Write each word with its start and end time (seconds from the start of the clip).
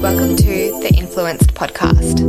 Welcome 0.00 0.34
to 0.36 0.80
the 0.80 0.94
Influenced 0.96 1.52
podcast. 1.52 2.20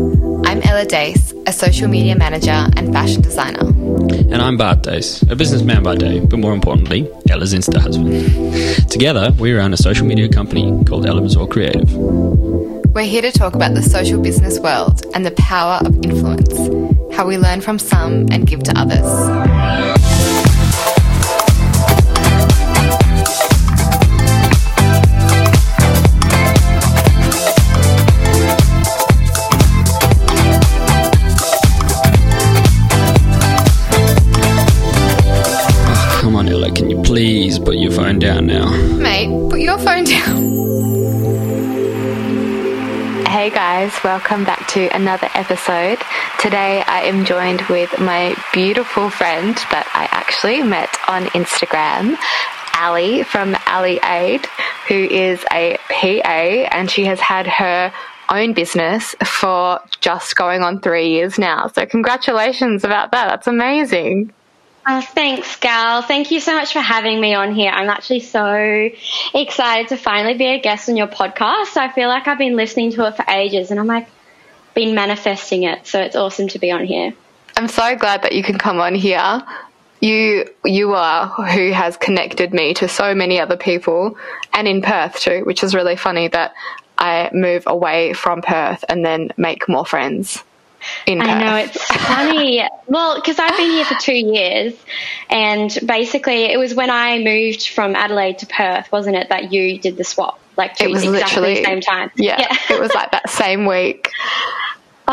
I'm 0.46 0.62
Ela 0.62 0.86
Dace, 0.86 1.34
a 1.48 1.54
social 1.54 1.88
media 1.88 2.18
manager 2.18 2.68
and 2.76 2.92
fashion 2.92 3.22
designer. 3.22 3.66
And 3.66 4.36
I'm 4.36 4.58
Bart 4.58 4.84
Dace, 4.84 5.22
a 5.24 5.38
businessman 5.38 5.82
by 5.82 5.96
day, 5.96 6.20
but 6.20 6.38
more 6.38 6.54
importantly, 6.54 7.10
Ela's 7.30 7.54
Insta 7.54 7.78
husband. 7.80 8.92
Together, 8.92 9.32
we 9.40 9.54
run 9.54 9.72
a 9.74 9.78
social 9.78 10.06
media 10.06 10.28
company 10.28 10.84
called 10.84 11.06
Ela 11.06 11.22
Mazur 11.22 11.48
Creative. 11.48 11.90
We're 11.94 13.06
here 13.06 13.22
to 13.22 13.32
talk 13.32 13.56
about 13.56 13.74
the 13.74 13.84
social 13.84 14.22
business 14.22 14.60
world 14.60 15.06
and 15.16 15.26
the 15.26 15.32
power 15.32 15.80
of 15.86 15.96
influence, 16.04 17.16
how 17.16 17.26
we 17.26 17.38
learn 17.38 17.62
from 17.62 17.80
some 17.80 18.28
and 18.32 18.46
give 18.46 18.64
to 18.64 18.78
others. 18.78 20.01
Down 38.22 38.46
now? 38.46 38.70
Mate, 38.98 39.50
put 39.50 39.62
your 39.62 39.80
phone 39.80 40.04
down. 40.04 40.52
Hey 43.26 43.50
guys, 43.50 43.92
welcome 44.04 44.44
back 44.44 44.68
to 44.68 44.96
another 44.96 45.28
episode. 45.34 45.98
Today 46.40 46.84
I 46.86 47.02
am 47.02 47.26
joined 47.26 47.62
with 47.64 48.00
my 48.00 48.36
beautiful 48.54 49.10
friend 49.10 49.56
that 49.72 49.90
I 49.96 50.08
actually 50.12 50.62
met 50.62 50.96
on 51.08 51.24
Instagram, 51.34 52.16
Ally 52.74 53.24
from 53.24 53.56
Ally 53.66 53.98
Aide, 54.04 54.46
who 54.88 54.94
is 54.94 55.44
a 55.52 55.80
PA 55.90 56.70
and 56.78 56.92
she 56.92 57.06
has 57.06 57.20
had 57.20 57.48
her 57.48 57.92
own 58.30 58.54
business 58.54 59.16
for 59.26 59.80
just 60.00 60.36
going 60.36 60.62
on 60.62 60.80
three 60.80 61.10
years 61.10 61.40
now. 61.40 61.66
So 61.70 61.88
congratulations 61.88 62.84
about 62.84 63.14
that. 63.14 63.30
That's 63.30 63.48
amazing. 63.48 64.32
Oh, 64.88 65.02
thanks, 65.02 65.56
Gal. 65.58 66.02
Thank 66.02 66.32
you 66.32 66.40
so 66.40 66.56
much 66.56 66.74
for 66.74 66.80
having 66.80 67.22
me 67.22 67.36
on 67.36 67.54
here. 67.54 67.70
I'm 67.70 67.90
actually 67.90 68.22
so 68.22 68.90
excited 69.34 69.90
to 69.90 69.98
finally 69.98 70.34
be 70.34 70.48
a 70.48 70.60
guest 70.60 70.90
on 70.90 70.98
your 70.98 71.08
podcast. 71.08 71.78
I 71.78 71.92
feel 71.94 72.08
like 72.08 72.28
I've 72.28 72.40
been 72.40 72.56
listening 72.56 72.92
to 72.94 73.08
it 73.08 73.16
for 73.16 73.26
ages 73.30 73.70
and 73.70 73.80
I'm 73.80 73.86
like, 73.86 74.08
been 74.74 74.96
manifesting 74.96 75.64
it. 75.64 75.86
So 75.86 76.02
it's 76.02 76.16
awesome 76.16 76.48
to 76.50 76.60
be 76.60 76.72
on 76.72 76.86
here. 76.86 77.14
I'm 77.58 77.68
so 77.68 77.96
glad 77.96 78.24
that 78.24 78.34
you 78.34 78.44
can 78.44 78.58
come 78.58 78.80
on 78.80 78.96
here. 78.96 79.44
You 80.00 80.50
you 80.66 80.94
are 80.96 81.28
who 81.28 81.72
has 81.72 81.96
connected 81.98 82.54
me 82.54 82.74
to 82.76 82.88
so 82.88 83.14
many 83.14 83.40
other 83.40 83.58
people 83.58 84.18
and 84.52 84.68
in 84.68 84.82
Perth 84.82 85.20
too, 85.20 85.44
which 85.46 85.64
is 85.64 85.76
really 85.76 85.96
funny 85.96 86.28
that 86.30 86.56
I 86.98 87.30
move 87.34 87.64
away 87.68 88.14
from 88.14 88.42
Perth 88.42 88.84
and 88.90 89.06
then 89.06 89.32
make 89.38 89.70
more 89.70 89.86
friends 89.86 90.44
in. 91.06 91.22
I 91.22 91.40
know 91.40 91.56
it's 91.56 91.84
funny. 91.84 92.68
well, 92.88 93.16
because 93.16 93.40
I've 93.40 93.58
been 93.58 93.72
here 93.72 93.86
for 93.86 93.96
two 93.96 94.16
years, 94.16 94.74
and 95.30 95.78
basically 95.86 96.46
it 96.46 96.58
was 96.58 96.74
when 96.74 96.90
I 96.90 97.20
moved 97.20 97.68
from 97.70 97.96
Adelaide 97.96 98.40
to 98.40 98.46
Perth, 98.48 98.92
wasn't 98.92 99.16
it, 99.18 99.30
that 99.30 99.52
you 99.52 99.80
did 99.80 99.98
the 99.98 100.04
swap? 100.04 100.40
Like 100.58 100.76
two 100.76 100.86
it 100.86 100.92
was 100.92 101.04
exactly 101.04 101.22
literally 101.22 101.56
the 101.56 101.66
same 101.66 101.82
time. 101.82 102.12
Yeah, 102.16 102.56
it 102.70 102.80
was 102.80 102.94
like 102.94 103.12
that 103.12 103.30
same 103.30 103.66
week. 103.66 104.10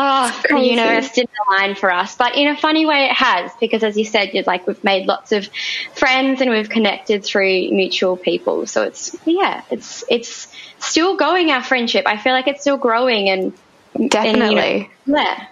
Oh, 0.01 0.41
the 0.49 0.59
universe 0.59 1.11
didn't 1.11 1.31
align 1.49 1.75
for 1.75 1.91
us, 1.91 2.15
but 2.15 2.35
in 2.35 2.47
a 2.47 2.55
funny 2.55 2.85
way, 2.85 3.05
it 3.05 3.11
has 3.11 3.51
because, 3.59 3.83
as 3.83 3.97
you 3.97 4.05
said, 4.05 4.33
you're 4.33 4.45
like 4.45 4.65
we've 4.65 4.81
made 4.81 5.07
lots 5.07 5.33
of 5.33 5.49
friends 5.93 6.39
and 6.39 6.49
we've 6.49 6.69
connected 6.69 7.25
through 7.25 7.69
mutual 7.71 8.15
people. 8.15 8.65
So 8.65 8.83
it's 8.83 9.17
yeah, 9.25 9.61
it's 9.69 10.05
it's 10.07 10.47
still 10.77 11.17
going 11.17 11.51
our 11.51 11.61
friendship. 11.61 12.05
I 12.07 12.15
feel 12.15 12.31
like 12.31 12.47
it's 12.47 12.61
still 12.61 12.77
growing 12.77 13.29
and 13.29 13.51
and, 13.93 14.09
Definitely. 14.09 14.89
you 15.05 15.13
know, 15.13 15.19
yeah, 15.19 15.47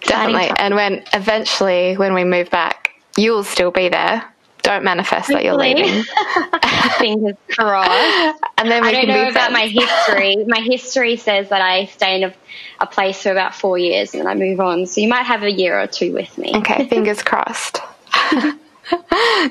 Definitely. 0.00 0.48
time. 0.48 0.56
And 0.58 0.74
when 0.74 1.04
eventually 1.12 1.96
when 1.96 2.14
we 2.14 2.24
move 2.24 2.50
back, 2.50 2.92
you'll 3.16 3.44
still 3.44 3.70
be 3.70 3.88
there. 3.88 4.24
Don't 4.62 4.84
manifest 4.84 5.28
that 5.28 5.44
you're 5.44 5.56
leaving. 5.56 6.04
Fingers 6.98 7.36
crossed. 7.48 8.42
And 8.58 8.70
then 8.70 8.82
we 8.82 8.88
I 8.88 8.92
don't 8.92 9.06
can 9.06 9.08
know 9.08 9.28
about 9.28 9.52
my 9.52 9.66
history. 9.66 10.44
My 10.46 10.60
history 10.60 11.16
says 11.16 11.48
that 11.48 11.62
I 11.62 11.86
stay 11.86 12.16
in 12.16 12.30
a, 12.30 12.34
a 12.80 12.86
place 12.86 13.22
for 13.22 13.30
about 13.30 13.54
four 13.54 13.78
years 13.78 14.12
and 14.14 14.20
then 14.20 14.26
I 14.26 14.34
move 14.34 14.60
on. 14.60 14.86
So 14.86 15.00
you 15.00 15.08
might 15.08 15.24
have 15.24 15.42
a 15.42 15.50
year 15.50 15.80
or 15.80 15.86
two 15.86 16.12
with 16.12 16.36
me. 16.36 16.52
Okay, 16.56 16.86
fingers 16.90 17.22
crossed. 17.22 17.80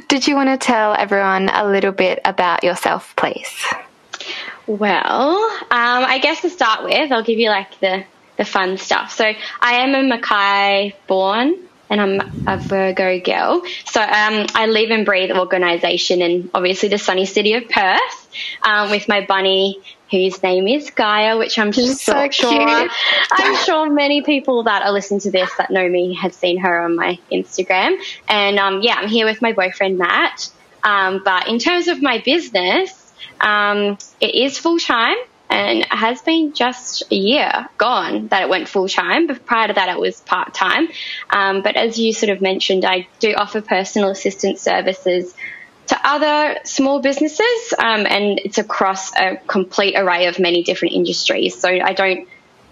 Did 0.07 0.27
you 0.27 0.35
want 0.35 0.49
to 0.49 0.57
tell 0.57 0.93
everyone 0.93 1.49
a 1.49 1.67
little 1.67 1.91
bit 1.91 2.19
about 2.25 2.63
yourself, 2.63 3.15
please? 3.15 3.65
Well, 4.65 5.35
um, 5.35 5.69
I 5.71 6.19
guess 6.21 6.41
to 6.41 6.49
start 6.49 6.83
with, 6.83 7.11
I'll 7.11 7.23
give 7.23 7.39
you 7.39 7.49
like 7.49 7.79
the, 7.79 8.03
the 8.37 8.45
fun 8.45 8.77
stuff. 8.77 9.11
So 9.11 9.25
I 9.61 9.73
am 9.75 9.95
a 9.95 10.03
Mackay 10.03 10.95
born 11.07 11.55
and 11.89 12.01
I'm 12.01 12.43
a 12.47 12.57
Virgo 12.57 13.19
girl. 13.19 13.63
So 13.85 14.01
um, 14.01 14.45
I 14.53 14.67
live 14.67 14.91
and 14.91 15.05
breathe 15.05 15.31
organisation 15.31 16.21
in 16.21 16.49
obviously 16.53 16.89
the 16.89 16.97
sunny 16.97 17.25
city 17.25 17.53
of 17.53 17.67
Perth 17.69 18.27
um, 18.63 18.91
with 18.91 19.07
my 19.07 19.25
bunny 19.25 19.81
whose 20.11 20.41
name 20.41 20.67
is 20.67 20.89
Gaia, 20.91 21.37
which 21.37 21.59
I'm 21.59 21.71
She's 21.71 22.01
so 22.01 22.13
so 22.13 22.29
sure. 22.31 22.89
I'm 23.31 23.55
sure 23.65 23.91
many 23.91 24.21
people 24.21 24.63
that 24.63 24.83
are 24.83 24.91
listening 24.91 25.19
to 25.21 25.31
this 25.31 25.53
that 25.57 25.69
know 25.69 25.87
me 25.87 26.13
have 26.15 26.33
seen 26.33 26.59
her 26.59 26.81
on 26.81 26.95
my 26.95 27.19
Instagram. 27.31 27.97
And 28.27 28.57
um, 28.57 28.81
yeah, 28.81 28.95
I'm 28.95 29.09
here 29.09 29.25
with 29.25 29.41
my 29.41 29.51
boyfriend 29.51 29.97
Matt. 29.97 30.49
Um, 30.83 31.21
but 31.25 31.47
in 31.47 31.59
terms 31.59 31.87
of 31.89 32.01
my 32.01 32.21
business, 32.23 33.11
um, 33.41 33.97
it 34.21 34.33
is 34.33 34.57
full 34.57 34.79
time 34.79 35.17
and 35.49 35.79
it 35.79 35.91
has 35.91 36.21
been 36.21 36.53
just 36.53 37.03
a 37.11 37.15
year 37.15 37.67
gone 37.77 38.27
that 38.27 38.41
it 38.43 38.49
went 38.49 38.67
full 38.67 38.87
time. 38.87 39.27
But 39.27 39.45
prior 39.45 39.67
to 39.67 39.73
that, 39.73 39.89
it 39.89 39.99
was 39.99 40.19
part 40.21 40.53
time. 40.53 40.89
Um, 41.29 41.61
but 41.61 41.75
as 41.75 41.97
you 41.97 42.13
sort 42.13 42.29
of 42.31 42.41
mentioned, 42.41 42.85
I 42.85 43.07
do 43.19 43.33
offer 43.33 43.61
personal 43.61 44.09
assistance 44.09 44.61
services 44.61 45.33
to 45.87 45.99
other 46.03 46.57
small 46.65 46.99
businesses, 46.99 47.73
um, 47.79 48.05
and 48.05 48.39
it's 48.43 48.57
across 48.57 49.15
a 49.15 49.37
complete 49.47 49.95
array 49.97 50.27
of 50.27 50.37
many 50.37 50.63
different 50.63 50.93
industries. 50.93 51.57
So 51.59 51.69
I 51.69 51.93
don't 51.93 52.27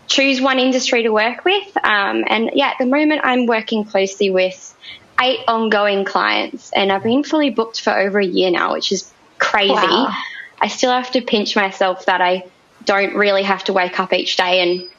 choose 0.08 0.42
one 0.42 0.60
industry 0.60 1.04
to 1.04 1.10
work 1.10 1.46
with. 1.46 1.78
Um, 1.78 2.26
and 2.28 2.52
yeah, 2.54 2.68
at 2.68 2.78
the 2.78 2.86
moment, 2.86 3.22
I'm 3.24 3.46
working 3.46 3.86
closely 3.86 4.30
with 4.32 4.76
eight 5.22 5.40
ongoing 5.48 6.04
clients, 6.04 6.72
and 6.76 6.92
I've 6.92 7.04
been 7.04 7.24
fully 7.24 7.52
booked 7.52 7.82
for 7.82 7.98
over 7.98 8.20
a 8.20 8.26
year 8.26 8.52
now, 8.52 8.74
which 8.74 8.92
is 8.92 9.12
crazy. 9.40 9.72
Wow. 9.72 10.14
I 10.60 10.68
still 10.68 10.92
have 10.92 11.12
to 11.12 11.22
pinch 11.22 11.56
myself 11.56 12.06
that 12.06 12.22
I 12.22 12.46
don't 12.86 13.16
really 13.16 13.44
have 13.44 13.64
to 13.66 13.74
wake 13.74 14.00
up 14.00 14.14
each 14.14 14.38
day 14.38 14.62
and 14.62 14.90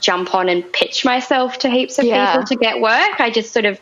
jump 0.00 0.34
on 0.34 0.48
and 0.48 0.70
pitch 0.72 1.04
myself 1.04 1.58
to 1.60 1.70
heaps 1.70 1.98
of 1.98 2.04
Yeah. 2.04 2.32
people 2.32 2.46
to 2.46 2.56
get 2.56 2.80
work. 2.80 3.20
I 3.20 3.30
just 3.30 3.52
sort 3.52 3.64
of 3.64 3.80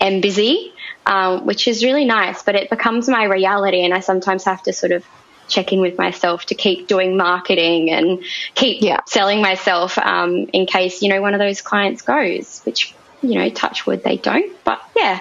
am 0.00 0.20
busy, 0.20 0.72
um, 1.06 1.46
which 1.46 1.66
is 1.66 1.82
really 1.82 2.04
nice, 2.04 2.42
but 2.42 2.54
it 2.54 2.70
becomes 2.70 3.08
my 3.08 3.24
reality, 3.24 3.82
and 3.84 3.94
I 3.94 4.00
sometimes 4.00 4.44
have 4.44 4.62
to 4.64 4.72
sort 4.72 4.92
of 4.92 5.04
check 5.48 5.72
in 5.72 5.80
with 5.80 5.96
myself 5.96 6.44
to 6.46 6.54
keep 6.54 6.88
doing 6.88 7.16
marketing 7.16 7.90
and 7.90 8.22
keep 8.54 8.82
Yeah. 8.82 9.00
selling 9.06 9.40
myself 9.40 9.96
um, 9.96 10.46
in 10.52 10.66
case 10.66 11.02
you 11.02 11.08
know 11.08 11.22
one 11.22 11.34
of 11.34 11.40
those 11.40 11.60
clients 11.62 12.02
goes, 12.02 12.60
which 12.64 12.94
you 13.22 13.38
know, 13.38 13.48
touch 13.48 13.86
wood, 13.86 14.02
they 14.04 14.18
don't. 14.18 14.52
But 14.64 14.80
yeah, 14.94 15.18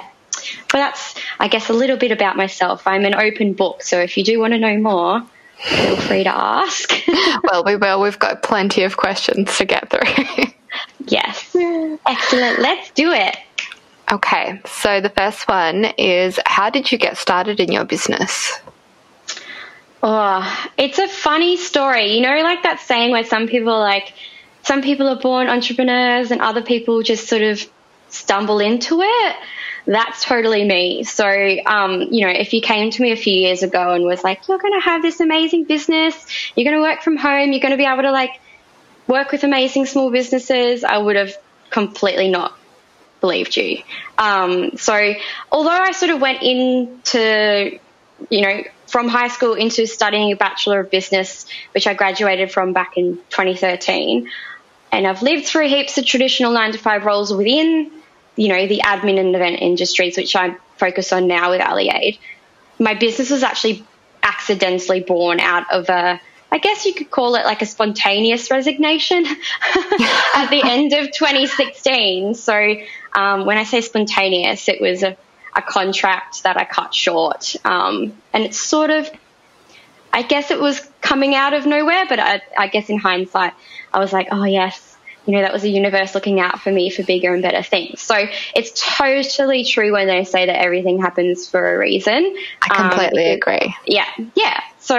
but 0.72 0.78
that's 0.78 1.16
I 1.40 1.48
guess 1.48 1.70
a 1.70 1.74
little 1.74 1.98
bit 1.98 2.12
about 2.12 2.36
myself. 2.36 2.86
I'm 2.86 3.06
an 3.06 3.16
open 3.16 3.54
book, 3.54 3.84
so 3.84 4.00
if 4.00 4.18
you 4.18 4.24
do 4.24 4.40
want 4.40 4.54
to 4.54 4.60
know 4.60 4.78
more, 4.78 5.22
feel 5.60 5.96
free 5.98 6.24
to 6.24 6.36
ask. 6.36 6.92
well, 7.44 7.64
we 7.64 7.76
will. 7.76 8.02
We've 8.02 8.20
got 8.20 8.44
plenty 8.44 8.84
of 8.84 8.98
questions 8.98 9.58
to 9.58 9.66
get 9.66 9.90
through. 9.90 10.46
yes, 11.08 11.56
excellent. 12.06 12.60
Let's 12.60 12.92
do 12.92 13.12
it. 13.12 13.38
okay, 14.12 14.62
so 14.66 15.02
the 15.02 15.10
first 15.10 15.48
one 15.48 15.86
is 15.98 16.40
how 16.46 16.70
did 16.70 16.92
you 16.92 16.98
get 16.98 17.18
started 17.18 17.60
in 17.60 17.72
your 17.72 17.86
business? 17.86 18.60
Oh, 20.04 20.70
it's 20.78 21.00
a 21.00 21.08
funny 21.08 21.58
story. 21.58 22.16
You 22.16 22.22
know, 22.22 22.42
like 22.42 22.62
that 22.64 22.80
saying 22.80 23.12
where 23.12 23.24
some 23.24 23.48
people 23.48 23.74
are 23.74 23.80
like, 23.80 24.14
some 24.62 24.82
people 24.82 25.08
are 25.08 25.20
born 25.20 25.48
entrepreneurs 25.48 26.32
and 26.32 26.42
other 26.42 26.62
people 26.62 27.02
just 27.02 27.28
sort 27.28 27.42
of 27.42 27.68
stumble 28.10 28.60
into 28.60 29.02
it. 29.02 29.36
That's 29.88 30.24
totally 30.24 30.64
me. 30.64 31.04
So, 31.04 31.28
um, 31.66 32.02
you 32.02 32.26
know, 32.26 32.32
if 32.32 32.54
you 32.54 32.62
came 32.62 32.90
to 32.90 33.02
me 33.02 33.12
a 33.12 33.16
few 33.16 33.34
years 33.34 33.62
ago 33.62 33.94
and 33.94 34.04
was 34.04 34.24
like, 34.24 34.48
you're 34.48 34.58
going 34.58 34.74
to 34.74 34.84
have 34.84 35.02
this 35.02 35.20
amazing 35.20 35.66
business, 35.66 36.16
you're 36.56 36.70
going 36.70 36.82
to 36.82 36.82
work 36.82 37.04
from 37.04 37.18
home, 37.18 37.52
you're 37.52 37.62
going 37.62 37.72
to 37.72 37.78
be 37.78 37.86
able 37.86 38.04
to 38.04 38.12
like 38.12 38.40
work 39.08 39.32
with 39.32 39.44
amazing 39.44 39.86
small 39.86 40.10
businesses, 40.10 40.84
I 40.84 40.98
would 40.98 41.16
have 41.16 41.36
completely 41.70 42.30
not 42.30 42.58
believed 43.22 43.56
you. 43.58 43.84
Um, 44.18 44.78
so 44.78 45.14
although 45.52 45.70
I 45.70 45.92
sort 45.92 46.12
of 46.12 46.22
went 46.22 46.42
into, 46.42 47.80
you 48.30 48.42
know, 48.42 48.64
from 48.88 49.08
high 49.08 49.28
school 49.28 49.54
into 49.54 49.88
studying 49.88 50.32
a 50.32 50.36
Bachelor 50.36 50.80
of 50.82 50.92
Business, 50.92 51.46
which 51.74 51.88
I 51.88 51.94
graduated 51.94 52.52
from 52.52 52.74
back 52.74 52.98
in 52.98 53.18
2013, 53.30 54.30
and 54.96 55.06
I've 55.06 55.22
lived 55.22 55.46
through 55.46 55.68
heaps 55.68 55.98
of 55.98 56.06
traditional 56.06 56.54
nine 56.54 56.72
to 56.72 56.78
five 56.78 57.06
roles 57.06 57.34
within, 57.34 57.92
you 58.38 58.48
know, 58.48 58.66
the 58.66 58.80
admin 58.80 59.20
and 59.20 59.36
event 59.36 59.60
industries, 59.60 60.16
which 60.16 60.36
I 60.38 60.56
focus 60.78 61.12
on 61.12 61.28
now 61.28 61.52
with 61.52 61.60
Ally 61.60 61.90
Aide. 61.94 62.18
My 62.80 62.94
business 62.94 63.30
was 63.30 63.44
actually 63.44 63.86
accidentally 64.24 65.02
born 65.02 65.42
out 65.42 65.72
of 65.72 65.90
a 65.90 66.22
I 66.52 66.60
guess 66.60 66.86
you 66.86 66.94
could 66.94 67.12
call 67.12 67.36
it 67.36 67.44
like 67.44 67.62
a 67.62 67.66
spontaneous 67.66 68.50
resignation 68.50 69.26
at 70.36 70.48
the 70.50 70.62
end 70.66 70.94
of 70.94 71.12
2016. 71.12 72.34
So 72.36 72.76
um, 73.14 73.46
when 73.46 73.58
I 73.58 73.66
say 73.66 73.82
spontaneous, 73.82 74.70
it 74.70 74.80
was 74.80 75.04
a, 75.04 75.18
a 75.54 75.62
contract 75.62 76.44
that 76.44 76.56
I 76.56 76.64
cut 76.64 76.94
short. 76.94 77.58
Um, 77.66 78.14
and 78.32 78.46
it's 78.46 78.58
sort 78.58 78.90
of, 78.90 79.10
I 80.14 80.22
guess 80.22 80.50
it 80.50 80.62
was 80.62 80.80
coming 81.02 81.36
out 81.36 81.54
of 81.54 81.66
nowhere, 81.66 82.06
but 82.08 82.20
I, 82.20 82.42
I 82.58 82.68
guess 82.68 82.90
in 82.90 83.00
hindsight, 83.00 83.52
I 83.94 84.00
was 84.00 84.14
like, 84.14 84.30
oh, 84.32 84.46
yes, 84.46 84.85
you 85.26 85.34
know, 85.34 85.42
that 85.42 85.54
was 85.54 85.62
the 85.62 85.72
universe 85.72 86.14
looking 86.14 86.40
out 86.40 86.62
for 86.62 86.72
me 86.72 86.90
for 86.90 87.04
bigger 87.04 87.34
and 87.34 87.42
better 87.42 87.64
things. 87.64 88.02
So 88.02 88.16
it's 88.56 88.72
totally 88.76 89.64
true 89.64 89.92
when 89.92 90.08
they 90.08 90.24
say 90.24 90.46
that 90.46 90.62
everything 90.62 91.02
happens 91.02 91.48
for 91.48 91.76
a 91.76 91.78
reason. 91.78 92.36
I 92.62 92.90
completely 92.90 93.32
um, 93.32 93.38
agree. 93.38 93.76
Yeah, 93.86 94.08
yeah. 94.36 94.62
So 94.80 94.98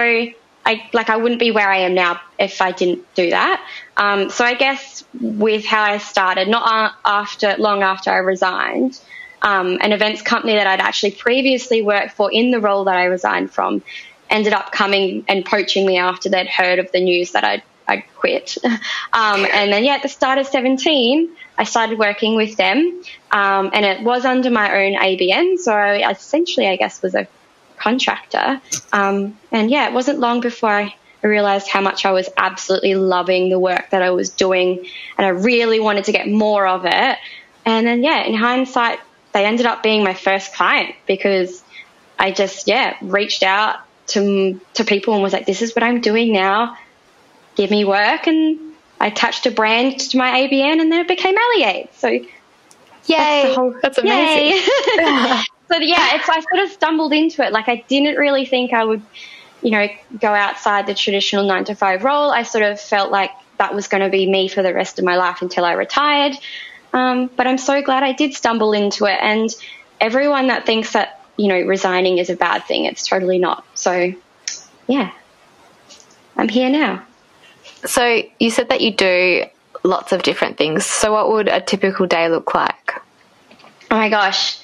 I 0.67 0.89
like 0.91 1.09
I 1.09 1.15
wouldn't 1.15 1.39
be 1.39 1.51
where 1.51 1.69
I 1.69 1.79
am 1.79 1.93
now 1.93 2.19
if 2.37 2.61
I 2.61 2.71
didn't 2.73 3.13
do 3.15 3.29
that. 3.29 3.65
Um, 3.95 4.29
so 4.29 4.43
I 4.43 4.53
guess 4.53 5.05
with 5.19 5.65
how 5.65 5.81
I 5.81 5.97
started, 5.97 6.49
not 6.49 6.93
after 7.05 7.55
long 7.57 7.83
after 7.83 8.11
I 8.11 8.17
resigned, 8.17 8.99
um, 9.41 9.77
an 9.81 9.93
events 9.93 10.21
company 10.21 10.55
that 10.55 10.67
I'd 10.67 10.81
actually 10.81 11.11
previously 11.11 11.81
worked 11.81 12.11
for 12.11 12.31
in 12.31 12.51
the 12.51 12.59
role 12.59 12.83
that 12.83 12.97
I 12.97 13.05
resigned 13.05 13.51
from 13.51 13.81
ended 14.29 14.51
up 14.51 14.71
coming 14.71 15.23
and 15.27 15.45
poaching 15.45 15.85
me 15.85 15.97
after 15.97 16.27
they'd 16.29 16.47
heard 16.47 16.79
of 16.79 16.91
the 16.91 16.99
news 16.99 17.31
that 17.31 17.45
I'd, 17.45 17.63
I'd 17.87 18.03
quit. 18.15 18.57
Um, 19.13 19.47
and 19.51 19.73
then, 19.73 19.83
yeah, 19.83 19.95
at 19.95 20.03
the 20.03 20.09
start 20.09 20.37
of 20.37 20.45
17, 20.45 21.29
I 21.57 21.63
started 21.63 21.97
working 21.97 22.35
with 22.35 22.55
them, 22.55 23.01
um, 23.31 23.71
and 23.73 23.83
it 23.83 24.03
was 24.03 24.25
under 24.25 24.51
my 24.51 24.85
own 24.85 24.95
ABN. 24.95 25.57
So 25.57 25.73
I 25.73 26.07
essentially, 26.11 26.67
I 26.67 26.75
guess, 26.75 27.01
was 27.01 27.15
a 27.15 27.27
contractor. 27.77 28.61
Um, 28.91 29.37
and 29.51 29.71
yeah, 29.71 29.87
it 29.87 29.93
wasn't 29.93 30.19
long 30.19 30.41
before 30.41 30.69
I 30.69 30.95
realized 31.21 31.67
how 31.67 31.81
much 31.81 32.05
I 32.05 32.11
was 32.11 32.29
absolutely 32.37 32.95
loving 32.95 33.49
the 33.49 33.59
work 33.59 33.89
that 33.91 34.01
I 34.01 34.11
was 34.11 34.29
doing 34.29 34.85
and 35.17 35.25
I 35.25 35.29
really 35.29 35.79
wanted 35.79 36.05
to 36.05 36.11
get 36.11 36.27
more 36.27 36.67
of 36.67 36.85
it. 36.85 37.17
And 37.65 37.87
then, 37.87 38.03
yeah, 38.03 38.23
in 38.23 38.33
hindsight, 38.33 38.99
they 39.33 39.45
ended 39.45 39.65
up 39.65 39.83
being 39.83 40.03
my 40.03 40.13
first 40.13 40.53
client 40.55 40.95
because 41.05 41.63
I 42.17 42.31
just, 42.31 42.67
yeah, 42.67 42.95
reached 43.01 43.43
out 43.43 43.77
to, 44.07 44.59
to 44.75 44.85
people 44.85 45.13
and 45.13 45.23
was 45.23 45.33
like, 45.33 45.45
this 45.45 45.61
is 45.61 45.75
what 45.75 45.83
I'm 45.83 46.01
doing 46.01 46.31
now. 46.31 46.77
Give 47.57 47.69
me 47.69 47.83
work. 47.83 48.27
And 48.27 48.59
I 49.01 49.07
attached 49.07 49.45
a 49.45 49.51
brand 49.51 49.99
to 49.99 50.17
my 50.17 50.47
ABN 50.47 50.79
and 50.79 50.91
then 50.91 51.01
it 51.01 51.07
became 51.07 51.35
Ally 51.37 51.69
Aide. 51.69 51.89
So, 51.93 52.07
yay. 52.07 52.27
That's, 53.07 53.55
whole, 53.55 53.75
that's 53.81 53.97
amazing. 53.97 54.61
Yay. 54.97 55.43
So 55.69 55.77
yeah, 55.77 56.15
it's 56.15 56.29
I 56.29 56.39
sort 56.39 56.63
of 56.63 56.71
stumbled 56.71 57.13
into 57.13 57.45
it. 57.45 57.51
Like 57.51 57.67
I 57.67 57.83
didn't 57.87 58.15
really 58.15 58.45
think 58.45 58.73
I 58.73 58.83
would, 58.83 59.01
you 59.61 59.71
know, 59.71 59.87
go 60.19 60.33
outside 60.33 60.87
the 60.87 60.93
traditional 60.93 61.45
nine 61.45 61.65
to 61.65 61.75
five 61.75 62.03
role. 62.03 62.31
I 62.31 62.43
sort 62.43 62.63
of 62.63 62.79
felt 62.79 63.11
like 63.11 63.31
that 63.57 63.75
was 63.75 63.87
going 63.87 64.03
to 64.03 64.09
be 64.09 64.29
me 64.29 64.47
for 64.47 64.63
the 64.63 64.73
rest 64.73 64.99
of 64.99 65.05
my 65.05 65.17
life 65.17 65.41
until 65.41 65.65
I 65.65 65.73
retired. 65.73 66.37
Um, 66.93 67.29
but 67.35 67.47
I'm 67.47 67.57
so 67.57 67.81
glad 67.81 68.03
I 68.03 68.13
did 68.13 68.33
stumble 68.33 68.71
into 68.71 69.05
it. 69.05 69.19
And 69.21 69.49
everyone 69.99 70.47
that 70.47 70.65
thinks 70.65 70.93
that 70.93 71.21
you 71.35 71.49
know 71.49 71.59
resigning 71.61 72.17
is 72.17 72.29
a 72.29 72.35
bad 72.35 72.63
thing, 72.63 72.85
it's 72.85 73.05
totally 73.05 73.39
not. 73.39 73.65
So 73.73 74.13
yeah, 74.87 75.11
I'm 76.37 76.47
here 76.47 76.69
now. 76.69 77.06
So 77.85 78.23
you 78.39 78.49
said 78.49 78.69
that 78.69 78.81
you 78.81 78.91
do 78.91 79.45
lots 79.83 80.11
of 80.11 80.23
different 80.23 80.57
things. 80.57 80.85
So 80.85 81.13
what 81.13 81.29
would 81.31 81.47
a 81.47 81.61
typical 81.61 82.07
day 82.07 82.29
look 82.29 82.53
like? 82.53 82.93
Oh 83.89 83.97
my 83.97 84.09
gosh 84.09 84.59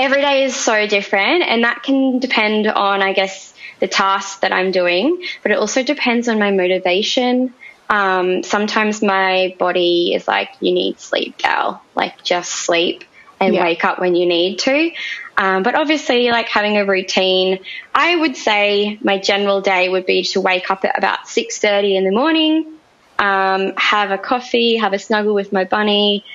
every 0.00 0.22
day 0.22 0.44
is 0.44 0.56
so 0.56 0.86
different, 0.86 1.42
and 1.42 1.62
that 1.64 1.82
can 1.82 2.18
depend 2.18 2.66
on, 2.66 3.02
I 3.02 3.12
guess, 3.12 3.54
the 3.80 3.86
task 3.86 4.40
that 4.40 4.52
I'm 4.52 4.72
doing, 4.72 5.22
but 5.42 5.52
it 5.52 5.58
also 5.58 5.82
depends 5.82 6.26
on 6.26 6.38
my 6.38 6.50
motivation. 6.50 7.52
Um, 7.90 8.42
sometimes 8.42 9.02
my 9.02 9.54
body 9.58 10.14
is 10.14 10.26
like, 10.26 10.50
you 10.60 10.72
need 10.72 10.98
sleep, 11.00 11.36
gal, 11.38 11.82
like 11.94 12.22
just 12.22 12.50
sleep 12.50 13.04
and 13.40 13.54
yeah. 13.54 13.62
wake 13.62 13.84
up 13.84 13.98
when 13.98 14.14
you 14.14 14.26
need 14.26 14.60
to. 14.60 14.90
Um, 15.40 15.62
but 15.62 15.74
obviously, 15.74 16.28
like 16.28 16.48
having 16.48 16.76
a 16.76 16.84
routine, 16.84 17.60
I 17.94 18.14
would 18.14 18.36
say 18.36 18.98
my 19.02 19.16
general 19.16 19.62
day 19.62 19.88
would 19.88 20.04
be 20.04 20.22
to 20.24 20.40
wake 20.42 20.70
up 20.70 20.84
at 20.84 20.98
about 20.98 21.26
six 21.26 21.58
thirty 21.58 21.96
in 21.96 22.04
the 22.04 22.10
morning, 22.10 22.74
um, 23.18 23.72
have 23.78 24.10
a 24.10 24.18
coffee, 24.18 24.76
have 24.76 24.92
a 24.92 24.98
snuggle 24.98 25.32
with 25.32 25.50
my 25.50 25.64
bunny, 25.64 26.26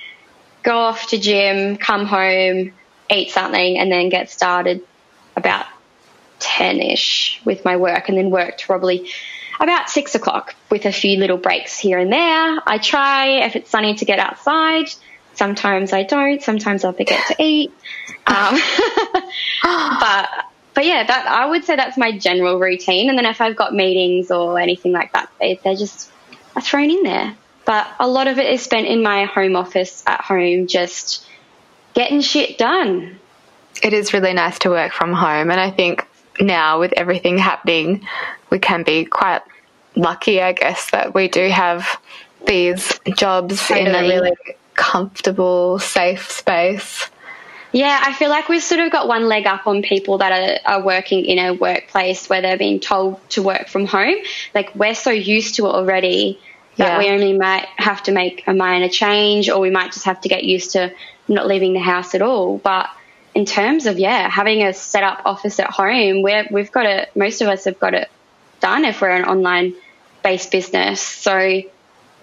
go 0.64 0.76
off 0.76 1.10
to 1.10 1.18
gym, 1.18 1.76
come 1.76 2.04
home, 2.04 2.72
eat 3.08 3.30
something, 3.30 3.78
and 3.78 3.92
then 3.92 4.08
get 4.08 4.28
started 4.28 4.82
about 5.36 5.66
10 6.40 6.80
ish 6.80 7.40
with 7.44 7.64
my 7.64 7.76
work, 7.76 8.08
and 8.08 8.18
then 8.18 8.30
work 8.30 8.58
to 8.58 8.66
probably 8.66 9.08
about 9.60 9.88
six 9.88 10.16
o'clock 10.16 10.56
with 10.68 10.84
a 10.84 10.92
few 10.92 11.16
little 11.18 11.36
breaks 11.36 11.78
here 11.78 12.00
and 12.00 12.12
there. 12.12 12.60
I 12.66 12.78
try, 12.78 13.44
if 13.46 13.54
it's 13.54 13.70
sunny, 13.70 13.94
to 13.94 14.04
get 14.04 14.18
outside. 14.18 14.86
Sometimes 15.36 15.92
I 15.92 16.02
don't. 16.02 16.42
Sometimes 16.42 16.84
I'll 16.84 16.92
forget 16.92 17.26
to 17.28 17.36
eat. 17.42 17.72
Um, 18.26 18.58
but 19.62 20.28
but 20.74 20.84
yeah, 20.84 21.06
that 21.06 21.26
I 21.26 21.46
would 21.46 21.64
say 21.64 21.76
that's 21.76 21.96
my 21.96 22.18
general 22.18 22.58
routine. 22.58 23.08
And 23.08 23.18
then 23.18 23.26
if 23.26 23.40
I've 23.40 23.56
got 23.56 23.74
meetings 23.74 24.30
or 24.30 24.58
anything 24.58 24.92
like 24.92 25.12
that, 25.12 25.30
they, 25.40 25.60
they're 25.62 25.76
just 25.76 26.10
are 26.54 26.62
thrown 26.62 26.90
in 26.90 27.02
there. 27.02 27.36
But 27.64 27.86
a 27.98 28.08
lot 28.08 28.28
of 28.28 28.38
it 28.38 28.52
is 28.52 28.62
spent 28.62 28.86
in 28.86 29.02
my 29.02 29.24
home 29.24 29.56
office 29.56 30.02
at 30.06 30.20
home, 30.20 30.66
just 30.66 31.26
getting 31.94 32.20
shit 32.20 32.58
done. 32.58 33.18
It 33.82 33.92
is 33.92 34.12
really 34.12 34.32
nice 34.32 34.58
to 34.60 34.70
work 34.70 34.92
from 34.92 35.12
home, 35.12 35.50
and 35.50 35.60
I 35.60 35.70
think 35.70 36.06
now 36.40 36.80
with 36.80 36.92
everything 36.96 37.38
happening, 37.38 38.06
we 38.50 38.58
can 38.58 38.84
be 38.84 39.04
quite 39.04 39.42
lucky, 39.96 40.40
I 40.40 40.52
guess, 40.52 40.90
that 40.90 41.14
we 41.14 41.28
do 41.28 41.48
have 41.48 42.00
these 42.46 42.98
jobs 43.16 43.66
totally. 43.68 43.88
in 43.88 43.94
a 43.94 44.00
really 44.02 44.32
comfortable, 44.76 45.78
safe 45.78 46.30
space. 46.30 47.10
Yeah, 47.72 48.00
I 48.02 48.12
feel 48.12 48.30
like 48.30 48.48
we've 48.48 48.62
sort 48.62 48.80
of 48.80 48.92
got 48.92 49.08
one 49.08 49.26
leg 49.26 49.46
up 49.46 49.66
on 49.66 49.82
people 49.82 50.18
that 50.18 50.32
are, 50.64 50.76
are, 50.76 50.82
working 50.82 51.24
in 51.24 51.38
a 51.38 51.52
workplace 51.52 52.28
where 52.28 52.40
they're 52.40 52.56
being 52.56 52.80
told 52.80 53.28
to 53.30 53.42
work 53.42 53.68
from 53.68 53.86
home. 53.86 54.14
Like 54.54 54.74
we're 54.74 54.94
so 54.94 55.10
used 55.10 55.56
to 55.56 55.66
it 55.66 55.70
already 55.70 56.40
that 56.76 56.86
yeah. 56.86 56.98
we 56.98 57.08
only 57.08 57.36
might 57.36 57.66
have 57.76 58.02
to 58.04 58.12
make 58.12 58.44
a 58.46 58.54
minor 58.54 58.88
change 58.88 59.50
or 59.50 59.60
we 59.60 59.70
might 59.70 59.92
just 59.92 60.04
have 60.04 60.20
to 60.22 60.28
get 60.28 60.44
used 60.44 60.72
to 60.72 60.92
not 61.28 61.46
leaving 61.46 61.72
the 61.72 61.80
house 61.80 62.14
at 62.14 62.22
all. 62.22 62.58
But 62.58 62.88
in 63.34 63.44
terms 63.44 63.86
of, 63.86 63.98
yeah, 63.98 64.30
having 64.30 64.62
a 64.62 64.72
set 64.72 65.02
up 65.02 65.22
office 65.24 65.58
at 65.58 65.68
home, 65.68 66.22
we're, 66.22 66.46
we've 66.50 66.72
got 66.72 66.86
it, 66.86 67.14
most 67.14 67.42
of 67.42 67.48
us 67.48 67.64
have 67.64 67.78
got 67.78 67.94
it 67.94 68.08
done 68.60 68.84
if 68.84 69.00
we're 69.00 69.10
an 69.10 69.24
online 69.24 69.74
based 70.22 70.50
business. 70.50 71.00
So, 71.02 71.62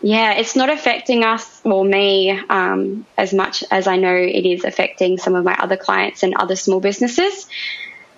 yeah, 0.04 0.34
it's 0.34 0.56
not 0.58 0.70
affecting 0.70 1.24
us 1.24 1.62
or 1.64 1.86
me 1.86 2.30
um, 2.32 3.06
as 3.18 3.34
much 3.34 3.64
as 3.72 3.88
I 3.88 3.96
know 3.96 4.14
it 4.14 4.46
is 4.46 4.66
affecting 4.66 5.18
some 5.18 5.34
of 5.34 5.46
my 5.46 5.56
other 5.56 5.78
clients 5.78 6.24
and 6.24 6.36
other 6.36 6.58
small 6.58 6.82
businesses. 6.82 7.48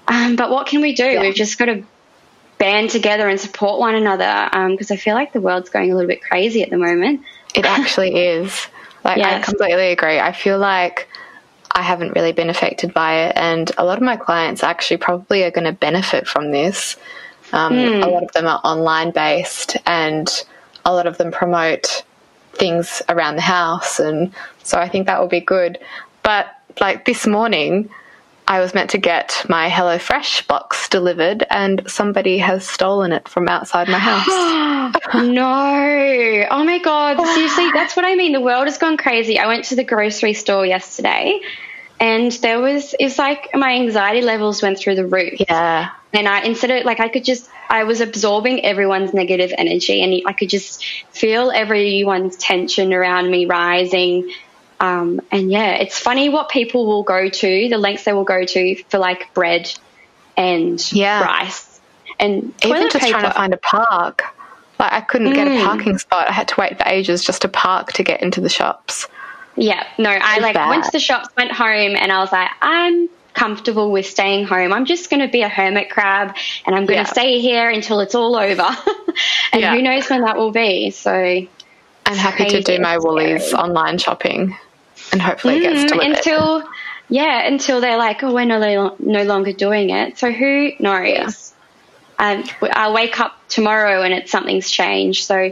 Um, 0.08 0.36
but 0.36 0.50
what 0.50 0.66
can 0.66 0.82
we 0.82 0.96
do? 0.96 1.06
Yeah. 1.06 1.22
We've 1.22 1.36
just 1.36 1.60
got 1.60 1.66
to 1.66 1.84
band 2.58 2.90
together 2.90 3.30
and 3.30 3.40
support 3.40 3.80
one 3.80 3.94
another 3.94 4.50
because 4.72 4.90
um, 4.90 4.96
I 4.96 4.98
feel 4.98 5.14
like 5.14 5.32
the 5.32 5.42
world's 5.42 5.70
going 5.70 5.92
a 5.92 5.96
little 5.96 6.08
bit 6.08 6.24
crazy 6.24 6.64
at 6.64 6.72
the 6.72 6.78
moment. 6.78 7.22
It 7.54 7.66
actually 7.66 8.16
is. 8.16 8.68
Like, 9.04 9.18
yes. 9.18 9.48
I 9.48 9.52
completely 9.52 9.92
agree. 9.92 10.20
I 10.20 10.32
feel 10.32 10.58
like 10.58 11.08
I 11.72 11.84
haven't 11.84 12.16
really 12.16 12.32
been 12.32 12.50
affected 12.50 12.96
by 12.96 13.26
it, 13.26 13.34
and 13.36 13.72
a 13.78 13.86
lot 13.86 14.00
of 14.00 14.04
my 14.04 14.16
clients 14.16 14.64
actually 14.64 14.98
probably 14.98 15.44
are 15.44 15.52
going 15.52 15.66
to 15.66 15.72
benefit 15.72 16.28
from 16.28 16.50
this. 16.50 16.98
Um, 17.54 17.74
mm. 17.74 18.04
A 18.04 18.10
lot 18.10 18.24
of 18.24 18.32
them 18.32 18.48
are 18.48 18.60
online 18.64 19.12
based, 19.12 19.78
and 19.86 20.28
a 20.86 20.94
lot 20.94 21.08
of 21.08 21.18
them 21.18 21.32
promote 21.32 22.04
things 22.54 23.02
around 23.10 23.36
the 23.36 23.42
house, 23.42 24.00
and 24.00 24.34
so 24.64 24.80
I 24.80 24.88
think 24.88 25.08
that 25.08 25.20
will 25.20 25.28
be 25.28 25.42
good. 25.42 25.80
But 26.24 26.48
like 26.80 27.06
this 27.06 27.28
morning, 27.28 27.90
I 28.48 28.60
was 28.60 28.76
meant 28.76 28.92
to 28.92 29.00
get 29.00 29.44
my 29.50 29.70
HelloFresh 29.70 30.48
box 30.48 30.88
delivered, 30.88 31.46
and 31.50 31.82
somebody 31.88 32.38
has 32.38 32.68
stolen 32.68 33.12
it 33.12 33.28
from 33.28 33.48
outside 33.48 33.88
my 33.88 33.98
house. 33.98 34.28
no. 35.16 36.48
Oh 36.52 36.64
my 36.64 36.78
God. 36.80 37.18
Seriously, 37.34 37.70
that's 37.74 37.96
what 37.96 38.06
I 38.06 38.16
mean. 38.16 38.34
The 38.34 38.42
world 38.42 38.68
has 38.68 38.78
gone 38.78 38.98
crazy. 38.98 39.40
I 39.40 39.48
went 39.48 39.66
to 39.66 39.76
the 39.76 39.84
grocery 39.84 40.34
store 40.34 40.66
yesterday, 40.66 41.40
and 42.00 42.32
there 42.32 42.60
was, 42.60 42.94
it's 43.00 43.18
like 43.18 43.50
my 43.54 43.74
anxiety 43.74 44.22
levels 44.22 44.62
went 44.62 44.80
through 44.80 44.96
the 44.96 45.06
roof. 45.06 45.40
Yeah. 45.48 45.92
And 46.14 46.28
I, 46.28 46.42
instead 46.42 46.72
of, 46.72 46.86
like, 46.86 47.00
I 47.00 47.10
could 47.10 47.26
just, 47.26 47.50
I 47.70 47.84
was 47.84 48.00
absorbing 48.00 48.64
everyone's 48.64 49.14
negative 49.14 49.52
energy, 49.58 50.02
and 50.02 50.22
I 50.26 50.34
could 50.34 50.50
just 50.50 50.86
feel 51.12 51.52
everyone's 51.52 52.38
tension 52.38 52.94
around 52.94 53.30
me 53.30 53.46
rising 53.46 54.32
um, 54.80 55.22
and 55.32 55.52
yeah, 55.52 55.76
it's 55.76 55.98
funny 55.98 56.30
what 56.30 56.50
people 56.50 56.86
will 56.86 57.04
go 57.04 57.30
to, 57.30 57.70
the 57.70 57.78
lengths 57.78 58.04
they 58.04 58.14
will 58.14 58.26
go 58.26 58.44
to 58.44 58.84
for 58.90 58.98
like 58.98 59.34
bread 59.34 59.72
and 60.36 60.92
yeah. 60.92 61.24
rice 61.24 61.80
and 62.20 62.54
even 62.64 62.90
just 62.90 63.00
paper. 63.00 63.20
trying 63.20 63.24
to 63.24 63.34
find 63.34 63.54
a 63.54 63.58
park. 63.58 64.24
Like 64.78 64.92
I 64.92 65.02
couldn't 65.02 65.32
mm. 65.32 65.36
get 65.36 65.48
a 65.48 65.52
mm. 65.52 65.64
parking 65.64 65.98
spot. 65.98 66.28
I 66.28 66.34
had 66.34 66.50
to 66.50 66.56
wait 66.58 66.78
for 66.78 66.84
ages 66.88 67.24
just 67.24 67.44
to 67.44 67.48
park 67.48 67.94
to 67.94 68.04
get 68.04 68.22
into 68.22 68.42
the 68.42 68.50
shops. 68.50 69.08
Yeah, 69.58 69.84
no, 69.98 70.10
I 70.10 70.40
like 70.40 70.54
bad. 70.54 70.84
to 70.84 70.92
the 70.92 71.00
shops, 71.00 71.30
went 71.38 71.52
home, 71.52 71.96
and 71.96 72.12
I 72.12 72.20
was 72.20 72.32
like, 72.32 72.50
I'm 72.62 73.10
comfortable 73.34 73.92
with 73.92 74.06
staying 74.06 74.46
home. 74.46 74.74
I'm 74.74 74.86
just 74.86 75.10
going 75.10 75.20
to 75.22 75.28
be 75.28 75.42
a 75.42 75.50
hermit 75.50 75.90
crab 75.90 76.36
and 76.66 76.76
I'm 76.76 76.86
going 76.86 77.00
to 77.04 77.06
Yeah. 77.06 77.12
stay 77.12 77.40
here 77.42 77.70
until 77.70 78.00
it's 78.00 78.16
all 78.16 78.36
over. 78.36 78.64
and 79.54 79.62
Yeah. 79.62 79.76
who 79.76 79.82
knows 79.82 80.10
when 80.10 80.22
that 80.22 80.38
will 80.38 80.52
be. 80.52 80.90
So 80.92 81.12
I'm 81.12 82.18
happy 82.18 82.46
to 82.46 82.62
do 82.62 82.80
my 82.80 82.98
Woolies 82.98 83.54
online 83.54 83.98
shopping 83.98 84.56
and 85.12 85.22
hopefully 85.22 85.58
it 85.58 85.62
gets 85.64 85.84
Mm, 85.84 85.88
delivered. 85.90 86.16
until 86.18 86.64
yeah, 87.10 87.46
until 87.46 87.82
they're 87.82 87.98
like, 87.98 88.24
oh, 88.24 88.34
we're 88.34 88.46
no, 88.46 88.96
no 89.00 89.24
longer 89.24 89.52
doing 89.52 89.90
it. 89.92 90.18
So 90.18 90.32
who 90.32 90.72
knows? 90.80 91.54
Um, 92.18 92.44
I'll 92.62 92.94
wake 92.94 93.20
up 93.20 93.34
tomorrow 93.50 94.02
and 94.02 94.14
it's 94.14 94.32
something's 94.32 94.72
changed. 94.72 95.26
So 95.26 95.52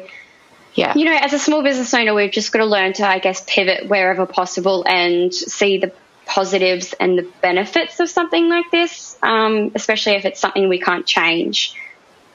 yeah. 0.75 0.93
you 0.95 1.05
know, 1.05 1.15
as 1.15 1.33
a 1.33 1.39
small 1.39 1.63
business 1.63 1.93
owner, 1.93 2.13
we've 2.13 2.31
just 2.31 2.51
got 2.51 2.59
to 2.59 2.65
learn 2.65 2.93
to, 2.93 3.07
I 3.07 3.19
guess, 3.19 3.43
pivot 3.45 3.87
wherever 3.87 4.25
possible 4.25 4.83
and 4.87 5.33
see 5.33 5.77
the 5.77 5.91
positives 6.25 6.93
and 6.99 7.17
the 7.17 7.29
benefits 7.41 7.99
of 7.99 8.09
something 8.09 8.49
like 8.49 8.71
this, 8.71 9.17
um, 9.21 9.71
especially 9.75 10.13
if 10.13 10.25
it's 10.25 10.39
something 10.39 10.69
we 10.69 10.79
can't 10.79 11.05
change. 11.05 11.75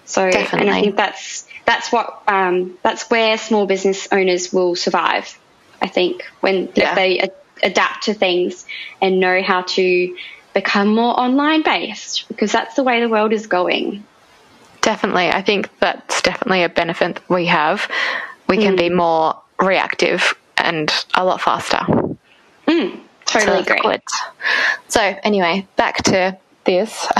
So, 0.04 0.22
and 0.22 0.70
I 0.70 0.80
think 0.80 0.96
that's 0.96 1.46
that's 1.66 1.92
what 1.92 2.22
um, 2.26 2.78
that's 2.82 3.10
where 3.10 3.36
small 3.36 3.66
business 3.66 4.08
owners 4.10 4.52
will 4.52 4.74
survive. 4.74 5.38
I 5.82 5.88
think 5.88 6.22
when 6.40 6.70
Yeah. 6.74 6.90
if 6.90 6.94
they 6.94 7.18
a- 7.20 7.66
adapt 7.66 8.04
to 8.04 8.14
things 8.14 8.64
and 9.02 9.20
know 9.20 9.42
how 9.42 9.62
to 9.62 10.16
become 10.54 10.88
more 10.88 11.18
online 11.18 11.62
based, 11.62 12.26
because 12.28 12.52
that's 12.52 12.74
the 12.74 12.82
way 12.82 13.00
the 13.00 13.08
world 13.08 13.32
is 13.32 13.46
going. 13.46 14.04
Definitely. 14.82 15.28
I 15.30 15.42
think 15.42 15.68
that's 15.80 16.22
definitely 16.22 16.62
a 16.62 16.68
benefit 16.68 17.16
that 17.16 17.28
we 17.30 17.46
have. 17.46 17.90
We 18.48 18.56
can 18.58 18.74
Mm. 18.74 18.78
be 18.78 18.88
more 18.90 19.36
reactive 19.60 20.34
and 20.56 20.92
a 21.14 21.24
lot 21.24 21.40
faster. 21.40 21.80
Totally 22.66 23.62
So 23.62 23.72
agree. 23.74 23.80
good. 23.82 24.02
So, 24.88 25.00
anyway, 25.22 25.66
back 25.76 26.02
to 26.04 26.36
this. 26.64 27.06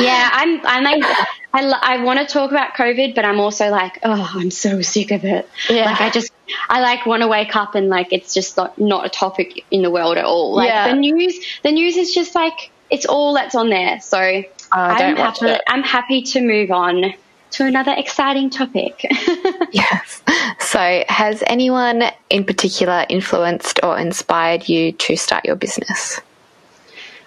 Yeah, 0.00 0.30
I'm. 0.32 0.66
I'm 0.66 0.82
like, 0.82 1.04
I, 1.52 1.62
I 1.82 2.02
want 2.02 2.18
to 2.18 2.24
talk 2.26 2.50
about 2.50 2.72
COVID, 2.72 3.14
but 3.14 3.26
I'm 3.26 3.38
also 3.38 3.68
like, 3.68 3.98
oh, 4.02 4.30
I'm 4.34 4.50
so 4.50 4.80
sick 4.80 5.10
of 5.10 5.24
it. 5.26 5.46
Yeah. 5.68 5.84
Like, 5.84 6.00
I 6.00 6.08
just, 6.10 6.32
I 6.70 6.80
like 6.80 7.04
want 7.04 7.20
to 7.20 7.28
wake 7.28 7.54
up 7.54 7.74
and 7.74 7.90
like 7.90 8.10
it's 8.10 8.32
just 8.32 8.56
not, 8.56 8.78
not 8.80 9.04
a 9.04 9.10
topic 9.10 9.62
in 9.70 9.82
the 9.82 9.90
world 9.90 10.16
at 10.16 10.24
all. 10.24 10.54
Like 10.54 10.68
Yeah. 10.70 10.88
the 10.88 10.94
news, 10.98 11.38
the 11.62 11.70
news 11.70 11.98
is 11.98 12.14
just 12.14 12.34
like 12.34 12.70
it's 12.88 13.04
all 13.04 13.34
that's 13.34 13.54
on 13.54 13.68
there. 13.68 14.00
So 14.00 14.42
I'm 14.72 15.16
happy. 15.16 15.56
I'm 15.68 15.82
happy 15.82 16.22
to 16.22 16.40
move 16.40 16.70
on 16.70 17.14
to 17.52 17.64
another 17.64 17.94
exciting 17.96 18.50
topic. 18.50 19.04
yes. 19.72 20.22
So, 20.60 21.04
has 21.08 21.42
anyone 21.46 22.04
in 22.30 22.44
particular 22.44 23.06
influenced 23.08 23.80
or 23.82 23.98
inspired 23.98 24.68
you 24.68 24.92
to 24.92 25.16
start 25.16 25.44
your 25.44 25.56
business? 25.56 26.20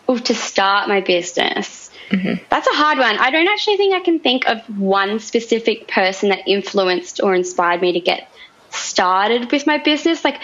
oh, 0.08 0.18
to 0.18 0.34
start 0.34 0.88
my 0.88 1.02
business. 1.02 1.92
Mm-hmm. 2.10 2.44
That's 2.50 2.68
a 2.68 2.74
hard 2.74 2.98
one. 2.98 3.18
I 3.18 3.30
don't 3.30 3.48
actually 3.48 3.78
think 3.78 3.94
I 3.94 4.00
can 4.00 4.20
think 4.20 4.48
of 4.48 4.62
one 4.80 5.20
specific 5.20 5.88
person 5.88 6.30
that 6.30 6.48
influenced 6.48 7.22
or 7.22 7.36
inspired 7.36 7.82
me 7.82 7.92
to 7.94 8.00
get 8.00 8.30
started 8.70 9.52
with 9.52 9.68
my 9.68 9.78
business. 9.78 10.24
Like 10.24 10.42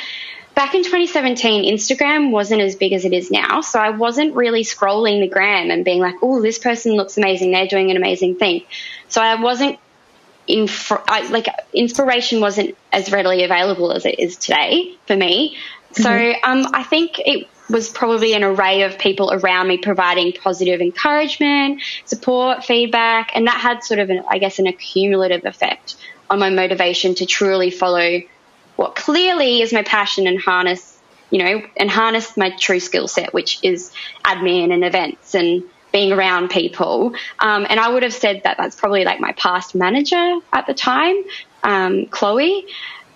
back 0.55 0.75
in 0.75 0.83
2017, 0.83 1.72
Instagram 1.74 2.31
wasn't 2.31 2.62
as 2.62 2.75
big 2.75 2.93
as 2.93 3.05
it 3.05 3.13
is 3.13 3.31
now. 3.31 3.62
So 3.62 3.79
I 3.79 3.89
wasn't 3.89 4.36
really 4.36 4.63
scrolling 4.63 5.22
the 5.22 5.27
gram 5.27 5.72
and 5.72 5.83
being 5.83 6.00
like, 6.00 6.15
oh, 6.22 6.41
this 6.41 6.60
person 6.60 6.93
looks 6.93 7.17
amazing. 7.17 7.51
They're 7.51 7.67
doing 7.67 7.91
an 7.91 7.98
amazing 7.98 8.36
thing. 8.36 8.63
So 9.10 9.22
I 9.22 9.41
wasn't 9.41 9.79
in 10.45 10.67
I, 11.07 11.27
like 11.29 11.48
inspiration 11.74 12.41
wasn't 12.41 12.75
as 12.91 13.12
readily 13.12 13.43
available 13.43 13.93
as 13.93 14.05
it 14.05 14.19
is 14.19 14.36
today 14.38 14.95
for 15.07 15.15
me. 15.15 15.57
So 15.93 16.12
um, 16.12 16.67
I 16.74 16.83
think 16.83 17.19
it 17.19 17.48
was 17.69 17.89
probably 17.89 18.33
an 18.33 18.43
array 18.43 18.81
of 18.81 18.98
people 18.98 19.31
around 19.31 19.67
me 19.67 19.77
providing 19.77 20.33
positive 20.33 20.81
encouragement, 20.81 21.81
support, 22.05 22.65
feedback, 22.65 23.31
and 23.36 23.48
that 23.48 23.57
had 23.57 23.83
sort 23.83 24.00
of 24.00 24.10
an, 24.10 24.24
I 24.27 24.39
guess, 24.39 24.60
an 24.60 24.67
accumulative 24.67 25.45
effect 25.45 25.95
on 26.29 26.39
my 26.39 26.50
motivation 26.50 27.15
to 27.15 27.25
truly 27.25 27.69
follow 27.69 28.22
what 28.75 28.95
clearly 28.95 29.61
is 29.61 29.73
my 29.73 29.83
passion 29.83 30.27
and 30.27 30.39
harness, 30.39 30.99
you 31.29 31.43
know, 31.43 31.61
and 31.77 31.89
harness 31.89 32.35
my 32.37 32.49
true 32.51 32.79
skill 32.79 33.07
set, 33.07 33.33
which 33.33 33.59
is 33.63 33.91
admin 34.23 34.73
and 34.73 34.83
events 34.83 35.35
and 35.35 35.63
being 35.91 36.11
around 36.11 36.49
people. 36.49 37.13
Um, 37.39 37.65
and 37.69 37.79
I 37.79 37.89
would 37.89 38.03
have 38.03 38.13
said 38.13 38.41
that 38.43 38.57
that's 38.57 38.75
probably 38.75 39.05
like 39.05 39.19
my 39.19 39.31
past 39.33 39.75
manager 39.75 40.39
at 40.51 40.65
the 40.65 40.73
time, 40.73 41.15
um, 41.63 42.07
Chloe, 42.07 42.65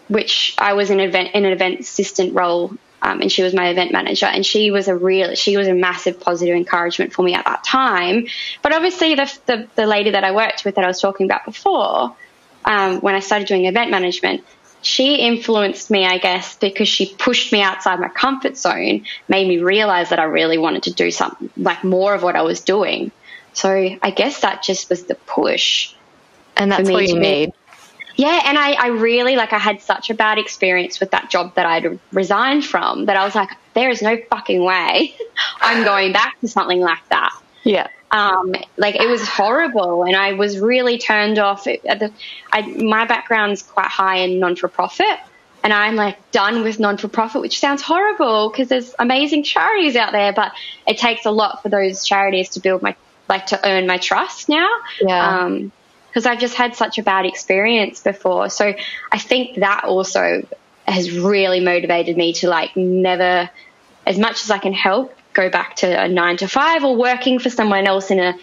which 0.08 0.56
I 0.58 0.74
was 0.74 0.90
in, 0.90 1.00
event, 1.00 1.32
in 1.34 1.44
an 1.44 1.52
event 1.52 1.80
assistant 1.80 2.34
role. 2.34 2.72
Um, 3.00 3.22
and 3.22 3.32
she 3.32 3.44
was 3.44 3.54
my 3.54 3.70
event 3.70 3.92
manager, 3.92 4.26
and 4.26 4.44
she 4.44 4.72
was 4.72 4.88
a 4.88 4.96
real, 4.96 5.36
she 5.36 5.56
was 5.56 5.68
a 5.68 5.74
massive 5.74 6.20
positive 6.20 6.56
encouragement 6.56 7.14
for 7.14 7.22
me 7.22 7.36
at 7.36 7.46
that 7.46 7.64
time. 7.64 8.26
But 8.64 8.74
obviously, 8.74 9.14
the 9.14 9.32
the, 9.46 9.68
the 9.76 9.86
lady 9.86 10.10
that 10.12 10.24
I 10.24 10.32
worked 10.32 10.66
with 10.66 10.76
that 10.76 10.84
I 10.84 10.88
was 10.88 11.00
talking 11.00 11.28
about 11.28 11.46
before, 11.46 12.16
um, 12.66 13.00
when 13.02 13.14
I 13.14 13.20
started 13.20 13.48
doing 13.48 13.66
event 13.66 13.92
management, 13.92 14.44
she 14.82 15.16
influenced 15.16 15.90
me, 15.90 16.06
I 16.06 16.18
guess, 16.18 16.56
because 16.56 16.88
she 16.88 17.14
pushed 17.16 17.52
me 17.52 17.62
outside 17.62 18.00
my 18.00 18.10
comfort 18.10 18.58
zone, 18.58 19.06
made 19.28 19.48
me 19.48 19.60
realize 19.60 20.10
that 20.10 20.20
I 20.20 20.26
really 20.26 20.58
wanted 20.58 20.84
to 20.84 20.94
do 20.94 21.12
something 21.12 21.50
like 21.58 21.84
more 21.84 22.14
of 22.14 22.24
what 22.24 22.36
I 22.36 22.44
was 22.44 22.62
doing. 22.62 23.12
So 23.54 23.70
I 23.72 24.12
guess 24.12 24.42
that 24.42 24.64
just 24.64 24.90
was 24.90 25.06
the 25.06 25.16
push. 25.16 25.94
And 26.56 26.72
that's 26.72 26.90
what 26.90 27.08
you 27.08 27.20
need. 27.20 27.54
Yeah, 28.16 28.42
and 28.46 28.58
I, 28.58 28.72
I 28.74 28.88
really 28.88 29.36
like 29.36 29.54
I 29.54 29.60
had 29.60 29.82
such 29.82 30.10
a 30.10 30.16
bad 30.16 30.40
experience 30.40 31.00
with 31.00 31.12
that 31.12 31.30
job 31.30 31.54
that 31.56 31.68
I'd 31.68 32.00
resigned 32.12 32.66
from 32.66 33.06
that 33.06 33.16
I 33.16 33.24
was 33.24 33.36
like, 33.36 33.50
there 33.76 33.92
is 33.92 34.02
no 34.02 34.18
fucking 34.30 34.64
way 34.64 35.16
I'm 35.62 35.84
going 35.84 36.14
back 36.14 36.40
to 36.42 36.48
something 36.48 36.80
like 36.80 37.08
that 37.10 37.32
Yeah. 37.64 37.88
Um, 38.12 38.54
like 38.78 38.96
it 38.96 39.08
was 39.08 39.28
horrible, 39.28 40.04
and 40.04 40.16
I 40.16 40.34
was 40.34 40.60
really 40.60 40.98
turned 40.98 41.40
off. 41.40 41.68
At 41.68 42.00
the, 42.00 42.12
I, 42.52 42.62
my 42.62 43.06
background's 43.06 43.62
quite 43.62 43.88
high 43.88 44.18
in 44.20 44.40
non 44.40 44.56
for 44.56 44.68
profit, 44.68 45.20
and 45.64 45.74
I'm 45.74 45.96
like 45.96 46.32
done 46.32 46.64
with 46.64 46.80
non 46.80 46.98
for 46.98 47.10
profit, 47.10 47.42
which 47.42 47.60
sounds 47.60 47.82
horrible 47.82 48.50
because 48.50 48.70
there's 48.70 48.96
amazing 48.98 49.44
charities 49.44 49.96
out 49.96 50.14
there, 50.14 50.32
but 50.32 50.54
it 50.88 50.98
takes 50.98 51.26
a 51.26 51.32
lot 51.32 51.62
for 51.62 51.70
those 51.70 52.06
charities 52.06 52.50
to 52.52 52.62
build 52.62 52.82
my 52.82 52.96
like 53.28 53.48
to 53.48 53.68
earn 53.68 53.88
my 53.88 53.98
trust 53.98 54.48
now. 54.48 54.70
Yeah. 55.02 55.40
Um, 55.40 55.72
because 56.08 56.26
I've 56.26 56.40
just 56.40 56.56
had 56.56 56.76
such 56.76 56.98
a 56.98 57.04
bad 57.04 57.28
experience 57.28 58.02
before, 58.02 58.50
so 58.50 58.74
I 59.12 59.20
think 59.20 59.58
that 59.58 59.84
also 59.84 60.48
has 60.88 61.12
really 61.12 61.60
motivated 61.60 62.18
me 62.18 62.34
to 62.34 62.48
like 62.48 62.76
never, 62.76 63.50
as 64.06 64.18
much 64.18 64.44
as 64.44 64.50
I 64.50 64.58
can 64.58 64.74
help, 64.74 65.14
go 65.38 65.50
back 65.50 65.76
to 65.78 65.88
a 65.88 66.08
nine 66.10 66.36
to 66.38 66.48
five 66.48 66.84
or 66.84 66.96
working 66.98 67.40
for 67.40 67.50
someone 67.50 67.86
else 67.88 68.10
in 68.12 68.20
a 68.20 68.34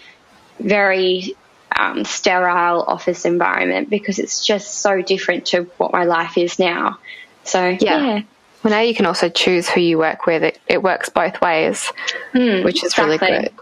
very 0.59 1.35
um, 1.77 2.05
sterile 2.05 2.81
office 2.87 3.25
environment 3.25 3.89
because 3.89 4.17
it's 4.17 4.43
just 4.45 4.75
so 4.79 5.01
different 5.01 5.45
to 5.47 5.63
what 5.77 5.91
my 5.91 6.05
life 6.05 6.37
is 6.37 6.57
now. 6.57 6.97
So 7.43 7.67
Yeah. 7.67 7.79
yeah, 7.81 8.21
Well, 8.63 8.71
now 8.71 8.79
you 8.79 8.95
can 8.95 9.05
also 9.05 9.29
choose 9.29 9.69
who 9.69 9.81
you 9.81 9.97
work 9.97 10.25
with. 10.25 10.41
It, 10.41 10.59
it 10.67 10.81
works 10.81 11.09
both 11.09 11.41
ways, 11.41 11.91
which 12.33 12.83
is 12.83 12.97
really 12.97 13.17
Hmm, 13.17 13.25
good. 13.25 13.53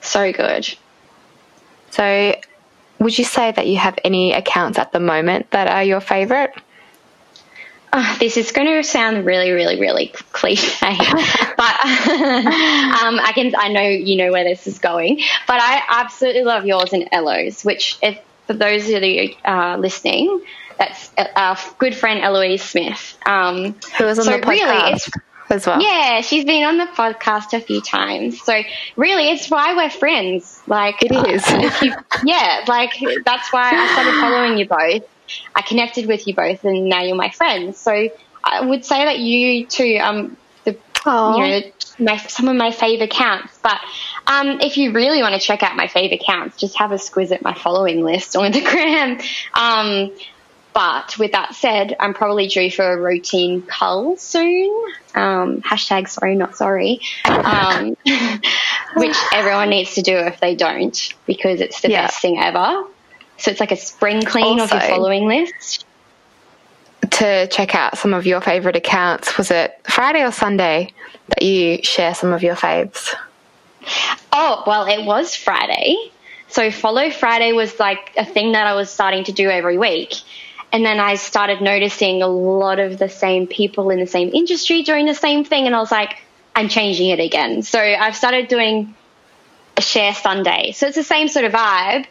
so 0.00 0.32
good. 0.32 0.74
So, 1.90 2.34
would 2.98 3.16
you 3.18 3.24
say 3.24 3.52
that 3.52 3.66
you 3.66 3.76
have 3.76 3.98
any 4.02 4.32
accounts 4.32 4.78
at 4.78 4.90
the 4.92 5.00
moment 5.00 5.50
that 5.50 5.68
are 5.68 5.84
your 5.84 6.00
favorite? 6.00 6.52
Uh, 7.96 8.18
this 8.18 8.36
is 8.36 8.50
going 8.50 8.66
to 8.66 8.82
sound 8.82 9.24
really, 9.24 9.52
really, 9.52 9.78
really 9.80 10.08
cliche, 10.32 10.76
but 10.88 10.90
um, 11.86 13.20
I 13.20 13.30
can. 13.34 13.54
I 13.56 13.68
know 13.68 13.82
you 13.82 14.16
know 14.16 14.32
where 14.32 14.42
this 14.42 14.66
is 14.66 14.80
going, 14.80 15.20
but 15.46 15.60
I 15.60 15.80
absolutely 15.88 16.42
love 16.42 16.66
yours 16.66 16.92
and 16.92 17.08
Elo's. 17.12 17.62
Which, 17.62 17.96
if 18.02 18.18
for 18.48 18.54
those 18.54 18.90
of 18.90 19.02
you 19.04 19.36
uh, 19.44 19.76
listening, 19.78 20.42
that's 20.76 21.12
our 21.36 21.56
good 21.78 21.94
friend 21.94 22.20
Eloise 22.20 22.62
Smith. 22.62 23.16
Um, 23.26 23.76
Who 23.96 24.04
was 24.06 24.18
on 24.18 24.24
so 24.24 24.32
the 24.32 24.38
podcast 24.38 24.48
really, 24.48 24.92
it's 24.94 25.08
as 25.50 25.66
well? 25.66 25.80
Yeah, 25.80 26.20
she's 26.22 26.44
been 26.44 26.64
on 26.64 26.78
the 26.78 26.86
podcast 26.86 27.52
a 27.56 27.60
few 27.60 27.80
times. 27.80 28.42
So 28.42 28.60
really, 28.96 29.28
it's 29.28 29.48
why 29.48 29.76
we're 29.76 29.88
friends. 29.90 30.60
Like 30.66 31.00
It 31.00 31.12
is. 31.28 31.46
uh, 31.46 31.60
if 31.62 31.80
you- 31.82 31.94
yeah, 32.24 32.64
like 32.66 32.90
that's 33.24 33.52
why 33.52 33.70
I 33.72 33.92
started 33.92 34.20
following 34.20 34.58
you 34.58 34.66
both. 34.66 35.08
I 35.54 35.62
connected 35.62 36.06
with 36.06 36.26
you 36.26 36.34
both, 36.34 36.64
and 36.64 36.88
now 36.88 37.02
you're 37.02 37.16
my 37.16 37.30
friends. 37.30 37.78
So 37.78 38.08
I 38.44 38.60
would 38.64 38.84
say 38.84 39.04
that 39.04 39.18
you 39.18 39.66
two, 39.66 39.98
um, 40.00 40.36
the 40.64 40.78
Aw. 41.06 41.36
you 41.36 41.48
know, 41.48 41.60
my 41.98 42.16
some 42.18 42.48
of 42.48 42.56
my 42.56 42.70
favourite 42.70 43.10
accounts. 43.10 43.58
But 43.62 43.80
um, 44.26 44.60
if 44.60 44.76
you 44.76 44.92
really 44.92 45.22
want 45.22 45.34
to 45.34 45.46
check 45.46 45.62
out 45.62 45.76
my 45.76 45.86
favourite 45.86 46.20
accounts, 46.22 46.56
just 46.58 46.78
have 46.78 46.92
a 46.92 46.96
squiz 46.96 47.32
at 47.32 47.42
my 47.42 47.54
following 47.54 48.02
list 48.02 48.36
on 48.36 48.52
the 48.52 48.60
gram. 48.60 49.18
Um, 49.54 50.10
but 50.74 51.16
with 51.20 51.32
that 51.32 51.54
said, 51.54 51.94
I'm 52.00 52.14
probably 52.14 52.48
due 52.48 52.68
for 52.68 52.82
a 52.92 53.00
routine 53.00 53.62
cull 53.62 54.16
soon. 54.16 54.74
Um, 55.14 55.60
hashtag 55.62 56.08
sorry, 56.08 56.34
not 56.34 56.56
sorry. 56.56 57.00
Um, 57.24 57.96
which 58.96 59.16
everyone 59.32 59.70
needs 59.70 59.94
to 59.94 60.02
do 60.02 60.16
if 60.16 60.40
they 60.40 60.56
don't, 60.56 60.96
because 61.26 61.60
it's 61.60 61.80
the 61.80 61.90
Yeah. 61.90 62.06
best 62.06 62.20
thing 62.20 62.40
ever. 62.40 62.82
So 63.38 63.50
it's 63.50 63.60
like 63.60 63.72
a 63.72 63.76
spring 63.76 64.22
clean 64.22 64.60
of 64.60 64.70
your 64.70 64.80
following 64.80 65.26
list. 65.26 65.86
To 67.10 67.46
check 67.48 67.74
out 67.74 67.98
some 67.98 68.14
of 68.14 68.26
your 68.26 68.40
favorite 68.40 68.76
accounts, 68.76 69.36
was 69.36 69.50
it 69.50 69.78
Friday 69.84 70.22
or 70.22 70.32
Sunday 70.32 70.92
that 71.28 71.42
you 71.42 71.82
share 71.82 72.14
some 72.14 72.32
of 72.32 72.42
your 72.42 72.56
faves? 72.56 73.14
Oh, 74.32 74.62
well, 74.66 74.86
it 74.86 75.04
was 75.04 75.34
Friday. 75.34 75.96
So 76.48 76.70
Follow 76.70 77.10
Friday 77.10 77.52
was 77.52 77.78
like 77.78 78.12
a 78.16 78.24
thing 78.24 78.52
that 78.52 78.66
I 78.66 78.74
was 78.74 78.90
starting 78.90 79.24
to 79.24 79.32
do 79.32 79.50
every 79.50 79.78
week. 79.78 80.14
And 80.72 80.84
then 80.84 80.98
I 80.98 81.14
started 81.14 81.60
noticing 81.60 82.22
a 82.22 82.26
lot 82.26 82.80
of 82.80 82.98
the 82.98 83.08
same 83.08 83.46
people 83.46 83.90
in 83.90 84.00
the 84.00 84.06
same 84.06 84.30
industry 84.34 84.82
doing 84.82 85.06
the 85.06 85.14
same 85.14 85.44
thing. 85.44 85.66
And 85.66 85.74
I 85.74 85.78
was 85.78 85.92
like, 85.92 86.16
I'm 86.56 86.68
changing 86.68 87.10
it 87.10 87.20
again. 87.20 87.62
So 87.62 87.78
I've 87.78 88.16
started 88.16 88.48
doing 88.48 88.94
a 89.76 89.82
share 89.82 90.14
Sunday. 90.14 90.72
So 90.72 90.86
it's 90.86 90.96
the 90.96 91.04
same 91.04 91.28
sort 91.28 91.44
of 91.44 91.52
vibe, 91.52 92.06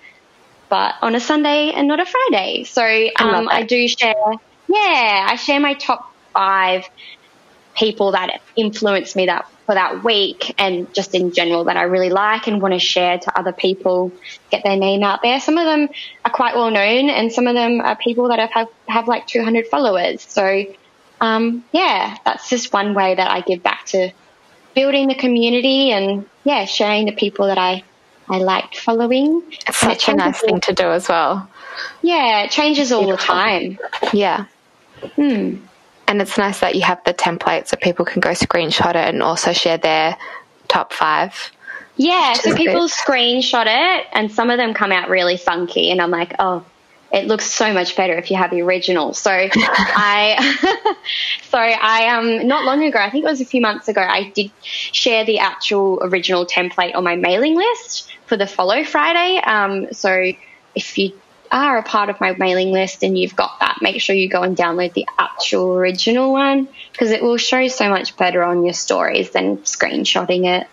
but 0.74 0.96
on 1.04 1.14
a 1.14 1.20
Sunday 1.20 1.72
and 1.72 1.88
not 1.88 2.00
a 2.00 2.06
Friday. 2.06 2.64
So 2.64 2.82
um, 2.84 3.48
I, 3.48 3.58
I 3.58 3.62
do 3.62 3.88
share, 3.88 4.16
yeah, 4.68 5.28
I 5.30 5.36
share 5.36 5.60
my 5.60 5.76
top 5.76 6.12
five 6.34 6.90
people 7.76 8.14
that 8.14 8.42
influenced 8.56 9.16
me 9.16 9.28
that 9.28 9.48
for 9.68 9.76
that 9.76 10.04
week 10.04 10.56
and 10.58 10.92
just 10.92 11.14
in 11.14 11.32
general 11.32 11.66
that 11.66 11.78
I 11.78 11.84
really 11.84 12.10
like 12.10 12.48
and 12.48 12.60
want 12.60 12.74
to 12.74 12.80
share 12.80 13.20
to 13.20 13.38
other 13.38 13.52
people, 13.52 14.12
get 14.50 14.64
their 14.64 14.76
name 14.76 15.04
out 15.04 15.22
there. 15.22 15.40
Some 15.40 15.60
of 15.60 15.66
them 15.66 15.90
are 16.26 16.32
quite 16.32 16.56
well 16.56 16.72
known 16.72 17.12
and 17.12 17.32
some 17.32 17.46
of 17.46 17.54
them 17.54 17.80
are 17.80 17.96
people 17.96 18.30
that 18.30 18.40
have, 18.40 18.50
have, 18.54 18.68
have 18.88 19.08
like 19.08 19.28
200 19.28 19.68
followers. 19.68 20.24
So, 20.24 20.66
um, 21.22 21.64
yeah, 21.72 22.18
that's 22.26 22.50
just 22.50 22.74
one 22.74 22.96
way 22.96 23.14
that 23.14 23.30
I 23.30 23.42
give 23.42 23.62
back 23.62 23.86
to 23.90 24.10
building 24.74 25.08
the 25.08 25.14
community 25.14 25.92
and 25.92 26.28
yeah, 26.44 26.66
sharing 26.66 27.06
the 27.06 27.12
people 27.12 27.46
that 27.46 27.60
I, 27.60 27.84
I 28.34 28.40
liked 28.40 28.80
following. 28.80 29.44
It's 29.68 29.78
such 29.78 30.10
a 30.10 30.14
nice 30.16 30.42
thing 30.42 30.60
to 30.62 30.74
do 30.74 30.92
as 30.92 31.08
well. 31.08 31.48
Yeah, 32.02 32.44
it 32.44 32.52
changes 32.52 32.92
all 32.92 33.08
the 33.08 33.18
time. 33.18 33.78
Yeah. 34.12 34.46
Hmm. 35.16 35.58
And 36.08 36.22
it's 36.22 36.38
nice 36.38 36.60
that 36.60 36.76
you 36.76 36.82
have 36.82 37.04
the 37.06 37.14
template 37.14 37.68
so 37.68 37.78
people 37.78 38.06
can 38.06 38.20
go 38.20 38.32
screenshot 38.32 38.92
it 38.92 38.96
and 38.96 39.22
also 39.24 39.54
share 39.54 39.78
their 39.78 40.18
top 40.68 40.94
five. 40.94 41.52
Yeah, 41.96 42.34
so 42.34 42.56
people 42.56 42.88
screenshot 42.88 43.66
it 43.68 44.08
and 44.14 44.32
some 44.32 44.50
of 44.50 44.58
them 44.58 44.74
come 44.74 44.92
out 44.92 45.10
really 45.10 45.38
funky 45.38 45.92
and 45.92 46.02
I'm 46.02 46.10
like, 46.10 46.34
oh, 46.40 46.66
it 47.14 47.28
looks 47.28 47.46
so 47.46 47.72
much 47.74 47.96
better 47.96 48.16
if 48.18 48.32
you 48.32 48.38
have 48.38 48.50
the 48.50 48.64
original. 48.64 49.14
So 49.14 49.30
I, 49.32 50.96
so 51.44 51.58
I 51.60 52.18
um 52.18 52.48
not 52.48 52.66
long 52.66 52.84
ago, 52.84 52.98
I 52.98 53.12
think 53.12 53.24
it 53.24 53.28
was 53.28 53.40
a 53.40 53.46
few 53.46 53.62
months 53.62 53.88
ago, 53.88 54.02
I 54.02 54.32
did 54.32 54.52
share 54.62 55.24
the 55.24 55.40
actual 55.40 56.00
original 56.02 56.48
template 56.48 56.96
on 56.96 57.04
my 57.04 57.16
mailing 57.16 57.56
list 57.56 58.12
for 58.26 58.36
the 58.36 58.48
Follow 58.48 58.84
Friday. 58.84 59.38
Um, 59.38 59.94
so 59.94 60.34
if 60.74 60.98
you 60.98 61.14
are 61.52 61.78
a 61.78 61.84
part 61.84 62.10
of 62.10 62.20
my 62.20 62.34
mailing 62.34 62.72
list 62.72 63.04
and 63.04 63.16
you've 63.16 63.36
got 63.36 63.60
that, 63.60 63.78
make 63.80 64.02
sure 64.02 64.16
you 64.16 64.28
go 64.28 64.42
and 64.42 64.58
download 64.58 64.94
the 64.94 65.06
actual 65.20 65.74
original 65.74 66.32
one 66.32 66.68
because 66.92 67.12
it 67.12 67.22
will 67.22 67.38
show 67.38 67.68
so 67.68 67.90
much 67.90 68.18
better 68.18 68.42
on 68.44 68.64
your 68.64 68.74
stories 68.74 69.30
than 69.30 69.58
screenshotting 69.58 70.46
it. 70.46 70.68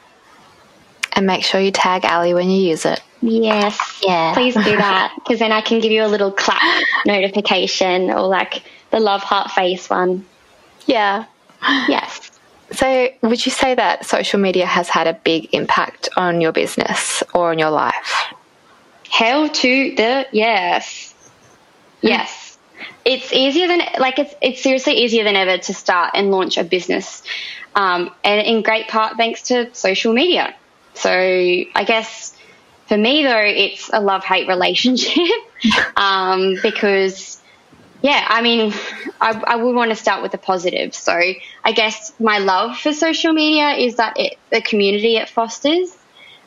And 1.12 1.26
make 1.26 1.45
sure 1.45 1.61
you 1.61 1.71
tag 1.71 2.05
Ally 2.05 2.33
when 2.33 2.50
you 2.50 2.71
use 2.71 2.85
it. 2.87 3.02
Yes. 3.23 4.00
Yeah. 4.02 4.33
Please 4.35 4.55
do 4.55 4.62
that 4.76 5.12
because 5.17 5.38
then 5.38 5.52
I 5.52 5.61
can 5.61 5.81
give 5.81 5.93
you 5.93 6.05
a 6.05 6.09
little 6.09 6.33
clap 6.33 6.62
notification 7.05 8.11
or 8.11 8.26
like 8.26 8.62
the 8.90 9.00
love 9.00 9.23
heart 9.23 9.50
face 9.50 9.90
one. 9.90 10.25
Yeah. 10.87 11.26
Yes. 11.62 12.31
So, 12.73 13.09
would 13.23 13.45
you 13.45 13.50
say 13.50 13.75
that 13.75 14.07
social 14.07 14.38
media 14.38 14.64
has 14.64 14.88
had 14.88 15.07
a 15.07 15.12
big 15.12 15.52
impact 15.52 16.09
on 16.17 16.40
your 16.40 16.52
business 16.52 17.23
or 17.35 17.50
on 17.50 17.59
your 17.59 17.71
life? 17.71 18.33
Hell 19.11 19.49
to 19.49 19.95
the 19.97 20.26
yes. 20.33 21.14
Yes. 22.00 22.59
It's 23.05 23.33
easier 23.33 23.67
than 23.67 23.81
like 23.99 24.19
it's 24.19 24.35
it's 24.40 24.62
seriously 24.62 24.95
easier 24.95 25.25
than 25.25 25.37
ever 25.37 25.59
to 25.59 25.75
start 25.75 26.12
and 26.14 26.31
launch 26.31 26.59
a 26.59 26.64
business, 26.64 27.23
um, 27.75 28.11
and 28.23 28.47
in 28.47 28.62
great 28.62 28.88
part 28.88 29.17
thanks 29.17 29.43
to 29.45 29.75
social 29.75 30.12
media. 30.12 30.55
So 31.00 31.11
I 31.11 31.85
guess 31.87 32.37
for 32.87 32.97
me 32.97 33.23
though, 33.23 33.42
it's 33.45 33.90
a 33.92 34.00
love 34.00 34.25
hate 34.25 34.49
relationship 34.49 35.30
um, 35.97 36.57
because 36.62 37.40
yeah, 38.02 38.25
I 38.28 38.40
mean, 38.40 38.73
I, 39.21 39.42
I 39.47 39.57
would 39.57 39.75
want 39.76 39.90
to 39.90 39.97
start 39.97 40.23
with 40.23 40.33
the 40.33 40.38
positive. 40.38 40.95
So 40.95 41.12
I 41.12 41.73
guess 41.73 42.12
my 42.19 42.38
love 42.38 42.78
for 42.78 42.95
social 42.95 43.33
media 43.35 43.73
is 43.73 43.97
that 43.97 44.19
it, 44.19 44.39
the 44.50 44.63
community 44.63 45.17
it 45.17 45.28
fosters 45.28 45.95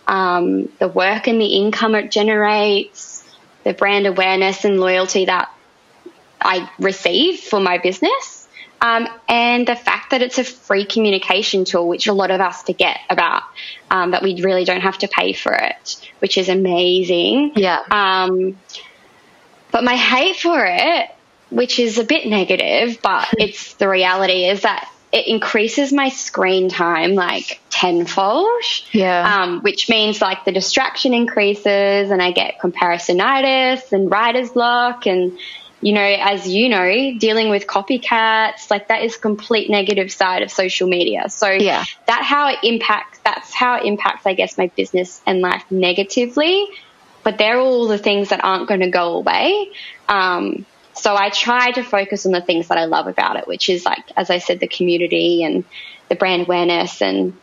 um, 0.08 0.70
the 0.80 0.88
work 0.88 1.28
and 1.28 1.40
the 1.40 1.46
income 1.46 1.96
it 1.96 2.12
generates, 2.12 3.24
the 3.64 3.74
brand 3.74 4.06
awareness 4.06 4.66
and 4.66 4.80
loyalty 4.80 5.26
that 5.26 5.50
I 6.42 6.70
receive 6.80 7.40
for 7.40 7.60
my 7.60 7.78
business, 7.78 8.33
um, 8.84 9.08
and 9.30 9.66
the 9.66 9.78
fact 9.78 10.12
that 10.12 10.22
it's 10.22 10.38
a 10.40 10.44
free 10.44 10.84
communication 10.84 11.64
tool, 11.64 11.88
which 11.88 12.08
a 12.08 12.14
lot 12.14 12.32
of 12.32 12.42
us 12.42 12.64
forget 12.64 13.00
about, 13.10 13.44
um, 13.90 14.12
that 14.12 14.22
we 14.22 14.42
really 14.44 14.66
don't 14.66 14.82
have 14.82 14.98
to 14.98 15.08
pay 15.08 15.32
for 15.32 15.54
it, 15.54 16.12
which 16.20 16.38
is 16.38 16.50
amazing. 16.50 17.54
Yeah. 17.56 17.80
Um, 17.90 18.60
but 19.72 19.86
my 19.86 19.96
hate 19.96 20.36
for 20.36 20.66
it, 20.68 21.10
which 21.50 21.80
is 21.80 21.98
a 21.98 22.04
bit 22.04 22.28
negative, 22.28 23.00
but 23.02 23.30
it's 23.38 23.76
the 23.76 23.88
reality, 23.88 24.48
is 24.48 24.64
that 24.64 24.92
it 25.14 25.28
increases 25.28 25.94
my 25.94 26.10
screen 26.10 26.68
time 26.68 27.14
like 27.14 27.62
tenfold. 27.70 28.50
Yeah. 28.92 29.44
Um, 29.44 29.62
which 29.62 29.88
means 29.88 30.22
like 30.22 30.44
the 30.44 30.52
distraction 30.52 31.14
increases 31.14 32.12
and 32.12 32.22
I 32.22 32.32
get 32.32 32.60
comparisonitis 32.60 33.94
and 33.94 34.12
writer's 34.12 34.50
block 34.50 35.06
and 35.06 35.38
you 35.84 35.92
know, 35.92 36.02
as 36.02 36.48
you 36.48 36.70
know, 36.70 37.18
dealing 37.18 37.50
with 37.50 37.68
copycats, 37.68 38.72
like 38.72 38.88
that 38.88 39.04
is 39.04 39.18
complete 39.18 39.70
negative 39.70 40.14
side 40.14 40.42
of 40.42 40.50
social 40.50 40.88
media. 40.88 41.30
So 41.30 41.50
yeah. 41.50 41.84
that 42.08 42.24
how 42.24 42.48
it 42.48 42.60
impacts, 42.64 43.20
that's 43.26 43.54
how 43.54 43.76
it 43.76 43.86
impacts, 43.86 44.26
I 44.26 44.34
guess, 44.34 44.58
my 44.58 44.68
business 44.78 45.22
and 45.28 45.42
life 45.42 45.66
negatively. 45.70 46.68
But 47.24 47.38
they're 47.38 47.60
all 47.60 47.88
the 47.88 47.98
things 47.98 48.30
that 48.30 48.46
aren't 48.46 48.70
going 48.70 48.80
to 48.80 48.90
go 48.90 49.18
away. 49.18 49.72
Um, 50.08 50.66
so 50.94 51.18
I 51.18 51.30
try 51.30 51.72
to 51.72 51.84
focus 51.84 52.26
on 52.26 52.32
the 52.32 52.42
things 52.42 52.70
that 52.70 52.78
I 52.78 52.86
love 52.86 53.08
about 53.08 53.36
it, 53.36 53.46
which 53.46 53.68
is 53.68 53.84
like, 53.84 54.04
as 54.16 54.30
I 54.30 54.38
said, 54.38 54.62
the 54.62 54.68
community 54.68 55.44
and 55.44 55.66
the 56.08 56.16
brand 56.16 56.44
awareness 56.44 57.02
and 57.02 57.36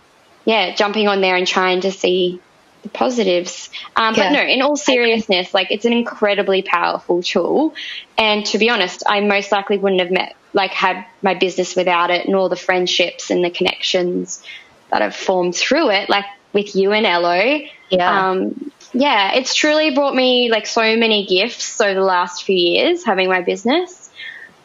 yeah, 0.46 0.74
jumping 0.74 1.08
on 1.08 1.20
there 1.20 1.36
and 1.36 1.46
trying 1.46 1.82
to 1.82 1.92
see 1.92 2.40
the 2.82 2.88
positives. 2.88 3.70
Um, 3.96 4.14
yeah. 4.14 4.28
But 4.28 4.32
no, 4.32 4.42
in 4.42 4.62
all 4.62 4.76
seriousness, 4.76 5.52
like 5.54 5.70
it's 5.70 5.84
an 5.84 5.92
incredibly 5.92 6.62
powerful 6.62 7.22
tool. 7.22 7.74
And 8.16 8.44
to 8.46 8.58
be 8.58 8.70
honest, 8.70 9.02
I 9.06 9.20
most 9.20 9.52
likely 9.52 9.78
wouldn't 9.78 10.00
have 10.00 10.10
met, 10.10 10.36
like 10.52 10.72
had 10.72 11.04
my 11.22 11.34
business 11.34 11.76
without 11.76 12.10
it 12.10 12.26
and 12.26 12.34
all 12.34 12.48
the 12.48 12.56
friendships 12.56 13.30
and 13.30 13.44
the 13.44 13.50
connections 13.50 14.42
that 14.90 15.02
have 15.02 15.14
formed 15.14 15.54
through 15.54 15.90
it, 15.90 16.08
like 16.08 16.24
with 16.52 16.74
you 16.74 16.92
and 16.92 17.06
Ello. 17.06 17.60
Yeah. 17.90 18.30
Um, 18.30 18.72
yeah, 18.92 19.34
it's 19.34 19.54
truly 19.54 19.94
brought 19.94 20.14
me 20.14 20.50
like 20.50 20.66
so 20.66 20.96
many 20.96 21.26
gifts 21.26 21.80
over 21.80 21.94
the 21.94 22.00
last 22.00 22.44
few 22.44 22.56
years 22.56 23.04
having 23.04 23.28
my 23.28 23.40
business. 23.40 24.10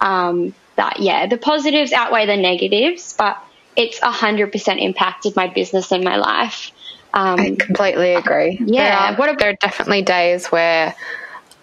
Um, 0.01 0.53
that 0.75 0.99
yeah, 0.99 1.27
the 1.27 1.37
positives 1.37 1.93
outweigh 1.93 2.25
the 2.25 2.35
negatives, 2.35 3.13
but 3.17 3.37
it's 3.75 4.01
a 4.01 4.11
hundred 4.11 4.51
percent 4.51 4.79
impacted 4.79 5.35
my 5.35 5.47
business 5.47 5.91
and 5.91 6.03
my 6.03 6.17
life. 6.17 6.71
Um, 7.15 7.39
I 7.39 7.55
completely 7.55 8.13
agree. 8.13 8.59
Yeah, 8.63 9.15
there 9.15 9.29
are, 9.29 9.37
there 9.37 9.49
are 9.49 9.53
definitely 9.53 10.01
days 10.01 10.47
where 10.47 10.93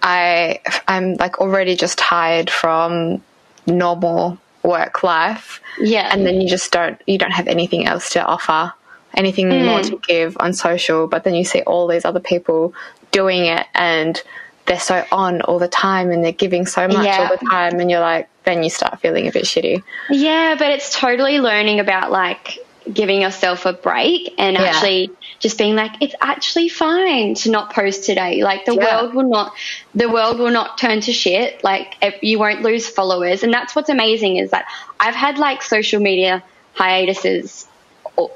I 0.02 0.60
I'm 0.88 1.14
like 1.14 1.40
already 1.40 1.76
just 1.76 1.98
tired 1.98 2.50
from 2.50 3.22
normal 3.66 4.38
work 4.62 5.02
life. 5.02 5.60
Yeah, 5.78 6.08
and 6.10 6.26
then 6.26 6.40
you 6.40 6.48
just 6.48 6.72
don't 6.72 7.00
you 7.06 7.18
don't 7.18 7.32
have 7.32 7.48
anything 7.48 7.86
else 7.86 8.10
to 8.10 8.24
offer 8.24 8.72
anything 9.14 9.50
mm. 9.50 9.66
more 9.66 9.82
to 9.82 9.98
give 10.06 10.36
on 10.40 10.54
social, 10.54 11.06
but 11.06 11.24
then 11.24 11.34
you 11.34 11.44
see 11.44 11.60
all 11.62 11.86
these 11.86 12.04
other 12.04 12.20
people 12.20 12.74
doing 13.10 13.44
it 13.44 13.66
and 13.74 14.22
they're 14.64 14.80
so 14.80 15.04
on 15.12 15.42
all 15.42 15.58
the 15.58 15.68
time 15.68 16.10
and 16.10 16.24
they're 16.24 16.32
giving 16.32 16.64
so 16.64 16.88
much 16.88 17.04
yeah. 17.04 17.18
all 17.18 17.36
the 17.36 17.44
time 17.50 17.78
and 17.78 17.90
you're 17.90 18.00
like 18.00 18.28
then 18.44 18.62
you 18.62 18.70
start 18.70 19.00
feeling 19.00 19.28
a 19.28 19.32
bit 19.32 19.44
shitty. 19.44 19.82
Yeah, 20.10 20.56
but 20.58 20.70
it's 20.70 20.98
totally 20.98 21.40
learning 21.40 21.78
about 21.78 22.10
like 22.10 22.58
giving 22.92 23.22
yourself 23.22 23.66
a 23.66 23.72
break 23.72 24.34
and 24.38 24.56
yeah. 24.56 24.62
actually 24.62 25.10
just 25.38 25.58
being 25.58 25.74
like 25.74 25.92
it's 26.00 26.14
actually 26.20 26.68
fine 26.68 27.34
to 27.34 27.50
not 27.50 27.72
post 27.72 28.04
today 28.04 28.42
like 28.42 28.64
the 28.64 28.74
yeah. 28.74 29.02
world 29.02 29.14
will 29.14 29.28
not 29.28 29.52
the 29.94 30.08
world 30.08 30.38
will 30.38 30.50
not 30.50 30.78
turn 30.78 31.00
to 31.00 31.12
shit 31.12 31.62
like 31.62 31.96
you 32.22 32.38
won't 32.38 32.62
lose 32.62 32.88
followers 32.88 33.42
and 33.42 33.52
that's 33.52 33.74
what's 33.74 33.88
amazing 33.88 34.36
is 34.36 34.50
that 34.50 34.66
i've 35.00 35.14
had 35.14 35.38
like 35.38 35.62
social 35.62 36.00
media 36.00 36.42
hiatuses 36.74 37.66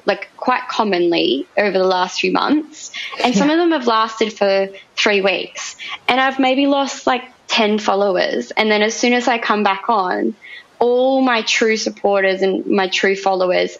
like 0.05 0.29
quite 0.37 0.69
commonly 0.69 1.47
over 1.57 1.77
the 1.77 1.85
last 1.85 2.21
few 2.21 2.33
months. 2.33 2.93
And 3.23 3.35
some 3.35 3.51
of 3.51 3.59
them 3.59 3.73
have 3.73 3.87
lasted 3.87 4.33
for 4.33 4.69
three 4.97 5.21
weeks. 5.21 5.77
And 6.09 6.21
I've 6.21 6.39
maybe 6.39 6.67
lost 6.67 7.07
like 7.07 7.25
10 7.49 7.79
followers. 7.79 8.51
And 8.53 8.71
then 8.71 8.83
as 8.83 8.95
soon 8.95 9.13
as 9.13 9.29
I 9.29 9.39
come 9.39 9.63
back 9.63 9.89
on, 9.89 10.35
all 10.79 11.21
my 11.23 11.43
true 11.43 11.77
supporters 11.77 12.43
and 12.43 12.67
my 12.67 12.89
true 12.89 13.17
followers 13.17 13.79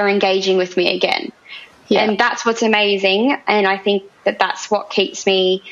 are 0.00 0.08
engaging 0.08 0.56
with 0.56 0.76
me 0.76 0.94
again. 0.94 1.32
Yeah. 1.88 2.02
And 2.04 2.18
that's 2.18 2.44
what's 2.46 2.62
amazing. 2.62 3.36
And 3.46 3.66
I 3.66 3.76
think 3.76 4.04
that 4.24 4.38
that's 4.38 4.70
what 4.70 4.90
keeps 4.90 5.26
me 5.26 5.62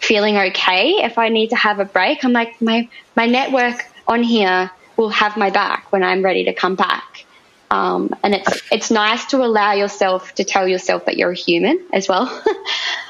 feeling 0.00 0.36
okay. 0.36 1.02
If 1.04 1.18
I 1.18 1.28
need 1.28 1.50
to 1.50 1.56
have 1.56 1.78
a 1.78 1.84
break, 1.84 2.24
I'm 2.24 2.32
like, 2.32 2.60
my, 2.60 2.88
my 3.16 3.26
network 3.26 3.84
on 4.06 4.22
here 4.22 4.70
will 4.96 5.10
have 5.10 5.36
my 5.36 5.50
back 5.50 5.92
when 5.92 6.02
I'm 6.02 6.22
ready 6.22 6.44
to 6.44 6.54
come 6.54 6.74
back. 6.74 7.24
Um, 7.70 8.14
and 8.22 8.34
it's 8.34 8.62
it's 8.72 8.90
nice 8.90 9.26
to 9.26 9.44
allow 9.44 9.72
yourself 9.72 10.34
to 10.36 10.44
tell 10.44 10.66
yourself 10.66 11.04
that 11.04 11.18
you're 11.18 11.32
a 11.32 11.36
human 11.36 11.78
as 11.92 12.08
well, 12.08 12.22
um, 12.26 12.52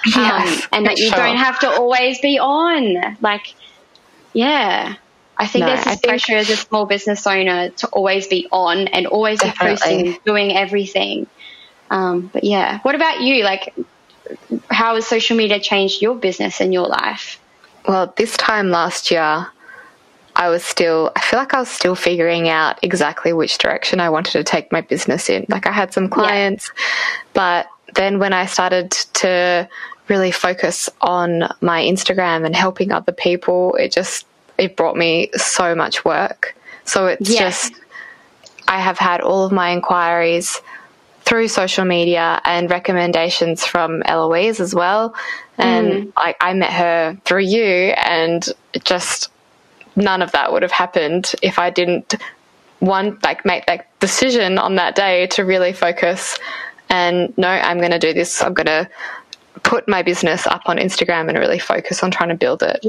Yes, 0.04 0.66
and 0.72 0.85
that 0.87 0.98
you 0.98 1.11
sure. 1.11 1.16
don't 1.16 1.37
have 1.37 1.61
to 1.61 1.68
always 1.68 2.20
be 2.20 2.40
on. 2.40 3.16
Like, 3.20 3.54
yeah, 4.33 4.96
I 5.38 5.46
think 5.46 5.62
No, 5.62 5.68
there's 5.68 5.85
this 5.85 5.94
think- 6.01 6.09
pressure 6.09 6.37
as 6.37 6.51
a 6.51 6.57
small 6.57 6.87
business 6.87 7.27
owner 7.27 7.68
to 7.70 7.87
always 7.88 8.27
be 8.27 8.48
on 8.51 8.88
and 8.88 9.07
always 9.07 9.40
be 9.40 9.51
posting, 9.57 10.07
and 10.09 10.18
doing 10.24 10.57
everything. 10.57 11.27
Um, 11.90 12.29
but 12.33 12.44
yeah, 12.44 12.81
what 12.83 12.94
about 12.94 13.20
you? 13.20 13.44
Like, 13.44 13.72
how 14.70 14.96
has 14.96 15.07
social 15.07 15.37
media 15.37 15.61
changed 15.61 16.03
your 16.03 16.14
business 16.16 16.61
and 16.61 16.72
your 16.72 16.87
life? 16.88 17.40
Well, 17.87 18.12
this 18.16 18.37
time 18.37 18.70
last 18.70 19.11
year, 19.11 19.46
I 20.37 20.48
was 20.51 20.64
still, 20.64 21.11
I 21.16 21.20
feel 21.20 21.38
like 21.38 21.55
I 21.55 21.61
was 21.61 21.68
still 21.70 21.94
figuring 21.94 22.48
out 22.48 22.79
exactly 22.83 23.33
which 23.33 23.59
direction 23.59 24.01
I 24.01 24.11
wanted 24.11 24.33
to 24.33 24.44
take 24.44 24.70
my 24.70 24.83
business 24.83 25.31
in. 25.31 25.46
Like, 25.48 25.66
I 25.66 25.72
had 25.72 25.92
some 25.92 26.09
clients, 26.09 26.70
but 27.33 27.66
then 27.94 28.18
when 28.18 28.33
I 28.33 28.46
started 28.46 28.90
to 29.14 29.68
really 30.09 30.31
focus 30.31 30.90
on 31.01 31.48
my 31.61 31.83
Instagram 31.83 32.44
and 32.44 32.55
helping 32.55 32.92
other 32.92 33.12
people, 33.12 33.74
it 33.77 33.92
just, 33.92 34.27
it 34.59 34.77
brought 34.77 34.97
me 34.97 35.31
so 35.37 35.75
much 35.75 36.05
work. 36.05 36.57
So 36.85 37.07
it's 37.07 37.31
Yeah. 37.31 37.40
just, 37.40 37.73
I 38.66 38.81
have 38.81 38.99
had 38.99 39.21
all 39.21 39.44
of 39.44 39.53
my 39.53 39.71
inquiries 39.71 40.61
through 41.25 41.49
social 41.49 41.85
media 41.85 42.40
and 42.44 42.71
recommendations 42.71 43.64
from 43.64 44.03
Eloise 44.07 44.61
as 44.61 44.75
well. 44.75 45.14
And 45.59 45.92
mm. 45.92 46.12
like 46.16 46.37
I 46.40 46.55
met 46.55 46.73
her 46.73 47.18
through 47.25 47.42
you 47.42 47.92
and 47.97 48.47
just 48.85 49.31
none 49.97 50.23
of 50.23 50.33
that 50.33 50.53
would 50.53 50.62
have 50.62 50.73
happened 50.73 51.33
if 51.42 51.59
I 51.59 51.71
didn't 51.71 52.14
one 52.79 53.18
like 53.25 53.44
make 53.44 53.66
that 53.66 53.87
decision 54.01 54.57
on 54.59 54.77
that 54.77 54.94
day 54.94 55.27
to 55.27 55.44
really 55.44 55.73
focus 55.73 56.38
and 56.88 57.37
no, 57.37 57.49
I'm 57.49 57.81
gonna 57.81 57.99
do 57.99 58.12
this. 58.14 58.42
I'm 58.42 58.55
gonna 58.55 58.88
put 59.62 59.88
my 59.88 60.03
business 60.03 60.47
up 60.47 60.62
on 60.66 60.77
Instagram 60.79 61.29
and 61.29 61.38
really 61.38 61.59
focus 61.59 62.03
on 62.03 62.11
trying 62.11 62.29
to 62.31 62.35
build 62.35 62.62
it. 62.62 62.85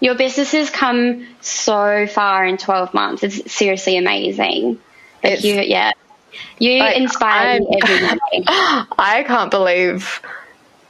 Your 0.00 0.14
business 0.14 0.52
has 0.52 0.70
come 0.70 1.26
so 1.40 2.06
far 2.06 2.44
in 2.44 2.56
12 2.56 2.92
months. 2.94 3.22
It's 3.22 3.52
seriously 3.52 3.96
amazing. 3.96 4.78
Like 5.22 5.32
It's- 5.34 5.44
you, 5.44 5.54
yeah. 5.60 5.92
You 6.58 6.78
Like, 6.78 6.96
inspire 6.96 7.60
me 7.60 7.66
every 7.82 7.98
day. 8.08 8.44
I 8.98 9.24
can't 9.26 9.50
believe 9.50 10.20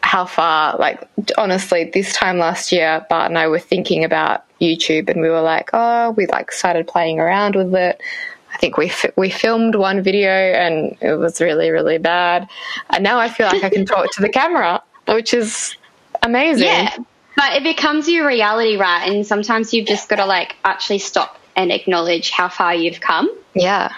how 0.03 0.25
far, 0.25 0.77
like, 0.79 1.03
honestly, 1.37 1.91
this 1.93 2.12
time 2.12 2.38
last 2.38 2.71
year, 2.73 3.05
Bart 3.11 3.29
and 3.29 3.38
I 3.38 3.49
were 3.49 3.59
thinking 3.59 4.05
about 4.05 4.45
YouTube 4.61 5.09
and 5.09 5.21
we 5.21 5.29
were 5.31 5.41
like, 5.41 5.71
oh, 5.73 6.11
we 6.12 6.27
like 6.27 6.53
started 6.53 6.87
playing 6.87 7.19
around 7.19 7.57
with 7.57 7.75
it. 7.75 8.01
I 8.55 8.59
think 8.59 8.77
we, 8.77 8.88
fi- 8.88 9.12
we 9.17 9.31
filmed 9.31 9.75
one 9.75 10.03
video 10.03 10.31
and 10.31 10.97
it 11.01 11.15
was 11.19 11.41
really, 11.41 11.71
really 11.71 11.99
bad. 11.99 12.47
And 12.91 13.03
now 13.03 13.19
I 13.19 13.29
feel 13.29 13.47
like 13.47 13.65
I 13.65 13.71
can 13.71 13.87
talk 13.87 14.12
to 14.12 14.23
the 14.23 14.29
camera, 14.29 14.83
which 15.07 15.35
is 15.35 15.75
amazing. 16.23 16.67
Yeah. 16.67 16.97
But 17.37 17.55
it 17.55 17.62
becomes 17.62 18.09
your 18.09 18.27
reality, 18.27 18.77
right? 18.77 19.11
And 19.11 19.27
sometimes 19.27 19.73
you've 19.73 19.87
just 19.87 20.09
got 20.09 20.17
to 20.17 20.27
like 20.27 20.55
actually 20.65 20.99
stop 20.99 21.38
and 21.57 21.73
acknowledge 21.73 22.31
how 22.31 22.49
far 22.49 22.75
you've 22.75 23.01
come 23.01 23.31
Yeah. 23.55 23.93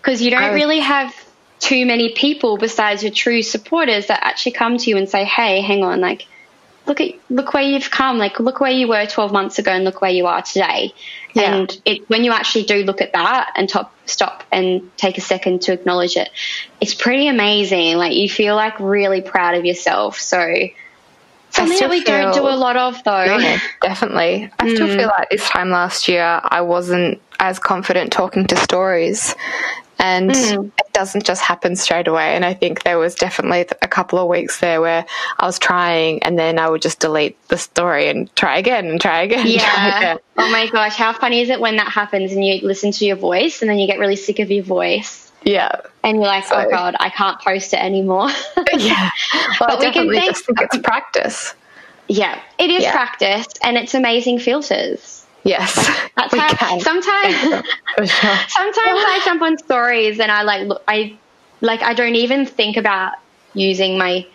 because 0.00 0.22
you 0.22 0.30
don't 0.30 0.42
I- 0.42 0.52
really 0.54 0.80
have 0.80 1.14
too 1.58 1.86
many 1.86 2.12
people 2.12 2.58
besides 2.58 3.02
your 3.02 3.12
true 3.12 3.42
supporters 3.42 4.06
that 4.08 4.20
actually 4.22 4.52
come 4.52 4.76
to 4.76 4.90
you 4.90 4.96
and 4.98 5.08
say, 5.08 5.24
"Hey, 5.24 5.60
hang 5.62 5.82
on, 5.84 6.00
like 6.00 6.26
look 6.86 7.00
at 7.00 7.12
look 7.30 7.54
where 7.54 7.62
you've 7.62 7.90
come. 7.90 8.18
Like 8.18 8.38
look 8.38 8.60
where 8.60 8.70
you 8.70 8.86
were 8.88 9.06
12 9.06 9.32
months 9.32 9.58
ago 9.58 9.72
and 9.72 9.82
look 9.84 10.00
where 10.02 10.10
you 10.10 10.26
are 10.26 10.42
today." 10.42 10.92
Yeah. 11.34 11.54
And 11.54 11.80
it, 11.84 12.08
when 12.10 12.24
you 12.24 12.32
actually 12.32 12.64
do 12.64 12.84
look 12.84 13.00
at 13.00 13.12
that 13.14 13.52
and 13.56 13.68
top, 13.68 13.92
stop 14.06 14.44
and 14.52 14.90
take 14.96 15.18
a 15.18 15.20
second 15.20 15.62
to 15.62 15.72
acknowledge 15.72 16.16
it, 16.16 16.30
it's 16.80 16.94
pretty 16.94 17.28
amazing. 17.28 17.96
Like 17.96 18.14
you 18.14 18.28
feel 18.28 18.56
like 18.56 18.78
really 18.80 19.20
proud 19.20 19.54
of 19.54 19.64
yourself. 19.64 20.18
So 20.18 20.38
something 21.50 21.78
that 21.78 21.90
we 21.90 22.02
don't 22.02 22.34
do 22.34 22.42
a 22.42 22.56
lot 22.56 22.76
of 22.76 23.02
though. 23.04 23.26
No, 23.26 23.58
definitely. 23.82 24.50
I 24.58 24.74
still 24.74 24.88
mm. 24.88 24.96
feel 24.96 25.08
like 25.08 25.30
this 25.30 25.48
time 25.48 25.70
last 25.70 26.08
year 26.08 26.40
I 26.42 26.60
wasn't 26.62 27.20
as 27.38 27.58
confident 27.58 28.12
talking 28.12 28.46
to 28.46 28.56
stories. 28.56 29.34
And 29.98 30.30
hmm. 30.36 30.68
it 30.78 30.92
doesn't 30.92 31.24
just 31.24 31.42
happen 31.42 31.74
straight 31.74 32.06
away. 32.06 32.34
And 32.36 32.44
I 32.44 32.52
think 32.52 32.82
there 32.82 32.98
was 32.98 33.14
definitely 33.14 33.60
a 33.82 33.88
couple 33.88 34.18
of 34.18 34.28
weeks 34.28 34.60
there 34.60 34.80
where 34.80 35.06
I 35.38 35.46
was 35.46 35.58
trying 35.58 36.22
and 36.22 36.38
then 36.38 36.58
I 36.58 36.68
would 36.68 36.82
just 36.82 37.00
delete 37.00 37.36
the 37.48 37.56
story 37.56 38.08
and 38.08 38.34
try 38.36 38.58
again 38.58 38.86
and 38.86 39.00
try 39.00 39.22
again. 39.22 39.46
and 39.46 39.58
try 39.58 39.86
Yeah. 39.88 39.98
again. 39.98 40.18
Oh 40.36 40.50
my 40.50 40.66
gosh, 40.68 40.96
how 40.96 41.12
funny 41.14 41.40
is 41.40 41.48
it 41.48 41.60
when 41.60 41.76
that 41.76 41.88
happens 41.88 42.32
and 42.32 42.44
you 42.44 42.60
listen 42.62 42.92
to 42.92 43.04
your 43.06 43.16
voice 43.16 43.62
and 43.62 43.70
then 43.70 43.78
you 43.78 43.86
get 43.86 43.98
really 43.98 44.16
sick 44.16 44.38
of 44.38 44.50
your 44.50 44.64
voice 44.64 45.32
Yeah. 45.44 45.80
and 46.04 46.18
you're 46.18 46.26
like, 46.26 46.44
oh 46.46 46.48
So- 46.60 46.66
oh 46.66 46.70
god, 46.70 46.96
I 47.00 47.08
can't 47.08 47.40
post 47.40 47.72
it 47.72 47.80
anymore. 47.80 48.28
Yeah. 48.76 49.10
Well, 49.60 49.70
But 49.70 49.80
we 49.80 49.90
can 49.92 50.12
thank- 50.12 50.26
just 50.26 50.44
think 50.44 50.60
it's 50.60 50.76
practice. 50.78 51.54
yeah, 52.08 52.38
it 52.58 52.68
is 52.68 52.82
Yeah. 52.82 52.92
practice 52.92 53.46
and 53.62 53.78
it's 53.78 53.94
amazing 53.94 54.40
filters. 54.40 55.15
Yes. 55.46 55.74
That's 56.16 56.32
we 56.32 56.38
how 56.38 56.54
can. 56.54 56.80
sometimes 56.80 57.36
sure. 57.36 57.62
sometimes 58.48 59.02
I 59.06 59.20
jump 59.24 59.42
on 59.42 59.56
stories 59.58 60.18
and 60.20 60.30
I 60.30 60.42
like 60.42 60.66
look, 60.66 60.82
I 60.88 61.18
like 61.60 61.82
I 61.82 61.94
don't 61.94 62.14
even 62.16 62.46
think 62.46 62.76
about 62.76 63.12
using 63.54 63.98
my 63.98 64.26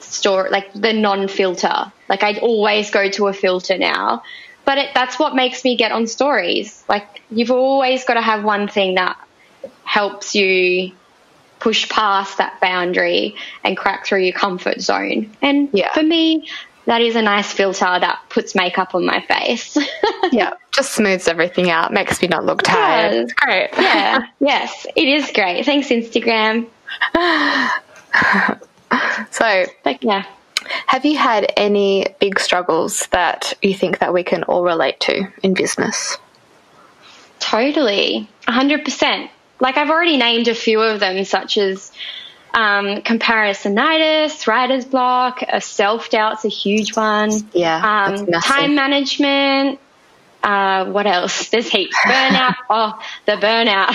store 0.00 0.48
like 0.50 0.72
the 0.74 0.92
non-filter. 0.92 1.92
Like 2.08 2.22
I 2.22 2.38
always 2.38 2.90
go 2.90 3.08
to 3.10 3.28
a 3.28 3.32
filter 3.32 3.78
now. 3.78 4.22
But 4.64 4.78
it, 4.78 4.90
that's 4.94 5.18
what 5.18 5.36
makes 5.36 5.62
me 5.64 5.76
get 5.76 5.92
on 5.92 6.06
stories. 6.08 6.84
Like 6.88 7.22
you've 7.30 7.52
always 7.52 8.04
got 8.04 8.14
to 8.14 8.20
have 8.20 8.42
one 8.44 8.66
thing 8.68 8.96
that 8.96 9.16
helps 9.84 10.34
you 10.34 10.92
push 11.60 11.88
past 11.88 12.38
that 12.38 12.60
boundary 12.60 13.36
and 13.64 13.76
crack 13.76 14.06
through 14.06 14.20
your 14.22 14.32
comfort 14.32 14.80
zone. 14.80 15.36
And 15.40 15.68
Yeah. 15.72 15.92
for 15.92 16.02
me, 16.02 16.48
that 16.86 17.00
is 17.02 17.16
a 17.16 17.22
nice 17.22 17.52
filter 17.52 17.84
that 17.84 18.20
puts 18.28 18.54
makeup 18.54 18.94
on 18.94 19.04
my 19.04 19.20
face. 19.22 19.76
Yeah. 20.32 20.54
Just 20.72 20.92
smooths 20.94 21.28
everything 21.28 21.70
out, 21.70 21.92
makes 21.92 22.20
me 22.20 22.26
not 22.28 22.44
look 22.44 22.62
tired. 22.62 23.12
does. 23.12 23.20
It's 23.24 23.32
great. 23.34 23.68
yeah, 23.78 24.26
yes, 24.40 24.86
it 24.96 25.06
is 25.08 25.30
great. 25.32 25.64
Thanks, 25.64 25.88
Instagram. 25.88 26.66
So 29.30 29.64
But 29.84 30.02
yeah, 30.02 30.24
Have 30.86 31.04
you 31.04 31.16
had 31.16 31.52
any 31.56 32.06
big 32.20 32.38
struggles 32.40 33.06
that 33.12 33.52
you 33.62 33.74
think 33.74 33.98
that 33.98 34.12
we 34.14 34.22
can 34.24 34.42
all 34.44 34.62
relate 34.64 34.98
to 35.00 35.26
in 35.42 35.54
business? 35.54 36.18
totally, 37.38 38.28
hundred 38.48 38.84
percent. 38.84 39.30
Like 39.60 39.76
I've 39.76 39.90
already 39.90 40.16
named 40.16 40.48
a 40.48 40.54
few 40.54 40.80
of 40.80 41.00
them, 41.00 41.24
such 41.24 41.56
as 41.58 41.92
um, 42.56 43.02
comparisonitis, 43.02 44.46
writer's 44.46 44.84
block, 44.86 45.42
a 45.46 45.60
self 45.60 46.10
doubt's 46.10 46.44
a 46.44 46.48
huge 46.48 46.96
one. 46.96 47.30
Yeah, 47.52 48.06
um, 48.16 48.26
time 48.42 48.74
management. 48.74 49.78
Uh, 50.42 50.86
what 50.86 51.06
else? 51.06 51.48
There's 51.50 51.68
heaps. 51.68 51.96
Burnout. 52.04 52.54
oh, 52.70 52.98
the 53.26 53.32
burnout. 53.32 53.94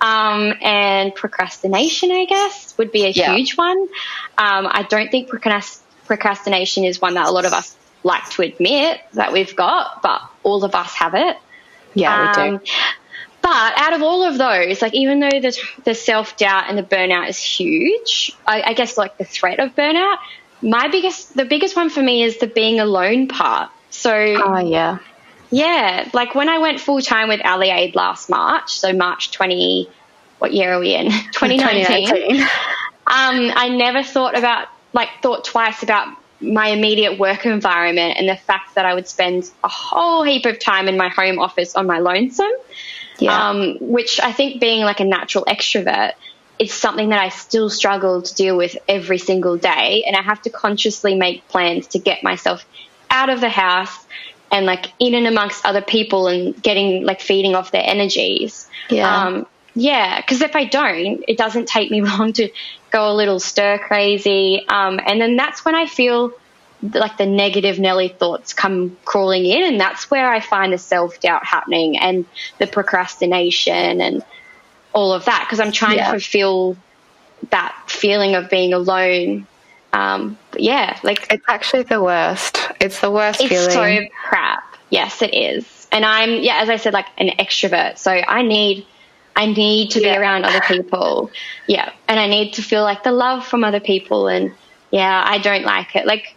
Um, 0.00 0.54
and 0.62 1.14
procrastination, 1.14 2.10
I 2.12 2.24
guess, 2.26 2.76
would 2.78 2.90
be 2.92 3.04
a 3.04 3.08
Yeah. 3.10 3.34
huge 3.34 3.56
one. 3.56 3.76
Um, 4.38 4.66
I 4.70 4.86
don't 4.88 5.10
think 5.10 5.28
procrast- 5.28 5.80
procrastination 6.06 6.84
is 6.84 7.00
one 7.00 7.14
that 7.14 7.26
a 7.26 7.30
lot 7.30 7.44
of 7.44 7.52
us 7.52 7.76
like 8.02 8.28
to 8.30 8.42
admit 8.42 9.00
that 9.14 9.32
we've 9.32 9.54
got, 9.56 10.00
but 10.00 10.22
all 10.42 10.64
of 10.64 10.74
us 10.74 10.94
have 10.94 11.14
it. 11.14 11.36
Yeah, 11.94 12.36
we 12.36 12.42
Um, 12.42 12.56
do. 12.58 12.64
But 13.42 13.72
out 13.78 13.94
of 13.94 14.02
all 14.02 14.22
of 14.22 14.36
those, 14.38 14.82
like 14.82 14.94
even 14.94 15.20
though 15.20 15.40
the, 15.40 15.58
the 15.84 15.94
self 15.94 16.36
doubt 16.36 16.64
and 16.68 16.76
the 16.76 16.82
burnout 16.82 17.28
is 17.28 17.38
huge, 17.38 18.32
I, 18.46 18.62
I 18.62 18.72
guess 18.74 18.98
like 18.98 19.16
the 19.18 19.24
threat 19.24 19.60
of 19.60 19.74
burnout, 19.74 20.18
my 20.62 20.88
biggest, 20.88 21.34
the 21.34 21.44
biggest 21.46 21.74
one 21.74 21.88
for 21.90 22.02
me 22.02 22.22
is 22.22 22.38
the 22.38 22.46
being 22.46 22.80
alone 22.80 23.28
part. 23.28 23.70
So 23.90 24.12
Oh, 24.12 24.58
yeah. 24.58 24.98
yeah, 25.50 26.08
like 26.12 26.34
when 26.34 26.48
I 26.48 26.58
went 26.58 26.80
full 26.80 27.00
time 27.00 27.28
with 27.28 27.40
Ally 27.42 27.70
Aide 27.74 27.94
last 27.94 28.28
March, 28.28 28.78
so 28.78 28.92
March 28.92 29.30
20, 29.32 29.88
what 30.38 30.52
year 30.52 30.74
are 30.74 30.78
we 30.78 30.94
in? 30.94 31.06
2019. 31.32 32.06
2019. 32.08 32.42
Um, 32.42 33.50
I 33.56 33.68
never 33.70 34.02
thought 34.02 34.38
about, 34.38 34.68
like, 34.92 35.08
thought 35.22 35.44
twice 35.44 35.82
about 35.82 36.16
my 36.40 36.68
immediate 36.68 37.18
work 37.18 37.44
environment 37.44 38.16
and 38.18 38.28
the 38.28 38.36
fact 38.36 38.76
that 38.76 38.84
I 38.86 38.94
would 38.94 39.08
spend 39.08 39.50
a 39.64 39.68
whole 39.68 40.22
heap 40.22 40.46
of 40.46 40.58
time 40.60 40.88
in 40.88 40.96
my 40.96 41.08
home 41.08 41.38
office 41.38 41.74
on 41.74 41.86
my 41.86 41.98
lonesome. 41.98 42.52
Yeah. 43.20 43.50
Um, 43.50 43.76
which 43.80 44.20
I 44.20 44.32
think 44.32 44.60
being 44.60 44.82
like 44.82 45.00
a 45.00 45.04
natural 45.04 45.44
extrovert 45.44 46.12
is 46.58 46.72
something 46.72 47.08
that 47.08 47.20
I 47.20 47.30
still 47.30 47.70
struggle 47.70 48.22
to 48.22 48.34
deal 48.34 48.56
with 48.56 48.76
every 48.88 49.18
single 49.18 49.56
day. 49.56 50.04
And 50.06 50.16
I 50.16 50.22
have 50.22 50.42
to 50.42 50.50
consciously 50.50 51.14
make 51.14 51.46
plans 51.48 51.88
to 51.88 51.98
get 51.98 52.22
myself 52.22 52.64
out 53.10 53.30
of 53.30 53.40
the 53.40 53.48
house 53.48 54.06
and 54.52 54.66
like 54.66 54.86
in 54.98 55.14
and 55.14 55.26
amongst 55.26 55.64
other 55.64 55.80
people 55.80 56.26
and 56.26 56.60
getting 56.62 57.04
like 57.04 57.20
feeding 57.20 57.54
off 57.54 57.70
their 57.70 57.84
energies. 57.84 58.68
Yeah. 58.90 59.26
Um, 59.26 59.46
yeah, 59.74 60.20
because 60.20 60.42
if 60.42 60.56
I 60.56 60.64
don't, 60.64 61.24
it 61.28 61.38
doesn't 61.38 61.68
take 61.68 61.90
me 61.90 62.02
long 62.02 62.32
to 62.34 62.50
go 62.90 63.10
a 63.10 63.14
little 63.14 63.40
stir 63.40 63.78
crazy. 63.78 64.64
Um, 64.68 65.00
and 65.04 65.20
then 65.20 65.36
that's 65.36 65.64
when 65.64 65.74
I 65.74 65.86
feel 65.86 66.32
like 66.82 67.16
the 67.18 67.26
negative 67.26 67.78
Nelly 67.78 68.08
thoughts 68.08 68.52
come 68.52 68.96
crawling 69.04 69.44
in, 69.44 69.62
and 69.62 69.80
that's 69.80 70.10
where 70.10 70.30
I 70.30 70.40
find 70.40 70.72
the 70.72 70.78
self 70.78 71.20
doubt 71.20 71.44
happening 71.44 71.98
and 71.98 72.24
the 72.58 72.66
procrastination 72.66 74.00
and 74.00 74.22
all 74.92 75.12
of 75.12 75.24
that 75.26 75.44
because 75.46 75.60
I'm 75.60 75.72
trying 75.72 75.98
Yeah. 75.98 76.04
to 76.06 76.10
fulfill 76.12 76.76
that 77.50 77.74
feeling 77.86 78.34
of 78.34 78.50
being 78.50 78.72
alone. 78.72 79.46
Um, 79.92 80.38
but 80.52 80.60
yeah, 80.60 80.98
like 81.02 81.26
It's 81.32 81.44
actually 81.48 81.82
the 81.82 82.02
worst. 82.02 82.58
It's 82.80 83.00
the 83.00 83.10
worst 83.10 83.38
feeling. 83.40 83.52
it's 83.56 83.74
feeling. 83.74 84.02
so 84.10 84.28
crap. 84.28 84.62
Yes, 84.90 85.22
it 85.22 85.34
is. 85.34 85.86
And 85.92 86.04
I'm 86.04 86.40
yeah, 86.42 86.60
as 86.62 86.68
I 86.70 86.76
said, 86.76 86.92
like 86.92 87.06
an 87.18 87.28
extrovert. 87.38 87.98
So 87.98 88.10
I 88.12 88.42
need 88.42 88.86
I 89.36 89.46
need 89.46 89.92
to 89.92 90.00
Yeah. 90.00 90.14
be 90.14 90.18
around 90.20 90.44
other 90.44 90.60
people. 90.60 91.30
Yeah. 91.66 91.90
And 92.08 92.18
I 92.20 92.26
need 92.26 92.54
to 92.54 92.62
feel 92.62 92.82
like 92.82 93.02
the 93.02 93.12
love 93.12 93.46
from 93.46 93.64
other 93.64 93.80
people 93.80 94.28
and 94.28 94.52
yeah, 94.90 95.22
I 95.24 95.38
don't 95.38 95.64
like 95.64 95.94
it. 95.96 96.04
Like 96.06 96.36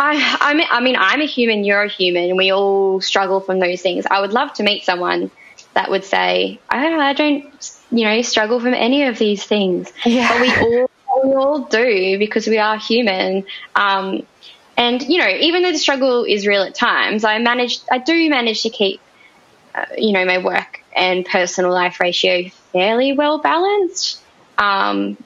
I 0.00 0.36
I 0.40 0.54
mean 0.54 0.66
I 0.70 0.80
mean 0.80 0.96
I'm 0.98 1.20
a 1.20 1.26
human, 1.26 1.62
you're 1.62 1.82
a 1.82 1.88
human, 1.88 2.24
and 2.30 2.36
we 2.36 2.50
all 2.50 3.00
struggle 3.00 3.40
from 3.40 3.60
those 3.60 3.82
things. 3.82 4.06
I 4.10 4.20
would 4.20 4.32
love 4.32 4.52
to 4.54 4.62
meet 4.62 4.84
someone 4.84 5.30
that 5.74 5.90
would 5.90 6.04
say, 6.04 6.58
I, 6.68 6.88
I 6.88 7.12
don't 7.12 7.44
you 7.90 8.04
know, 8.04 8.22
struggle 8.22 8.60
from 8.60 8.74
any 8.74 9.04
of 9.04 9.18
these 9.18 9.44
things. 9.44 9.92
Yeah. 10.04 10.28
But 10.28 10.40
we 10.40 10.50
all 10.54 10.90
we 11.24 11.34
all 11.34 11.58
do 11.60 12.18
because 12.18 12.46
we 12.46 12.58
are 12.58 12.78
human. 12.78 13.44
Um, 13.74 14.26
and 14.76 15.02
you 15.02 15.18
know, 15.18 15.28
even 15.28 15.62
though 15.62 15.72
the 15.72 15.78
struggle 15.78 16.24
is 16.24 16.46
real 16.46 16.62
at 16.62 16.74
times, 16.74 17.24
I 17.24 17.38
manage, 17.38 17.80
I 17.90 17.98
do 17.98 18.30
manage 18.30 18.62
to 18.62 18.70
keep, 18.70 19.00
uh, 19.74 19.84
you 19.96 20.12
know, 20.12 20.24
my 20.24 20.38
work 20.38 20.82
and 20.96 21.26
personal 21.26 21.72
life 21.72 22.00
ratio 22.00 22.48
fairly 22.72 23.12
well 23.12 23.38
balanced. 23.38 24.20
Um, 24.56 25.16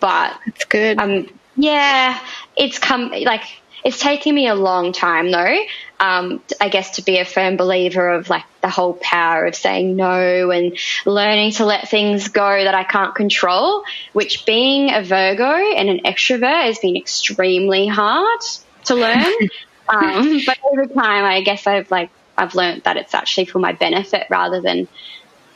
but 0.00 0.38
It's 0.46 0.64
good. 0.64 0.98
um, 0.98 1.28
yeah, 1.56 2.18
it's 2.56 2.78
come 2.78 3.10
like 3.10 3.42
it's 3.84 4.00
taken 4.00 4.34
me 4.34 4.48
a 4.48 4.54
long 4.54 4.92
time 4.92 5.30
though. 5.30 5.58
Um, 6.00 6.42
I 6.60 6.70
guess 6.70 6.96
to 6.96 7.02
be 7.02 7.18
a 7.18 7.24
firm 7.24 7.56
believer 7.56 8.08
of 8.08 8.30
like 8.30 8.44
the 8.62 8.68
whole 8.68 8.94
power 8.94 9.44
of 9.44 9.54
saying 9.54 9.94
no 9.94 10.50
and 10.50 10.76
learning 11.04 11.52
to 11.52 11.66
let 11.66 11.88
things 11.88 12.28
go 12.28 12.64
that 12.64 12.74
I 12.74 12.84
can't 12.84 13.14
control. 13.14 13.84
Which 14.14 14.46
being 14.46 14.92
a 14.92 15.02
Virgo 15.02 15.52
and 15.52 15.90
an 15.90 16.00
extrovert 16.04 16.64
has 16.64 16.78
been 16.78 16.96
extremely 16.96 17.86
hard 17.86 18.40
to 18.86 18.94
learn. 18.94 19.32
um, 19.88 20.40
but 20.46 20.58
over 20.64 20.86
time, 20.86 21.24
I 21.24 21.42
guess 21.42 21.66
I've 21.66 21.90
like 21.90 22.10
I've 22.38 22.54
learned 22.54 22.84
that 22.84 22.96
it's 22.96 23.14
actually 23.14 23.44
for 23.44 23.58
my 23.58 23.72
benefit 23.72 24.26
rather 24.30 24.62
than 24.62 24.88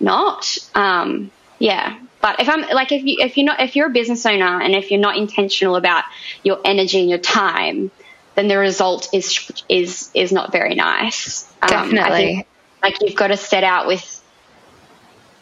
not. 0.01 0.59
Um, 0.75 1.31
yeah. 1.59 1.99
But 2.21 2.41
if 2.41 2.49
I'm 2.49 2.61
like 2.69 2.93
if 2.93 3.05
you 3.05 3.17
if 3.21 3.37
you're 3.37 3.47
not 3.47 3.61
if 3.61 3.75
you're 3.75 3.87
a 3.87 3.91
business 3.91 4.27
owner 4.27 4.61
and 4.61 4.75
if 4.75 4.91
you're 4.91 5.01
not 5.01 5.17
intentional 5.17 5.77
about 5.77 6.05
your 6.43 6.61
energy 6.65 7.01
and 7.01 7.09
your 7.09 7.19
time, 7.19 7.91
then 8.39 8.47
the 8.47 8.57
result 8.57 9.09
is 9.13 9.51
is 9.69 10.11
is 10.15 10.31
not 10.31 10.53
very 10.53 10.77
nice. 10.77 11.45
Um, 11.61 11.69
Definitely. 11.69 12.35
think, 12.35 12.47
like 12.85 13.03
you've 13.03 13.17
got 13.17 13.29
to 13.29 13.37
set 13.37 13.65
out 13.65 13.89
with 13.89 14.23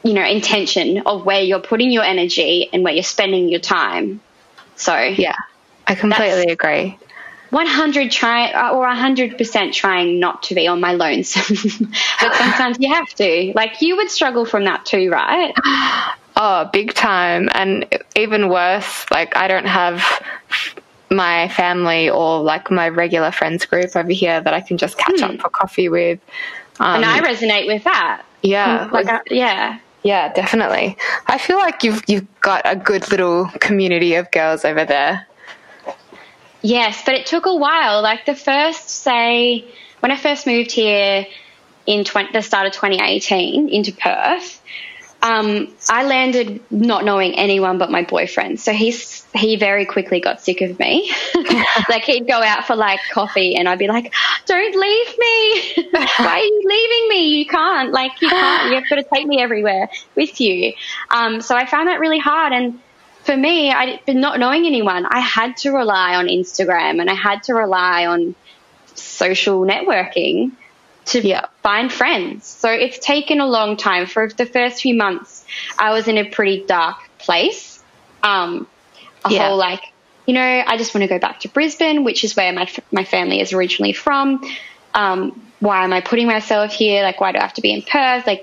you 0.02 0.14
know 0.14 0.24
intention 0.24 1.02
of 1.04 1.26
where 1.26 1.42
you're 1.42 1.60
putting 1.60 1.92
your 1.92 2.04
energy 2.04 2.70
and 2.72 2.82
where 2.82 2.94
you're 2.94 3.02
spending 3.02 3.50
your 3.50 3.60
time. 3.60 4.22
So 4.76 4.98
yeah, 4.98 5.34
I 5.86 5.94
completely 5.94 6.46
agree. 6.46 6.98
100 7.50 8.10
try 8.10 8.50
uh, 8.50 8.72
or 8.72 8.86
100% 8.86 9.72
trying 9.72 10.18
not 10.18 10.42
to 10.44 10.54
be 10.54 10.66
on 10.66 10.80
my 10.80 10.94
lonesome. 10.94 11.56
but 12.20 12.34
sometimes 12.34 12.78
you 12.80 12.92
have 12.92 13.08
to. 13.14 13.52
Like 13.54 13.82
you 13.82 13.96
would 13.96 14.10
struggle 14.10 14.44
from 14.44 14.64
that 14.64 14.86
too, 14.86 15.10
right? 15.10 15.54
Oh, 16.38 16.68
big 16.70 16.92
time. 16.92 17.48
And 17.52 17.86
even 18.14 18.50
worse, 18.50 19.10
like 19.10 19.38
I 19.38 19.48
don't 19.48 19.64
have 19.64 20.02
my 21.16 21.48
family 21.48 22.08
or 22.08 22.40
like 22.40 22.70
my 22.70 22.88
regular 22.88 23.32
friends 23.32 23.66
group 23.66 23.96
over 23.96 24.12
here 24.12 24.40
that 24.40 24.54
I 24.54 24.60
can 24.60 24.76
just 24.78 24.98
catch 24.98 25.20
up 25.22 25.40
for 25.40 25.48
coffee 25.48 25.88
with. 25.88 26.20
Um, 26.78 27.02
and 27.02 27.04
I 27.04 27.20
resonate 27.20 27.66
with 27.66 27.84
that. 27.84 28.22
yeah, 28.42 28.88
Like, 28.92 29.06
like, 29.06 29.08
I, 29.08 29.20
yeah. 29.34 29.78
yeah, 30.02 30.32
definitely. 30.32 30.96
I 31.26 31.38
feel 31.38 31.56
like 31.56 31.82
you've 31.82 32.02
you've 32.06 32.40
got 32.40 32.62
a 32.64 32.76
good 32.76 33.10
little 33.10 33.46
community 33.60 34.14
of 34.14 34.30
girls 34.30 34.64
over 34.64 34.84
there. 34.84 35.26
Yes, 36.62 37.02
but 37.04 37.14
it 37.14 37.26
took 37.26 37.46
a 37.46 37.54
while. 37.54 38.02
Like 38.02 38.26
the 38.26 38.34
first, 38.34 38.88
say, 38.90 39.64
when 40.00 40.10
I 40.10 40.16
first 40.16 40.46
moved 40.46 40.72
here 40.72 41.26
in 41.86 42.04
20, 42.04 42.32
the 42.32 42.42
start 42.42 42.66
of 42.66 42.72
2018 42.72 43.68
into 43.68 43.92
Perth, 43.92 44.60
um, 45.22 45.72
I 45.88 46.04
landed 46.04 46.60
not 46.70 47.04
knowing 47.04 47.34
anyone 47.34 47.78
but 47.78 47.90
my 47.90 48.02
boyfriend. 48.02 48.60
So 48.60 48.72
he's 48.72 49.15
he 49.36 49.56
very 49.56 49.84
quickly 49.86 50.20
got 50.20 50.40
sick 50.40 50.60
of 50.60 50.78
me. 50.78 51.12
like 51.88 52.04
he'd 52.04 52.26
go 52.26 52.42
out 52.42 52.66
for 52.66 52.76
like 52.76 53.00
coffee, 53.12 53.54
and 53.56 53.68
I'd 53.68 53.78
be 53.78 53.88
like, 53.88 54.12
"Don't 54.46 54.74
leave 54.76 55.18
me! 55.18 55.88
Why 55.90 56.08
are 56.18 56.38
you 56.38 56.62
leaving 56.64 57.08
me? 57.08 57.38
You 57.38 57.46
can't. 57.46 57.92
Like 57.92 58.20
you 58.20 58.28
can't. 58.28 58.72
You've 58.72 58.88
got 58.88 58.96
to 58.96 59.04
take 59.14 59.26
me 59.26 59.40
everywhere 59.40 59.88
with 60.14 60.40
you." 60.40 60.72
Um, 61.10 61.40
so 61.40 61.54
I 61.54 61.66
found 61.66 61.88
that 61.88 62.00
really 62.00 62.18
hard, 62.18 62.52
and 62.52 62.80
for 63.24 63.36
me, 63.36 63.70
I 63.72 64.00
but 64.06 64.16
not 64.16 64.38
knowing 64.38 64.66
anyone, 64.66 65.04
I 65.06 65.20
had 65.20 65.56
to 65.58 65.70
rely 65.72 66.14
on 66.14 66.26
Instagram 66.26 67.00
and 67.00 67.10
I 67.10 67.14
had 67.14 67.42
to 67.44 67.54
rely 67.54 68.06
on 68.06 68.34
social 68.94 69.60
networking 69.66 70.52
to 71.06 71.20
Yeah. 71.26 71.46
find 71.62 71.92
friends. 71.92 72.46
So 72.46 72.70
it's 72.70 72.98
taken 72.98 73.40
a 73.40 73.46
long 73.46 73.76
time. 73.76 74.06
For 74.06 74.28
the 74.28 74.46
first 74.46 74.80
few 74.82 74.94
months, 74.96 75.44
I 75.78 75.90
was 75.92 76.08
in 76.08 76.18
a 76.18 76.28
pretty 76.30 76.64
dark 76.66 76.96
place. 77.18 77.82
Um, 78.22 78.66
a 79.26 79.30
Yeah. 79.30 79.42
whole 79.42 79.56
like, 79.58 79.82
you 80.26 80.34
know, 80.34 80.64
I 80.66 80.76
just 80.78 80.94
want 80.94 81.02
to 81.02 81.08
go 81.08 81.18
back 81.18 81.40
to 81.40 81.48
Brisbane, 81.48 82.04
which 82.04 82.24
is 82.24 82.36
where 82.36 82.52
my 82.52 82.68
my 82.92 83.04
family 83.04 83.40
is 83.40 83.52
originally 83.52 83.92
from. 83.92 84.40
Um, 84.94 85.52
why 85.60 85.84
am 85.84 85.92
I 85.92 86.00
putting 86.00 86.26
myself 86.26 86.72
here? 86.72 87.02
Like, 87.02 87.20
why 87.20 87.32
do 87.32 87.38
I 87.38 87.42
have 87.42 87.54
to 87.54 87.62
be 87.62 87.72
in 87.72 87.82
Perth? 87.82 88.26
Like, 88.26 88.42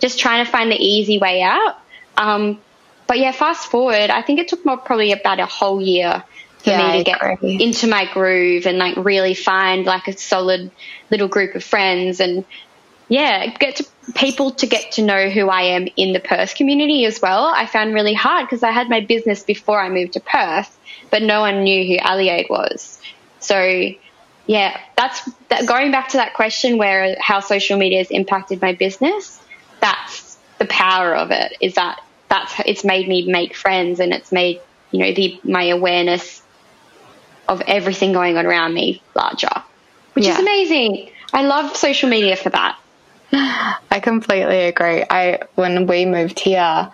just 0.00 0.18
trying 0.18 0.44
to 0.44 0.50
find 0.50 0.70
the 0.70 0.76
easy 0.76 1.18
way 1.18 1.42
out. 1.42 1.76
Um, 2.16 2.62
but 3.08 3.18
yeah, 3.18 3.32
fast 3.32 3.70
forward, 3.70 4.10
I 4.10 4.22
think 4.22 4.40
it 4.40 4.48
took 4.48 4.64
more 4.64 4.78
probably 4.78 5.12
about 5.12 5.40
a 5.40 5.46
whole 5.46 5.80
year 5.82 6.24
for 6.64 6.72
Yeah, 6.72 6.76
me 6.76 6.92
to 6.92 7.00
get 7.02 7.20
into 7.58 7.88
my 7.88 8.06
groove 8.12 8.66
and 8.66 8.78
like 8.78 8.96
really 8.96 9.34
find 9.34 9.84
like 9.86 10.08
a 10.08 10.16
solid 10.16 10.72
little 11.10 11.28
group 11.28 11.54
of 11.54 11.64
friends 11.64 12.20
and 12.20 12.44
yeah, 13.08 13.46
get 13.58 13.76
to 13.76 13.86
people 14.14 14.50
to 14.50 14.66
get 14.66 14.92
to 14.92 15.02
know 15.02 15.28
who 15.28 15.48
I 15.48 15.62
am 15.62 15.88
in 15.96 16.12
the 16.12 16.20
Perth 16.20 16.54
community 16.54 17.04
as 17.04 17.20
well. 17.20 17.46
I 17.46 17.66
found 17.66 17.94
really 17.94 18.14
hard 18.14 18.46
because 18.46 18.62
I 18.62 18.70
had 18.70 18.88
my 18.88 19.00
business 19.00 19.42
before 19.42 19.80
I 19.80 19.88
moved 19.88 20.14
to 20.14 20.20
Perth, 20.20 20.76
but 21.10 21.22
no 21.22 21.40
one 21.40 21.62
knew 21.62 21.86
who 21.86 21.96
Ally 21.98 22.28
Aide 22.28 22.46
was. 22.50 23.00
So 23.38 23.92
yeah, 24.46 24.80
that's 24.96 25.28
that, 25.48 25.66
going 25.66 25.92
back 25.92 26.08
to 26.08 26.16
that 26.16 26.34
question 26.34 26.78
where 26.78 27.16
how 27.20 27.40
social 27.40 27.78
media 27.78 27.98
has 27.98 28.10
impacted 28.10 28.60
my 28.60 28.74
business. 28.74 29.40
That's 29.80 30.36
the 30.58 30.66
power 30.66 31.14
of 31.14 31.30
it. 31.30 31.56
Is 31.60 31.74
that 31.74 32.00
that's 32.28 32.54
it's 32.66 32.84
made 32.84 33.08
me 33.08 33.30
make 33.30 33.54
friends 33.54 34.00
and 34.00 34.12
it's 34.12 34.32
made 34.32 34.60
you 34.90 35.00
know 35.00 35.12
the 35.12 35.40
my 35.44 35.64
awareness 35.64 36.42
of 37.48 37.60
everything 37.62 38.12
going 38.12 38.36
on 38.36 38.46
around 38.46 38.74
me 38.74 39.02
larger, 39.14 39.62
which 40.14 40.26
is 40.26 40.38
amazing. 40.38 41.10
I 41.32 41.44
love 41.44 41.76
social 41.76 42.08
media 42.08 42.36
for 42.36 42.50
that. 42.50 42.78
I 43.32 44.00
completely 44.02 44.64
agree. 44.64 45.04
I 45.08 45.40
when 45.54 45.86
we 45.86 46.04
moved 46.04 46.38
here, 46.38 46.90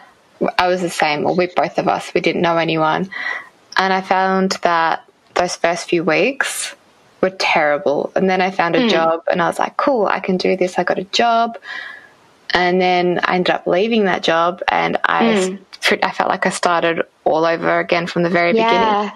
I 0.59 0.69
was 0.69 0.81
the 0.81 0.91
same. 0.91 1.25
Well, 1.25 1.37
we 1.37 1.47
both 1.47 1.79
of 1.79 1.89
us 1.89 2.15
we 2.15 2.21
didn't 2.21 2.43
know 2.43 2.57
anyone, 2.57 3.11
and 3.77 3.93
I 3.93 4.01
found 4.01 4.53
that 4.63 5.05
those 5.35 5.57
first 5.57 5.89
few 5.89 6.05
weeks 6.05 6.75
were 7.21 7.31
terrible. 7.31 8.13
And 8.15 8.31
then 8.31 8.41
I 8.41 8.51
found 8.53 8.77
a 8.77 8.83
hmm. 8.83 8.89
job, 8.89 9.25
and 9.31 9.43
I 9.43 9.49
was 9.49 9.59
like, 9.59 9.77
"Cool, 9.77 10.07
I 10.07 10.21
can 10.21 10.37
do 10.37 10.57
this." 10.57 10.79
I 10.79 10.85
got 10.85 10.99
a 10.99 11.05
job, 11.05 11.59
and 12.51 12.81
then 12.81 13.21
I 13.25 13.35
ended 13.35 13.55
up 13.55 13.67
leaving 13.67 14.05
that 14.05 14.23
job, 14.23 14.63
and 14.69 14.97
I 15.05 15.49
hmm. 15.49 15.95
I 16.03 16.13
felt 16.13 16.31
like 16.31 16.47
I 16.47 16.51
started 16.51 17.03
all 17.25 17.45
over 17.45 17.81
again 17.81 18.07
from 18.07 18.23
the 18.23 18.31
very 18.31 18.53
beginning. 18.53 19.11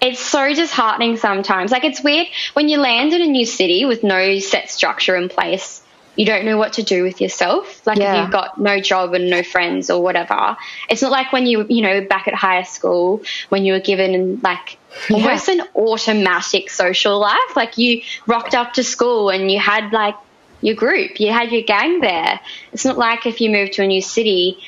It's 0.00 0.20
so 0.20 0.52
disheartening 0.52 1.16
sometimes. 1.16 1.70
Like 1.70 1.84
it's 1.84 2.02
weird 2.02 2.26
when 2.54 2.68
you 2.68 2.78
land 2.78 3.12
in 3.12 3.22
a 3.22 3.26
new 3.26 3.46
city 3.46 3.84
with 3.84 4.02
no 4.02 4.38
set 4.40 4.70
structure 4.70 5.16
in 5.16 5.28
place. 5.28 5.81
You 6.16 6.26
don't 6.26 6.44
know 6.44 6.58
what 6.58 6.74
to 6.74 6.82
do 6.82 7.02
with 7.02 7.20
yourself. 7.20 7.86
Like 7.86 7.98
Yeah. 7.98 8.14
if 8.14 8.22
you've 8.22 8.32
got 8.32 8.58
no 8.58 8.80
job 8.80 9.14
and 9.14 9.30
no 9.30 9.42
friends 9.42 9.88
or 9.90 10.02
whatever. 10.02 10.56
It's 10.90 11.00
not 11.00 11.10
like 11.10 11.32
when 11.32 11.46
you, 11.46 11.66
you 11.68 11.82
know, 11.82 12.02
back 12.02 12.28
at 12.28 12.34
high 12.34 12.62
school 12.62 13.22
when 13.48 13.64
you 13.64 13.72
were 13.72 13.80
given 13.80 14.40
like 14.42 14.78
almost 15.10 15.48
an 15.48 15.62
automatic 15.74 16.68
social 16.68 17.18
life. 17.18 17.56
Like 17.56 17.78
you 17.78 18.02
rocked 18.26 18.54
up 18.54 18.74
to 18.74 18.84
school 18.84 19.30
and 19.30 19.50
you 19.50 19.58
had 19.58 19.92
like 19.92 20.14
your 20.60 20.74
group, 20.74 21.18
you 21.18 21.32
had 21.32 21.50
your 21.50 21.62
gang 21.62 22.00
there. 22.00 22.40
It's 22.72 22.84
not 22.84 22.98
like 22.98 23.26
if 23.26 23.40
you 23.40 23.50
move 23.50 23.70
to 23.72 23.82
a 23.82 23.86
new 23.86 24.02
city, 24.02 24.58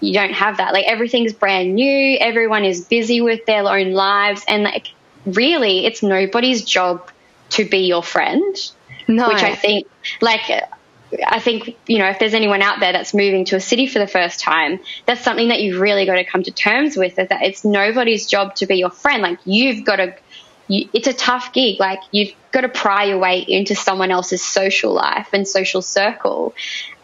you 0.00 0.14
don't 0.14 0.32
have 0.32 0.56
that. 0.56 0.72
Like 0.72 0.86
everything's 0.86 1.32
brand 1.32 1.74
new, 1.74 2.16
everyone 2.18 2.64
is 2.64 2.84
busy 2.84 3.20
with 3.20 3.44
their 3.46 3.66
own 3.66 3.92
lives, 3.92 4.44
and 4.48 4.62
like 4.62 4.88
really, 5.26 5.86
it's 5.86 6.02
nobody's 6.02 6.64
job 6.64 7.10
to 7.50 7.64
be 7.64 7.86
your 7.86 8.02
friend. 8.02 8.56
No, 9.06 9.28
Which 9.28 9.42
I 9.42 9.54
think, 9.54 9.86
like, 10.20 10.42
I 11.26 11.40
think 11.40 11.76
you 11.86 11.98
know, 11.98 12.08
if 12.08 12.18
there's 12.18 12.34
anyone 12.34 12.62
out 12.62 12.80
there 12.80 12.92
that's 12.92 13.14
moving 13.14 13.44
to 13.46 13.56
a 13.56 13.60
city 13.60 13.86
for 13.86 13.98
the 13.98 14.06
first 14.06 14.40
time, 14.40 14.80
that's 15.06 15.22
something 15.22 15.48
that 15.48 15.60
you've 15.60 15.80
really 15.80 16.06
got 16.06 16.16
to 16.16 16.24
come 16.24 16.42
to 16.42 16.50
terms 16.50 16.96
with. 16.96 17.18
Is 17.18 17.28
that 17.28 17.42
it's 17.42 17.64
nobody's 17.64 18.26
job 18.26 18.54
to 18.56 18.66
be 18.66 18.76
your 18.76 18.90
friend. 18.90 19.22
Like 19.22 19.38
you've 19.44 19.84
got 19.84 19.96
to. 19.96 20.14
You, 20.70 20.86
it's 20.92 21.06
a 21.06 21.14
tough 21.14 21.54
gig. 21.54 21.80
Like 21.80 22.00
you've 22.10 22.34
got 22.52 22.60
to 22.60 22.68
pry 22.68 23.04
your 23.04 23.18
way 23.18 23.40
into 23.40 23.74
someone 23.74 24.10
else's 24.10 24.44
social 24.44 24.92
life 24.92 25.28
and 25.32 25.48
social 25.48 25.80
circle, 25.80 26.54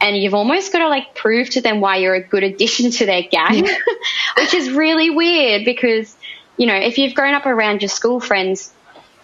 and 0.03 0.17
you've 0.17 0.35
almost 0.35 0.71
got 0.71 0.81
to 0.81 0.89
like 0.89 1.15
prove 1.15 1.49
to 1.51 1.63
them 1.63 1.81
why 1.81 1.97
you're 1.97 2.15
a 2.15 2.23
good 2.23 2.43
addition 2.43 2.91
to 2.91 3.07
their 3.07 3.23
gang, 3.23 3.65
which 4.37 4.53
is 4.53 4.71
really 4.71 5.09
weird 5.09 5.65
because, 5.65 6.15
you 6.59 6.67
know, 6.67 6.75
if 6.75 6.99
you've 6.99 7.15
grown 7.15 7.33
up 7.33 7.47
around 7.47 7.81
your 7.81 7.89
school 7.89 8.21
friends 8.21 8.71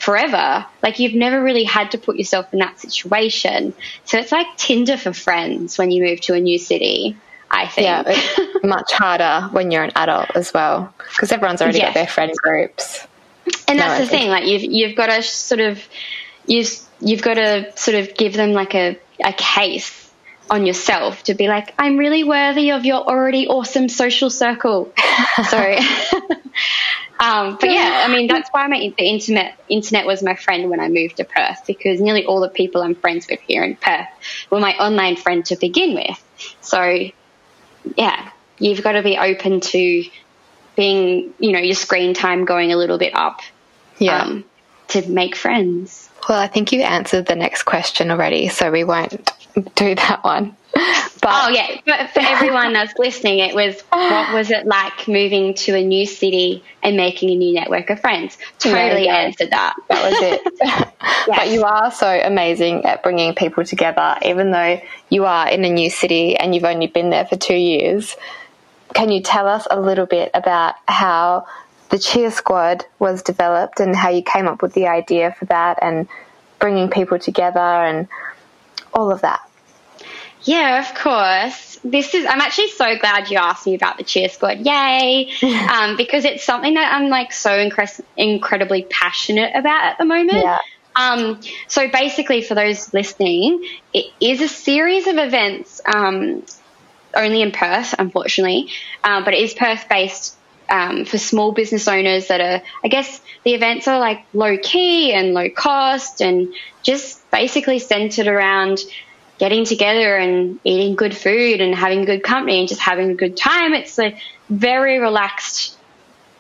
forever, 0.00 0.66
like 0.82 0.98
you've 0.98 1.14
never 1.14 1.42
really 1.42 1.64
had 1.64 1.92
to 1.92 1.98
put 1.98 2.16
yourself 2.16 2.52
in 2.52 2.58
that 2.58 2.80
situation. 2.80 3.74
So 4.04 4.18
it's 4.18 4.32
like 4.32 4.46
Tinder 4.56 4.96
for 4.96 5.12
friends 5.12 5.78
when 5.78 5.90
you 5.90 6.02
move 6.02 6.20
to 6.22 6.34
a 6.34 6.40
new 6.40 6.58
city. 6.58 7.16
I 7.52 7.66
think. 7.66 7.84
Yeah, 7.84 8.04
it's 8.06 8.64
much 8.64 8.92
harder 8.92 9.48
when 9.52 9.70
you're 9.70 9.82
an 9.82 9.92
adult 9.96 10.30
as 10.36 10.52
well 10.54 10.92
because 10.98 11.32
everyone's 11.32 11.60
already 11.60 11.80
got 11.80 11.94
their 11.94 12.06
friend 12.06 12.32
groups. 12.36 13.06
And 13.66 13.78
that's 13.78 13.98
no, 13.98 14.04
the 14.04 14.10
thing, 14.10 14.28
like 14.28 14.46
you've 14.46 14.62
you've 14.62 14.96
got 14.96 15.06
to 15.06 15.22
sort 15.22 15.60
of 15.60 15.82
you've 16.46 16.70
you've 17.00 17.22
got 17.22 17.34
to 17.34 17.72
sort 17.76 17.96
of 17.96 18.16
give 18.16 18.34
them 18.34 18.52
like 18.52 18.74
a 18.74 18.96
a 19.24 19.32
case 19.32 20.00
on 20.50 20.66
yourself 20.66 21.22
to 21.24 21.34
be 21.34 21.48
like, 21.48 21.72
I'm 21.78 21.96
really 21.96 22.24
worthy 22.24 22.72
of 22.72 22.84
your 22.84 23.02
already 23.02 23.46
awesome 23.46 23.88
social 23.88 24.30
circle. 24.30 24.92
so, 25.48 25.58
um, 27.20 27.58
but 27.60 27.70
yeah, 27.70 28.04
I 28.06 28.12
mean, 28.12 28.26
that's 28.26 28.48
why 28.50 28.66
my, 28.66 28.92
the 28.96 29.04
internet, 29.04 29.62
internet 29.68 30.06
was 30.06 30.22
my 30.22 30.34
friend 30.34 30.70
when 30.70 30.80
I 30.80 30.88
moved 30.88 31.18
to 31.18 31.24
Perth 31.24 31.66
because 31.66 32.00
nearly 32.00 32.24
all 32.24 32.40
the 32.40 32.48
people 32.48 32.82
I'm 32.82 32.94
friends 32.94 33.26
with 33.30 33.40
here 33.40 33.62
in 33.62 33.76
Perth 33.76 34.08
were 34.50 34.60
my 34.60 34.74
online 34.76 35.16
friend 35.16 35.44
to 35.46 35.56
begin 35.56 35.94
with. 35.94 36.54
So 36.60 37.10
yeah, 37.96 38.30
you've 38.58 38.82
got 38.82 38.92
to 38.92 39.02
be 39.02 39.18
open 39.18 39.60
to 39.60 40.04
being, 40.76 41.34
you 41.38 41.52
know, 41.52 41.58
your 41.58 41.74
screen 41.74 42.14
time 42.14 42.44
going 42.44 42.72
a 42.72 42.76
little 42.76 42.98
bit 42.98 43.14
up. 43.14 43.40
Yeah. 43.98 44.22
Um, 44.22 44.44
to 44.88 45.08
make 45.08 45.36
friends. 45.36 46.09
Well, 46.28 46.38
I 46.38 46.46
think 46.46 46.72
you 46.72 46.82
answered 46.82 47.26
the 47.26 47.34
next 47.34 47.64
question 47.64 48.10
already, 48.10 48.48
so 48.48 48.70
we 48.70 48.84
won't 48.84 49.32
do 49.74 49.94
that 49.94 50.22
one. 50.22 50.56
But 51.22 51.32
oh 51.34 51.48
yeah, 51.50 51.80
but 51.84 52.08
for 52.10 52.20
everyone 52.20 52.72
that's 52.72 52.94
listening, 52.98 53.40
it 53.40 53.54
was 53.54 53.78
what 53.90 54.32
was 54.32 54.50
it 54.50 54.64
like 54.64 55.06
moving 55.06 55.52
to 55.52 55.76
a 55.76 55.82
new 55.82 56.06
city 56.06 56.64
and 56.82 56.96
making 56.96 57.28
a 57.28 57.36
new 57.36 57.52
network 57.52 57.90
of 57.90 58.00
friends? 58.00 58.38
Totally 58.58 59.06
answered 59.06 59.50
that. 59.50 59.74
That 59.88 60.10
was 60.10 60.22
it. 60.22 60.40
yes. 60.62 61.26
But 61.26 61.48
you 61.50 61.64
are 61.64 61.90
so 61.90 62.08
amazing 62.08 62.86
at 62.86 63.02
bringing 63.02 63.34
people 63.34 63.64
together, 63.64 64.16
even 64.24 64.50
though 64.50 64.80
you 65.10 65.26
are 65.26 65.46
in 65.50 65.62
a 65.66 65.68
new 65.68 65.90
city 65.90 66.36
and 66.36 66.54
you've 66.54 66.64
only 66.64 66.86
been 66.86 67.10
there 67.10 67.26
for 67.26 67.36
two 67.36 67.54
years. 67.54 68.16
Can 68.94 69.10
you 69.10 69.20
tell 69.20 69.46
us 69.46 69.66
a 69.70 69.78
little 69.78 70.06
bit 70.06 70.30
about 70.32 70.76
how 70.88 71.46
the 71.90 71.98
Cheer 71.98 72.30
Squad 72.30 72.84
was 72.98 73.22
developed 73.22 73.80
and 73.80 73.94
how 73.94 74.08
you 74.10 74.22
came 74.22 74.46
up 74.46 74.62
with 74.62 74.72
the 74.72 74.86
idea 74.86 75.32
for 75.32 75.44
that 75.46 75.78
and 75.82 76.08
bringing 76.58 76.88
people 76.88 77.18
together 77.18 77.60
and 77.60 78.08
all 78.94 79.10
of 79.10 79.22
that? 79.22 79.40
Yeah, 80.42 80.80
of 80.80 80.94
course. 80.94 81.78
This 81.82 82.14
is, 82.14 82.24
I'm 82.26 82.40
actually 82.40 82.70
so 82.70 82.96
glad 82.98 83.30
you 83.30 83.38
asked 83.38 83.66
me 83.66 83.74
about 83.74 83.98
the 83.98 84.04
cheer 84.04 84.28
squad. 84.28 84.58
Yay. 84.60 85.30
um, 85.42 85.96
because 85.96 86.24
it's 86.24 86.44
something 86.44 86.74
that 86.74 86.94
I'm 86.94 87.08
like 87.08 87.32
so 87.32 87.50
incre- 87.50 88.00
incredibly 88.16 88.82
passionate 88.82 89.54
about 89.54 89.84
at 89.84 89.98
the 89.98 90.04
moment. 90.04 90.44
Yeah. 90.44 90.58
Um, 90.96 91.40
so 91.68 91.88
basically, 91.88 92.42
for 92.42 92.54
those 92.54 92.92
listening, 92.92 93.64
it 93.92 94.06
is 94.20 94.40
a 94.40 94.48
series 94.48 95.06
of 95.06 95.18
events, 95.18 95.80
um, 95.86 96.44
only 97.14 97.42
in 97.42 97.52
Perth, 97.52 97.94
unfortunately, 97.98 98.70
uh, 99.04 99.24
but 99.24 99.34
it 99.34 99.40
is 99.40 99.54
Perth 99.54 99.88
based 99.88 100.36
um, 100.70 101.04
for 101.04 101.18
small 101.18 101.52
business 101.52 101.88
owners 101.88 102.28
that 102.28 102.40
are, 102.40 102.62
I 102.84 102.88
guess, 102.88 103.20
the 103.44 103.54
events 103.54 103.88
are 103.88 103.98
like 103.98 104.24
low 104.32 104.56
key 104.56 105.12
and 105.12 105.34
low 105.34 105.50
cost 105.50 106.22
and 106.22 106.54
just 106.82 107.28
basically 107.30 107.78
centered 107.78 108.28
around 108.28 108.80
getting 109.38 109.64
together 109.64 110.16
and 110.16 110.60
eating 110.64 110.94
good 110.94 111.16
food 111.16 111.60
and 111.60 111.74
having 111.74 112.04
good 112.04 112.22
company 112.22 112.60
and 112.60 112.68
just 112.68 112.80
having 112.80 113.10
a 113.10 113.14
good 113.14 113.36
time. 113.36 113.72
It's 113.72 113.98
a 113.98 114.16
very 114.48 114.98
relaxed, 114.98 115.76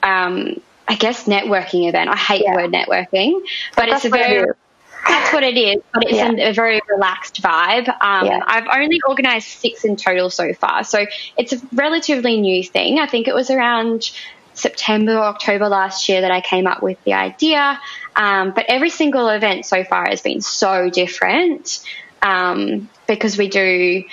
um, 0.02 0.60
I 0.86 0.96
guess, 0.96 1.24
networking 1.24 1.88
event. 1.88 2.10
I 2.10 2.16
hate 2.16 2.42
yeah. 2.44 2.52
the 2.52 2.62
word 2.62 2.72
networking, 2.72 3.40
but, 3.74 3.86
but 3.86 3.88
it's 3.88 4.04
a 4.04 4.10
very 4.10 4.52
that's 5.06 5.32
what 5.32 5.42
it 5.42 5.56
is, 5.56 5.82
but 5.92 6.04
it's 6.04 6.12
yeah. 6.14 6.30
a, 6.30 6.50
a, 6.50 6.52
very 6.52 6.80
relaxed 6.88 7.42
vibe. 7.42 7.88
Um, 7.88 8.26
yeah. 8.26 8.40
I've 8.44 8.66
only 8.72 9.00
organised 9.08 9.60
six 9.60 9.84
in 9.84 9.96
total 9.96 10.30
so 10.30 10.52
far, 10.52 10.84
so 10.84 11.06
it's 11.36 11.52
a 11.52 11.60
relatively 11.72 12.40
new 12.40 12.62
thing. 12.62 12.98
I 12.98 13.06
think 13.06 13.28
it 13.28 13.34
was 13.34 13.50
around 13.50 14.10
September 14.54 15.16
October 15.18 15.68
last 15.68 16.08
year 16.08 16.20
that 16.20 16.30
I 16.30 16.40
came 16.40 16.66
up 16.66 16.82
with 16.82 17.02
the 17.04 17.14
idea. 17.14 17.80
Um, 18.16 18.52
but 18.52 18.66
every 18.68 18.90
single 18.90 19.28
event 19.28 19.64
so 19.64 19.84
far 19.84 20.06
has 20.08 20.20
been 20.20 20.40
so 20.40 20.90
different 20.90 21.80
um, 22.22 22.88
because 23.06 23.38
we 23.38 23.48
do 23.48 24.04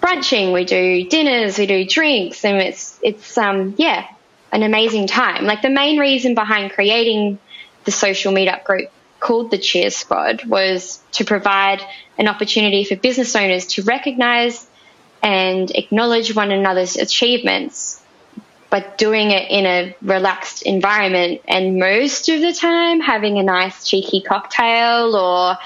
brunching, 0.00 0.52
we 0.52 0.64
do 0.64 1.08
dinners, 1.08 1.58
we 1.58 1.66
do 1.66 1.84
drinks, 1.84 2.44
and 2.44 2.58
it's 2.58 2.98
it's 3.02 3.36
um, 3.36 3.74
yeah 3.76 4.06
an 4.52 4.62
amazing 4.62 5.06
time. 5.06 5.44
Like 5.44 5.62
the 5.62 5.70
main 5.70 5.98
reason 5.98 6.34
behind 6.34 6.72
creating 6.72 7.38
the 7.84 7.90
social 7.90 8.32
meetup 8.32 8.64
group 8.64 8.90
called 9.20 9.50
the 9.50 9.58
Cheer 9.58 9.90
Squad 9.90 10.44
was 10.44 11.00
to 11.12 11.24
provide 11.24 11.82
an 12.18 12.28
opportunity 12.28 12.84
for 12.84 12.96
business 12.96 13.34
owners 13.36 13.66
to 13.66 13.82
recognise 13.82 14.66
and 15.22 15.70
acknowledge 15.70 16.34
one 16.34 16.50
another's 16.50 16.96
achievements 16.96 18.02
but 18.68 18.98
doing 18.98 19.30
it 19.30 19.50
in 19.50 19.64
a 19.64 19.96
relaxed 20.02 20.62
environment 20.62 21.40
and 21.46 21.78
most 21.78 22.28
of 22.28 22.40
the 22.40 22.52
time 22.52 23.00
having 23.00 23.38
a 23.38 23.42
nice 23.42 23.88
cheeky 23.88 24.20
cocktail 24.20 25.14
or 25.14 25.56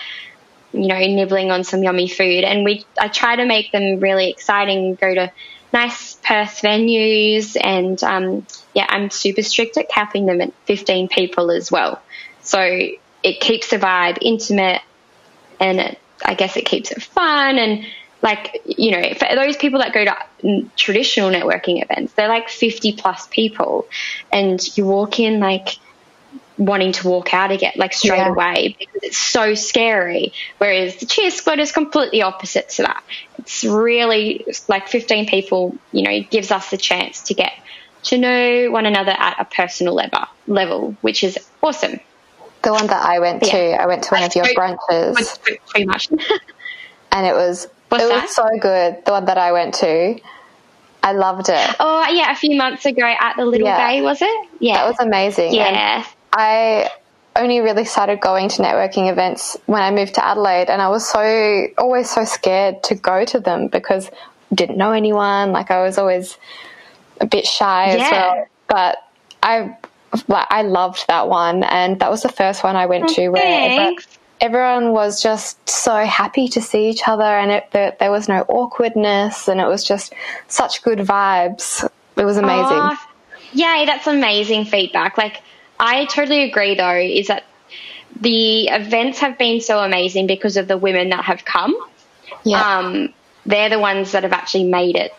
you 0.73 0.87
know, 0.87 0.99
nibbling 0.99 1.51
on 1.51 1.65
some 1.65 1.83
yummy 1.83 2.09
food. 2.09 2.45
And 2.45 2.65
we, 2.65 2.85
I 2.99 3.09
try 3.09 3.37
to 3.37 3.45
make 3.45 3.73
them 3.73 4.01
really 4.01 4.31
exciting, 4.31 4.95
go 4.95 5.15
to 5.15 5.33
nice 5.73 6.15
Perth 6.15 6.61
venues. 6.63 7.57
And, 7.61 8.03
um, 8.05 8.47
yeah, 8.75 8.87
I'm 8.89 9.11
super 9.11 9.43
strict 9.43 9.77
at 9.77 9.89
capping 9.89 10.27
them 10.27 10.41
at 10.41 10.53
15 10.67 11.09
people 11.09 11.51
as 11.51 11.71
well. 11.71 12.01
So 12.43 12.61
it 13.23 13.41
keeps 13.41 13.71
the 13.71 13.79
vibe 13.79 14.19
intimate 14.21 14.83
and 15.59 15.81
it, 15.81 16.01
I 16.25 16.35
guess 16.35 16.57
it 16.57 16.67
keeps 16.67 16.91
it 16.91 17.03
fun 17.03 17.59
and 17.59 17.87
like, 18.23 18.61
you 18.67 18.91
know, 18.91 19.15
for 19.15 19.35
those 19.35 19.57
people 19.57 19.79
that 19.81 19.95
go 19.95 20.05
to 20.05 20.71
traditional 20.77 21.31
networking 21.31 21.83
events, 21.83 22.13
they're 22.13 22.29
like 22.29 22.51
50 22.51 22.93
plus 22.93 23.27
people 23.29 23.89
and 24.31 24.61
you 24.77 24.85
walk 24.85 25.19
in 25.19 25.41
like, 25.41 25.79
wanting 26.61 26.93
to 26.93 27.09
walk 27.09 27.33
out 27.33 27.51
again, 27.51 27.73
like 27.77 27.95
straight 27.95 28.19
yeah. 28.19 28.29
away, 28.29 28.77
because 28.79 29.03
it's 29.03 29.19
so 29.19 29.55
scary. 29.55 30.35
Whereas 30.59 30.97
the 30.97 31.07
cheer 31.07 31.31
squad 31.31 31.59
is 31.59 31.73
completely 31.73 32.21
opposite 32.21 32.69
to 32.71 32.83
that. 32.83 33.03
It's 33.39 33.65
really 33.65 34.45
like 34.69 34.89
15 34.89 35.27
people, 35.27 35.75
you 35.91 36.03
know, 36.03 36.21
gives 36.31 36.51
us 36.51 36.71
the 36.71 36.77
chance 36.77 37.23
to 37.25 37.35
get 37.35 37.53
to 38.05 38.19
know 38.19 38.71
one 38.71 38.85
another 38.85 39.13
at 39.13 39.41
a 39.41 39.47
personal 39.47 39.95
level, 39.95 40.27
level 40.47 40.97
which 41.01 41.25
is 41.25 41.39
awesome. 41.63 41.99
The 42.63 42.73
one 42.73 42.87
that 42.89 43.05
I 43.05 43.19
went 43.21 43.43
to. 43.45 43.81
I 43.81 43.87
went 43.87 44.05
to 44.05 44.11
one 44.11 44.23
of 44.23 44.35
your 44.35 44.45
brunches. 44.47 45.39
Too 45.75 45.87
much. 45.87 46.11
and 47.13 47.27
it 47.27 47.35
was, 47.35 47.69
What's 47.89 48.05
it 48.05 48.09
that? 48.09 48.23
was 48.23 48.35
so 48.35 48.49
good. 48.61 49.05
The 49.05 49.13
one 49.13 49.25
that 49.27 49.39
I 49.39 49.53
went 49.53 49.75
to. 49.77 50.21
I 51.03 51.13
loved 51.13 51.49
it. 51.49 51.77
Oh 51.81 52.07
yeah, 52.09 52.31
a 52.31 52.37
few 52.37 52.57
months 52.57 52.85
ago 52.85 53.03
at 53.03 53.37
the 53.37 53.45
Little 53.45 53.67
yeah. 53.67 53.89
Bay, 53.89 54.03
was 54.03 54.21
it? 54.21 54.49
Yeah, 54.61 54.75
that 54.75 54.87
was 54.87 54.97
amazing. 55.01 55.55
Yeah, 55.55 56.05
I 56.33 56.91
only 57.37 57.61
really 57.61 57.85
started 57.85 58.21
going 58.21 58.49
to 58.51 58.63
networking 58.63 59.11
events 59.11 59.57
when 59.67 59.83
I 59.83 59.91
moved 59.91 60.15
to 60.15 60.25
Adelaide, 60.25 60.69
and 60.69 60.83
I 60.83 60.89
was 60.89 61.09
so 61.09 61.67
always 61.79 62.11
so 62.11 62.25
scared 62.25 62.83
to 62.85 62.95
go 62.95 63.25
to 63.25 63.41
them 63.41 63.69
because 63.69 64.11
I 64.53 64.55
didn't 64.55 64.77
know 64.77 64.93
anyone. 64.93 65.53
Like 65.53 65.71
I 65.71 65.83
was 65.83 65.97
always 65.97 66.37
a 67.21 67.27
bit 67.27 67.47
shy 67.47 67.95
yeah. 67.95 68.05
as 68.05 68.11
well. 68.11 68.47
But 68.69 68.99
I 69.43 69.77
like 70.29 70.47
I 70.51 70.63
loved 70.63 71.07
that 71.09 71.29
one, 71.29 71.63
and 71.65 71.99
that 72.01 72.11
was 72.11 72.23
the 72.23 72.29
first 72.29 72.65
one 72.65 72.77
I 72.77 72.87
went 72.87 73.09
to 73.11 73.29
where 73.29 73.95
everyone 74.41 74.93
was 74.93 75.23
just 75.23 75.69
so 75.69 75.95
happy 76.05 76.49
to 76.49 76.61
see 76.61 76.89
each 76.89 77.07
other, 77.07 77.23
and 77.23 77.51
it, 77.51 77.71
there, 77.73 77.97
there, 78.01 78.11
was 78.11 78.29
no 78.29 78.41
awkwardness, 78.49 79.49
and 79.49 79.61
it 79.61 79.67
was 79.67 79.85
just 79.85 80.15
such 80.49 80.83
good 80.83 80.99
vibes. 80.99 81.89
It 82.17 82.25
was 82.25 82.37
amazing. 82.37 82.65
Oh, 82.65 82.97
yay, 83.53 83.85
that's 83.87 84.07
amazing 84.07 84.65
feedback. 84.65 85.19
Like 85.19 85.43
I 85.79 86.07
totally 86.07 86.43
agree, 86.43 86.75
though, 86.75 86.97
is 86.97 87.29
that 87.29 87.45
the 88.21 88.69
events 88.69 89.21
have 89.21 89.39
been 89.39 89.61
so 89.61 89.79
amazing 89.79 90.27
because 90.27 90.57
of 90.57 90.69
the 90.69 90.77
women 90.77 91.11
that 91.11 91.25
have 91.25 91.45
come. 91.45 91.75
Yeah. 92.45 92.79
Um, 92.79 93.15
they're 93.47 93.71
the 93.71 93.79
ones 93.79 94.13
that 94.13 94.23
have 94.25 94.33
actually 94.33 94.65
made 94.65 94.97
it 94.97 95.15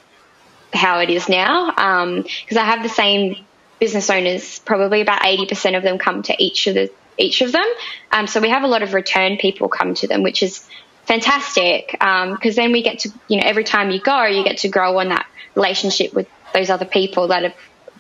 how 0.74 1.00
it 1.00 1.10
is 1.10 1.28
now. 1.28 1.68
Because 1.68 2.58
um, 2.58 2.64
I 2.64 2.66
have 2.66 2.84
the 2.84 2.90
same 2.90 3.46
business 3.82 4.10
owners, 4.12 4.60
probably 4.60 5.02
about 5.02 5.24
80% 5.24 5.76
of 5.76 5.84
them 5.84 5.98
come 5.98 6.22
to 6.24 6.36
each 6.42 6.68
of 6.68 6.76
the 6.76 6.90
each 7.18 7.42
of 7.42 7.52
them. 7.52 7.66
Um, 8.12 8.26
so 8.28 8.40
we 8.40 8.50
have 8.50 8.64
a 8.64 8.68
lot 8.68 8.84
of 8.84 8.94
return 8.94 9.38
people 9.38 9.68
come 9.68 9.94
to 9.96 10.08
them, 10.08 10.24
which 10.24 10.42
is 10.42 10.66
fantastic 11.06 11.88
because 11.92 12.00
um, 12.02 12.56
then 12.56 12.72
we 12.72 12.84
get 12.84 13.00
to, 13.00 13.10
you 13.28 13.38
know, 13.38 13.44
every 13.46 13.66
time 13.66 13.92
you 13.92 14.00
go, 14.00 14.24
you 14.24 14.44
get 14.44 14.60
to 14.60 14.70
grow 14.70 15.00
on 15.00 15.10
that 15.10 15.28
relationship 15.56 16.14
with 16.14 16.28
those 16.54 16.70
other 16.70 16.86
people 16.86 17.28
that 17.28 17.44
have 17.44 17.56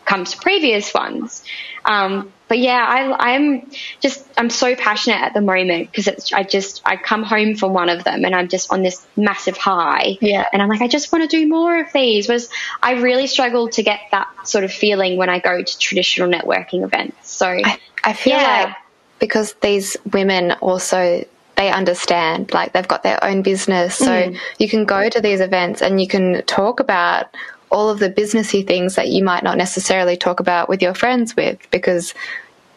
comes 0.05 0.31
to 0.31 0.37
previous 0.39 0.93
ones. 0.93 1.43
Um, 1.85 2.31
but 2.47 2.59
yeah, 2.59 2.85
I, 2.87 3.33
I'm 3.35 3.71
just 4.01 4.25
I'm 4.37 4.49
so 4.49 4.75
passionate 4.75 5.21
at 5.21 5.33
the 5.33 5.41
moment 5.41 5.89
because 5.89 6.07
it's 6.07 6.31
I 6.33 6.43
just 6.43 6.81
I 6.85 6.95
come 6.97 7.23
home 7.23 7.55
from 7.55 7.73
one 7.73 7.89
of 7.89 8.03
them 8.03 8.25
and 8.25 8.35
I'm 8.35 8.49
just 8.49 8.71
on 8.71 8.83
this 8.83 9.05
massive 9.15 9.57
high. 9.57 10.17
Yeah. 10.21 10.45
And 10.51 10.61
I'm 10.61 10.69
like 10.69 10.81
I 10.81 10.87
just 10.87 11.11
want 11.11 11.29
to 11.29 11.37
do 11.37 11.47
more 11.47 11.79
of 11.79 11.91
these. 11.93 12.27
Was 12.27 12.49
I 12.83 12.93
really 13.01 13.25
struggled 13.27 13.71
to 13.73 13.83
get 13.83 14.01
that 14.11 14.27
sort 14.47 14.63
of 14.63 14.71
feeling 14.71 15.17
when 15.17 15.29
I 15.29 15.39
go 15.39 15.63
to 15.63 15.79
traditional 15.79 16.29
networking 16.29 16.83
events. 16.83 17.31
So 17.31 17.47
I, 17.47 17.79
I 18.03 18.13
feel 18.13 18.37
Yeah. 18.37 18.63
like 18.65 18.75
because 19.19 19.53
these 19.61 19.97
women 20.11 20.51
also 20.61 21.25
they 21.55 21.69
understand 21.69 22.51
like 22.53 22.73
they've 22.73 22.87
got 22.87 23.03
their 23.03 23.23
own 23.23 23.41
business 23.43 23.95
so 23.95 24.05
Mm. 24.11 24.37
you 24.57 24.67
can 24.67 24.85
go 24.85 25.09
to 25.09 25.21
these 25.21 25.41
events 25.41 25.81
and 25.81 26.01
you 26.01 26.07
can 26.07 26.43
talk 26.45 26.79
about 26.79 27.27
all 27.71 27.89
of 27.89 27.99
the 27.99 28.09
businessy 28.09 28.65
things 28.65 28.95
that 28.95 29.07
you 29.09 29.23
might 29.23 29.43
not 29.43 29.57
necessarily 29.57 30.17
talk 30.17 30.39
about 30.39 30.69
with 30.69 30.81
your 30.81 30.93
friends 30.93 31.35
with 31.35 31.59
because 31.71 32.13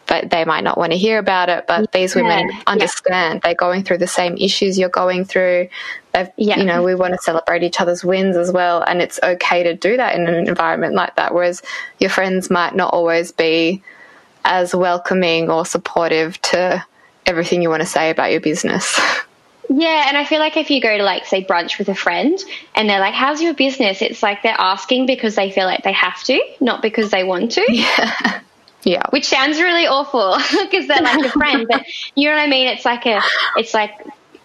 but 0.07 0.29
they 0.29 0.45
might 0.45 0.63
not 0.63 0.77
want 0.77 0.91
to 0.91 0.97
hear 0.97 1.17
about 1.19 1.49
it 1.49 1.65
but 1.67 1.91
these 1.91 2.15
women 2.15 2.49
Yeah. 2.49 2.61
understand 2.67 3.41
they're 3.41 3.55
going 3.55 3.83
through 3.83 3.97
the 3.99 4.07
same 4.07 4.37
issues 4.37 4.77
you're 4.79 4.89
going 4.89 5.25
through 5.25 5.69
they've 6.13 6.29
Yeah. 6.37 6.57
you 6.59 6.63
know 6.65 6.83
we 6.83 6.95
want 6.95 7.13
to 7.13 7.19
celebrate 7.21 7.63
each 7.63 7.81
other's 7.81 8.03
wins 8.03 8.37
as 8.37 8.51
well 8.51 8.83
and 8.83 9.01
it's 9.01 9.19
okay 9.23 9.63
to 9.63 9.73
do 9.75 9.97
that 9.97 10.15
in 10.15 10.27
an 10.27 10.47
environment 10.47 10.93
like 10.95 11.15
that 11.15 11.33
whereas 11.33 11.61
your 11.99 12.09
friends 12.09 12.49
might 12.49 12.75
not 12.75 12.93
always 12.93 13.31
be 13.31 13.81
as 14.45 14.75
welcoming 14.75 15.49
or 15.49 15.65
supportive 15.65 16.39
to 16.43 16.85
everything 17.25 17.61
you 17.63 17.69
want 17.69 17.81
to 17.81 17.87
say 17.87 18.11
about 18.11 18.31
your 18.31 18.39
business. 18.41 18.99
Yeah, 19.69 20.05
and 20.07 20.17
I 20.17 20.25
feel 20.25 20.39
like 20.39 20.57
if 20.57 20.69
you 20.69 20.81
go 20.81 20.97
to 20.97 21.03
like 21.03 21.25
say 21.25 21.43
brunch 21.43 21.77
with 21.77 21.89
a 21.89 21.95
friend 21.95 22.37
and 22.75 22.89
they're 22.89 22.99
like, 22.99 23.13
"How's 23.13 23.41
your 23.41 23.53
business?" 23.53 24.01
It's 24.01 24.21
like 24.21 24.43
they're 24.43 24.55
asking 24.59 25.05
because 25.05 25.35
they 25.35 25.51
feel 25.51 25.65
like 25.65 25.83
they 25.83 25.93
have 25.93 26.21
to, 26.25 26.39
not 26.59 26.81
because 26.81 27.11
they 27.11 27.23
want 27.23 27.51
to. 27.53 27.65
yeah. 28.83 29.01
Which 29.09 29.25
sounds 29.25 29.59
really 29.59 29.87
awful 29.87 30.37
because 30.61 30.87
they're 30.87 31.01
like 31.01 31.25
a 31.25 31.29
friend, 31.29 31.65
but 31.69 31.83
you 32.15 32.29
know 32.29 32.35
what 32.35 32.43
I 32.43 32.47
mean? 32.47 32.67
It's 32.67 32.85
like 32.85 33.05
a 33.05 33.21
it's 33.57 33.73
like 33.73 33.91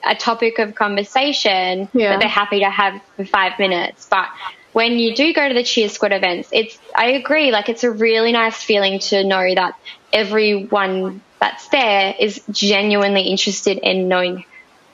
a 0.03 0.15
topic 0.15 0.59
of 0.59 0.75
conversation 0.75 1.89
Yeah. 1.93 2.11
that 2.11 2.21
they're 2.21 2.29
happy 2.29 2.61
to 2.61 2.71
have 2.71 3.03
for 3.17 3.25
5 3.25 3.59
minutes, 3.59 4.07
but 4.11 4.29
when 4.73 4.93
you 4.93 5.15
do 5.15 5.35
go 5.35 5.47
to 5.49 5.55
the 5.55 5.65
cheer 5.65 5.89
squad 5.89 6.13
events, 6.13 6.49
it's 6.53 6.79
I 6.95 7.09
agree 7.13 7.51
like 7.51 7.69
it's 7.69 7.85
a 7.85 7.91
really 7.91 8.33
nice 8.33 8.63
feeling 8.63 9.01
to 9.01 9.25
know 9.25 9.55
that 9.55 9.75
everyone 10.13 11.21
that's 11.41 11.69
there 11.69 12.15
is 12.19 12.41
genuinely 12.51 13.23
interested 13.23 13.79
in 13.79 14.09
knowing 14.09 14.45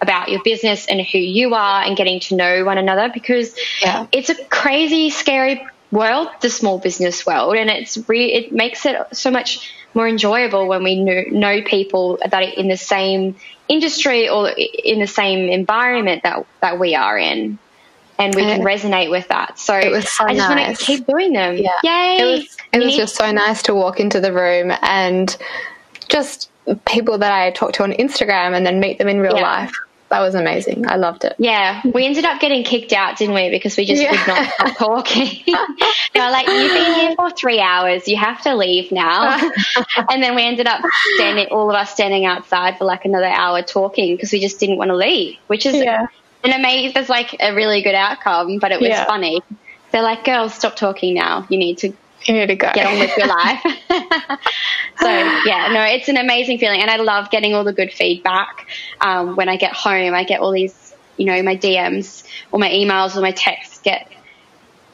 about 0.00 0.30
your 0.30 0.42
business 0.42 0.86
and 0.86 1.00
who 1.00 1.18
you 1.18 1.54
are 1.54 1.82
and 1.82 1.96
getting 1.96 2.20
to 2.20 2.34
know 2.36 2.64
one 2.64 2.78
another 2.78 3.10
because 3.12 3.56
Yeah. 3.82 4.06
it's 4.12 4.28
a 4.30 4.34
crazy, 4.46 5.10
scary 5.10 5.66
world, 5.90 6.28
the 6.40 6.50
small 6.50 6.78
business 6.78 7.24
world, 7.24 7.56
and 7.56 7.70
it's 7.70 7.96
re- 8.08 8.32
it 8.32 8.52
makes 8.52 8.84
it 8.84 8.96
so 9.12 9.30
much 9.30 9.70
more 9.94 10.06
enjoyable 10.06 10.66
when 10.68 10.82
we 10.84 11.00
know, 11.02 11.22
know 11.30 11.62
people 11.62 12.18
that 12.22 12.34
are 12.34 12.42
in 12.42 12.68
the 12.68 12.76
same 12.76 13.34
industry 13.68 14.28
or 14.28 14.50
in 14.50 15.00
the 15.00 15.06
same 15.06 15.48
environment 15.48 16.22
that 16.24 16.44
that 16.60 16.78
we 16.78 16.94
are 16.94 17.16
in, 17.18 17.58
and 18.18 18.34
we 18.34 18.42
can 18.42 18.60
resonate 18.60 19.10
with 19.10 19.26
that. 19.28 19.58
So, 19.58 19.74
it 19.78 19.90
was 19.90 20.08
so 20.10 20.24
I 20.26 20.34
just 20.34 20.48
want 20.48 20.60
nice. 20.60 20.78
to 20.78 20.84
keep 20.84 21.06
doing 21.06 21.32
them. 21.32 21.56
Yeah. 21.56 21.70
Yay! 21.82 22.18
It 22.20 22.24
was 22.36 22.56
it 22.74 22.78
was 22.84 22.96
just 22.96 23.16
so 23.16 23.30
nice 23.32 23.62
to 23.62 23.74
walk 23.74 23.98
into 24.00 24.20
the 24.20 24.32
room 24.32 24.72
and 24.82 25.34
just 26.08 26.50
people 26.86 27.16
that 27.18 27.32
I 27.32 27.50
talked 27.52 27.76
to 27.76 27.84
on 27.84 27.92
Instagram 27.92 28.54
and 28.56 28.66
then 28.66 28.80
meet 28.80 28.98
them 28.98 29.08
in 29.08 29.20
real 29.20 29.36
Yeah. 29.36 29.42
life. 29.42 29.72
That 30.08 30.20
was 30.20 30.36
amazing. 30.36 30.86
I 30.88 30.96
loved 30.96 31.24
it. 31.24 31.34
Yeah, 31.38 31.82
we 31.92 32.06
ended 32.06 32.24
up 32.24 32.40
getting 32.40 32.62
kicked 32.62 32.92
out, 32.92 33.16
didn't 33.18 33.34
we? 33.34 33.50
Because 33.50 33.76
we 33.76 33.84
just 33.84 34.00
Yeah. 34.00 34.12
would 34.12 34.26
not 34.28 34.44
stop 34.52 34.76
talking. 34.78 35.42
they 35.46 36.20
were 36.20 36.30
like, 36.30 36.46
"You've 36.48 36.72
been 36.74 36.92
here 36.94 37.14
for 37.16 37.30
three 37.30 37.58
hours. 37.60 38.06
You 38.06 38.16
have 38.16 38.40
to 38.42 38.54
leave 38.54 38.92
now." 38.92 39.36
and 40.10 40.22
then 40.22 40.36
we 40.36 40.42
ended 40.44 40.68
up 40.68 40.80
standing, 41.14 41.46
all 41.50 41.68
of 41.70 41.74
us 41.76 41.90
standing 41.90 42.24
outside 42.24 42.78
for 42.78 42.84
like 42.84 43.04
another 43.04 43.26
hour 43.26 43.62
talking 43.62 44.14
because 44.16 44.30
we 44.30 44.40
just 44.40 44.60
didn't 44.60 44.78
want 44.78 44.90
to 44.90 44.96
leave. 44.96 45.38
Which 45.48 45.66
is 45.66 45.74
Yeah. 45.74 46.06
an 46.44 46.52
amazing. 46.52 46.92
There's 46.94 47.08
like 47.08 47.34
a 47.40 47.52
really 47.54 47.82
good 47.82 47.96
outcome, 47.96 48.58
but 48.60 48.70
it 48.70 48.80
was 48.80 48.90
Yeah. 48.90 49.04
funny. 49.06 49.40
They're 49.92 50.02
like, 50.02 50.24
"Girls, 50.24 50.54
stop 50.54 50.76
talking 50.76 51.14
now. 51.14 51.46
You 51.50 51.58
need 51.58 51.78
to 51.78 51.92
You 52.24 52.34
need 52.34 52.46
to 52.46 52.56
go. 52.56 52.70
get 52.72 52.86
on 52.86 52.98
with 52.98 53.16
your 53.16 53.26
life. 53.26 53.60
so 54.98 55.08
yeah, 55.08 55.68
no, 55.72 55.82
it's 55.82 56.08
an 56.08 56.16
amazing 56.16 56.58
feeling, 56.58 56.80
and 56.80 56.90
I 56.90 56.96
love 56.96 57.30
getting 57.30 57.54
all 57.54 57.64
the 57.64 57.72
good 57.72 57.92
feedback. 57.92 58.68
Um, 59.00 59.36
when 59.36 59.48
I 59.48 59.56
get 59.56 59.72
home, 59.72 60.14
I 60.14 60.24
get 60.24 60.40
all 60.40 60.52
these, 60.52 60.94
you 61.16 61.26
know, 61.26 61.42
my 61.42 61.56
DMs 61.56 62.24
or 62.50 62.58
my 62.58 62.70
emails 62.70 63.16
or 63.16 63.20
my 63.20 63.30
texts 63.30 63.80
get, 63.82 64.10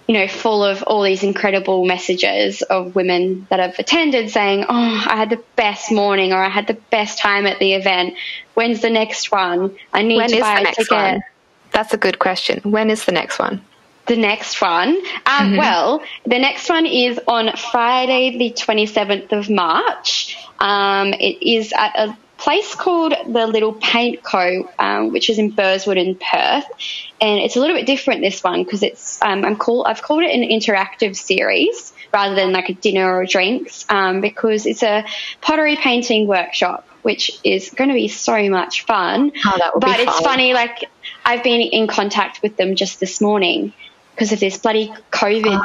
you 0.07 0.15
know, 0.15 0.29
full 0.29 0.65
of 0.65 0.83
all 0.83 1.03
these 1.03 1.23
incredible 1.23 1.85
messages 1.85 2.63
of 2.63 2.95
women 2.95 3.47
that 3.51 3.61
have 3.61 3.79
attended 3.79 4.31
saying, 4.31 4.65
"Oh, 4.69 5.05
I 5.09 5.17
had 5.17 5.31
the 5.31 5.43
best 5.57 5.91
morning," 5.91 6.33
or 6.33 6.43
"I 6.43 6.49
had 6.49 6.67
the 6.67 6.79
best 6.91 7.19
time 7.19 7.47
at 7.47 7.59
the 7.59 7.75
event." 7.75 8.15
When's 8.55 8.83
the 8.83 8.91
next 8.91 9.33
one? 9.33 9.75
I 9.93 10.03
need 10.03 10.17
when 10.17 10.29
to 10.29 10.37
is 10.37 10.43
buy 10.43 10.55
the 10.57 10.61
a 10.61 10.65
next 10.65 10.77
ticket 10.77 10.93
one? 10.93 11.23
That's 11.71 11.95
a 11.95 11.97
good 11.97 12.19
question. 12.19 12.61
When 12.71 12.91
is 12.91 13.07
the 13.07 13.13
next 13.13 13.39
one? 13.39 13.63
The 14.13 14.21
next 14.21 14.61
one. 14.61 14.99
Um, 15.25 15.57
Well, 15.57 16.03
the 16.25 16.39
next 16.39 16.69
one 16.69 16.85
is 16.85 17.19
on 17.27 17.57
Friday, 17.57 18.37
the 18.37 18.51
27th 18.51 19.33
of 19.33 19.49
March. 19.49 20.37
Um, 20.59 21.15
it 21.15 21.43
is 21.43 21.73
at 21.73 21.97
a 21.97 22.17
place 22.37 22.75
called 22.75 23.15
the 23.27 23.47
Little 23.47 23.73
Paint 23.73 24.23
Co., 24.23 24.69
um, 24.79 25.13
which 25.13 25.31
is 25.31 25.39
in 25.39 25.53
Burswood 25.53 25.97
in 25.97 26.17
Perth. 26.17 26.67
And 27.21 27.41
it's 27.41 27.57
a 27.57 27.61
little 27.61 27.77
bit 27.77 27.87
different, 27.87 28.21
this 28.21 28.43
one, 28.45 28.65
because 28.65 28.83
it's, 28.83 29.23
um, 29.23 29.45
I'm 29.47 29.57
call, 29.57 29.87
I've 29.87 30.03
called 30.03 30.25
it 30.25 30.35
an 30.35 30.43
interactive 30.43 31.17
series 31.17 31.95
rather 32.13 32.35
than 32.35 32.53
like 32.53 32.69
a 32.69 32.75
dinner 32.75 33.17
or 33.17 33.25
drinks, 33.25 33.87
um, 33.89 34.21
because 34.21 34.67
it's 34.67 34.83
a 34.83 35.07
pottery 35.41 35.77
painting 35.77 36.27
workshop, 36.27 36.87
which 37.01 37.31
is 37.45 37.71
going 37.71 37.89
to 37.89 37.95
be 37.95 38.09
so 38.09 38.51
much 38.51 38.85
fun. 38.85 39.33
Oh, 39.47 39.55
that 39.57 39.75
would 39.75 39.81
be 39.81 39.87
but 39.87 40.01
it's 40.01 40.21
funny, 40.21 40.53
like, 40.53 40.85
I've 41.25 41.43
been 41.43 41.61
in 41.61 41.87
contact 41.87 42.43
with 42.43 42.57
them 42.57 42.75
just 42.75 43.01
this 43.01 43.21
morning 43.21 43.73
because 44.15 44.33
of 44.33 44.41
this 44.41 44.59
bloody 44.59 44.93
COVID 45.11 45.61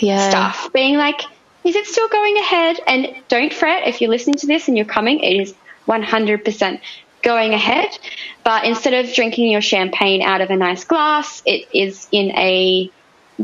Yeah. 0.00 0.28
stuff. 0.28 0.70
Being 0.72 0.96
like, 0.96 1.20
is 1.64 1.76
it 1.76 1.86
still 1.86 2.08
going 2.08 2.36
ahead? 2.38 2.80
And 2.86 3.08
don't 3.28 3.52
fret 3.52 3.86
if 3.88 4.00
you're 4.00 4.10
listening 4.10 4.36
to 4.36 4.46
this 4.46 4.68
and 4.68 4.76
you're 4.76 4.86
coming, 4.86 5.20
it 5.20 5.40
is 5.40 5.54
100% 5.88 6.80
going 7.22 7.54
ahead. 7.54 7.88
But 8.44 8.64
instead 8.64 8.92
of 8.94 9.12
drinking 9.14 9.50
your 9.50 9.62
champagne 9.62 10.22
out 10.22 10.40
of 10.40 10.50
a 10.50 10.56
nice 10.56 10.84
glass, 10.84 11.42
it 11.46 11.68
is 11.72 12.06
in 12.12 12.30
a 12.32 12.90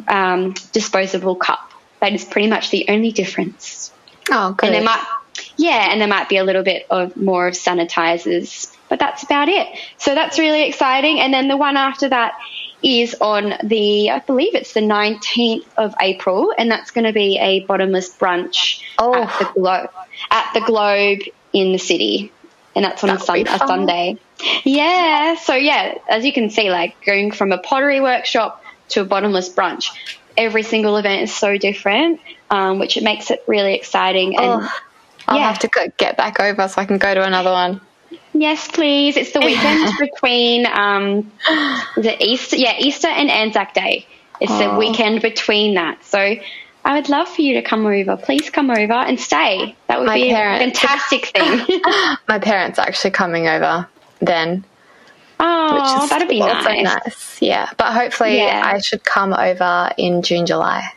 um, 0.09 0.55
disposable 0.72 1.36
cup. 1.36 1.61
That 2.01 2.12
is 2.12 2.24
pretty 2.24 2.49
much 2.49 2.70
the 2.70 2.86
only 2.88 3.12
difference. 3.12 3.93
Oh, 4.30 4.53
good. 4.53 4.66
And 4.66 4.74
there 4.74 4.82
might, 4.84 5.05
yeah, 5.57 5.88
and 5.91 6.01
there 6.01 6.09
might 6.09 6.28
be 6.28 6.36
a 6.36 6.45
little 6.45 6.62
bit 6.62 6.84
of 6.91 7.16
more 7.16 7.49
of 7.49 7.55
sanitizers, 7.55 8.68
but 8.88 8.99
that's 8.99 9.22
about 9.22 9.49
it. 9.49 9.66
So 9.99 10.14
that's 10.14 10.38
really 10.38 10.68
exciting. 10.68 11.20
And 11.20 11.32
then 11.32 11.49
the 11.49 11.57
one 11.57 11.76
after 11.76 12.09
that 12.09 12.32
is 12.83 13.14
on 13.20 13.55
the, 13.64 14.11
I 14.11 14.20
believe 14.20 14.55
it's 14.55 14.72
the 14.72 14.81
19th 14.81 15.64
of 15.76 15.95
April, 16.01 16.53
and 16.57 16.70
that's 16.70 16.91
going 16.91 17.05
to 17.05 17.12
be 17.12 17.39
a 17.39 17.64
bottomless 17.66 18.16
brunch 18.16 18.83
Oh. 18.99 19.14
at 19.14 19.39
the 19.39 19.45
Globe 19.55 19.91
at 20.31 20.53
the 20.55 20.61
Globe 20.61 21.20
in 21.53 21.72
the 21.72 21.78
city, 21.78 22.33
and 22.76 22.85
that's 22.85 23.03
on 23.05 23.11
a, 23.11 23.18
sun, 23.18 23.47
a. 23.47 23.59
Sunday. 23.59 24.18
Yeah, 24.64 25.35
so 25.37 25.55
yeah, 25.55 25.97
as 26.09 26.24
you 26.24 26.33
can 26.33 26.51
see, 26.51 26.70
like 26.70 26.95
going 27.05 27.31
from 27.33 27.53
a 27.53 27.59
pottery 27.59 28.01
workshop 28.01 28.62
to 28.91 29.03
a 29.03 29.05
bottomless 29.05 29.49
brunch, 29.55 29.87
every 30.37 30.62
single 30.62 30.97
event 30.97 31.22
is 31.22 31.35
so 31.35 31.57
different, 31.59 32.20
um, 32.51 32.78
which 32.78 32.97
it 32.97 33.03
makes 33.03 33.31
it 33.31 33.41
really 33.47 33.74
exciting. 33.74 34.37
And 34.37 34.62
Oh, 34.62 34.68
I'll 35.28 35.39
yeah. 35.39 35.49
have 35.49 35.59
to 35.61 35.68
go, 35.68 35.87
get 35.99 36.16
back 36.16 36.41
over 36.41 36.66
so 36.68 36.81
I 36.81 36.85
can 36.85 36.99
go 36.99 37.12
to 37.14 37.22
another 37.24 37.51
one. 37.53 37.81
Yes, 38.41 38.66
please, 38.68 39.16
it's 39.16 39.32
the 39.32 39.41
weekend 39.41 39.93
between 40.01 40.66
um, 40.66 41.30
it 41.97 42.20
Easter? 42.20 42.57
Yeah, 42.57 42.74
Easter 42.78 43.09
and 43.09 43.30
Anzac 43.30 43.74
Day. 43.74 44.07
It's 44.41 44.57
the 44.59 44.72
Oh. 44.72 44.78
weekend 44.78 45.20
between 45.22 45.74
that. 45.74 46.03
So 46.05 46.18
I 46.18 46.95
would 46.95 47.09
love 47.11 47.28
for 47.28 47.43
you 47.43 47.55
to 47.55 47.62
come 47.62 47.84
over. 47.86 48.16
Please 48.16 48.49
come 48.51 48.70
over 48.70 48.95
and 48.95 49.20
stay. 49.20 49.76
That 49.88 49.99
would 50.01 50.07
My 50.07 50.14
be 50.14 50.30
a 50.30 50.34
fantastic 50.34 51.26
thing. 51.26 51.80
My 52.28 52.38
parents 52.38 52.78
are 52.78 52.86
actually 52.86 53.11
coming 53.11 53.47
over 53.49 53.86
then. 54.20 54.64
oh, 55.38 56.07
that'd 56.09 56.28
be 56.28 56.41
also 56.41 56.70
nice. 56.72 57.41
Yeah, 57.43 57.68
but 57.76 57.93
hopefully 57.93 58.38
Yeah. 58.38 58.62
I 58.64 58.78
should 58.80 59.05
come 59.05 59.34
over 59.34 59.91
in 59.99 60.22
June, 60.22 60.47
July. 60.47 60.88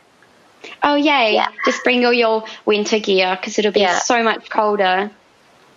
Oh, 0.82 0.94
yay. 0.94 1.34
Yeah. 1.34 1.48
Just 1.66 1.84
bring 1.84 2.04
all 2.06 2.12
your 2.12 2.44
winter 2.64 2.98
gear 2.98 3.36
because 3.38 3.58
it'll 3.58 3.72
be 3.72 3.80
Yeah. 3.80 3.98
so 3.98 4.22
much 4.22 4.48
colder. 4.48 5.10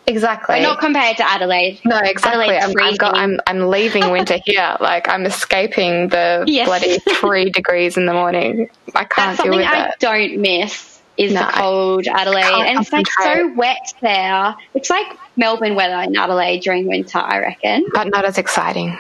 Exactly. 0.08 0.56
But 0.56 0.62
not 0.62 0.80
compared 0.80 1.18
to 1.18 1.30
Adelaide. 1.30 1.82
no, 1.84 1.98
exactly. 1.98 2.56
I'm, 2.56 2.64
I'm, 2.70 2.72
freezing. 2.72 2.96
go- 2.98 3.08
I'm, 3.08 3.40
I'm 3.46 3.68
leaving 3.68 4.10
winter 4.12 4.38
here. 4.46 4.78
Like 4.80 5.10
I'm 5.10 5.26
escaping 5.26 6.08
the 6.10 6.46
Yes. 6.48 6.66
bloody 6.68 7.00
three 7.00 7.50
degrees 7.54 7.98
in 7.98 8.06
the 8.06 8.14
morning. 8.14 8.70
I 8.96 9.04
can't 9.04 9.38
That's 9.38 9.44
deal 9.44 9.52
something 9.54 9.60
with 9.60 9.68
I 9.68 9.88
it. 9.90 9.96
don't 10.00 10.38
miss 10.42 11.02
is 11.18 11.34
No, 11.34 11.42
the 11.42 11.52
cold 11.52 12.08
Adelaide. 12.08 12.44
And 12.68 12.80
it's 12.80 12.94
like 12.94 13.08
so 13.22 13.52
wet 13.56 13.94
there. 14.02 14.56
It's 14.76 14.90
like 14.90 15.08
Melbourne 15.36 15.76
weather 15.76 16.00
in 16.04 16.16
Adelaide 16.16 16.60
during 16.60 16.88
winter, 16.88 17.18
I 17.20 17.40
reckon. 17.40 17.86
But 17.94 18.08
not 18.10 18.24
as 18.26 18.38
exciting. 18.38 18.98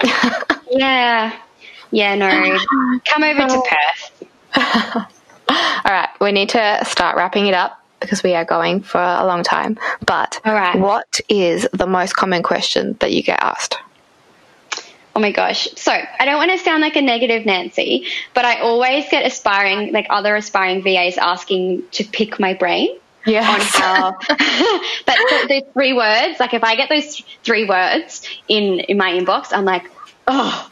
Yeah. 0.70 1.38
Yeah, 1.92 2.14
no. 2.16 2.58
Come 3.04 3.22
over 3.22 3.46
to. 3.46 3.62
Perth. 3.62 5.12
All 5.48 5.92
right, 5.92 6.08
we 6.20 6.32
need 6.32 6.48
to 6.50 6.80
start 6.84 7.16
wrapping 7.16 7.46
it 7.46 7.54
up 7.54 7.80
because 8.04 8.22
we 8.22 8.34
are 8.34 8.44
going 8.44 8.82
for 8.82 9.00
a 9.00 9.24
long 9.26 9.42
time. 9.42 9.78
But 10.04 10.40
right. 10.44 10.78
what 10.78 11.20
is 11.28 11.66
the 11.72 11.86
most 11.86 12.14
common 12.16 12.42
question 12.42 12.96
that 13.00 13.12
you 13.12 13.22
get 13.22 13.42
asked? 13.42 13.76
Oh 15.16 15.20
my 15.20 15.30
gosh. 15.30 15.68
So 15.76 15.92
I 15.92 16.24
don't 16.24 16.36
want 16.36 16.50
to 16.50 16.58
sound 16.58 16.82
like 16.82 16.96
a 16.96 17.00
negative 17.00 17.46
Nancy, 17.46 18.06
but 18.34 18.44
I 18.44 18.60
always 18.60 19.08
get 19.08 19.24
aspiring, 19.24 19.92
like 19.92 20.06
other 20.10 20.34
aspiring 20.34 20.82
VAs 20.82 21.18
asking 21.18 21.84
to 21.92 22.04
pick 22.04 22.40
my 22.40 22.54
brain 22.54 22.98
Yeah. 23.24 23.48
on 23.48 23.60
how 23.60 24.16
that 24.28 25.46
those 25.48 25.62
three 25.72 25.92
words, 25.92 26.40
like 26.40 26.52
if 26.52 26.64
I 26.64 26.74
get 26.74 26.88
those 26.88 27.22
three 27.44 27.64
words 27.64 28.22
in, 28.48 28.80
in 28.80 28.96
my 28.96 29.12
inbox, 29.12 29.52
I'm 29.52 29.64
like, 29.64 29.84
oh, 30.26 30.68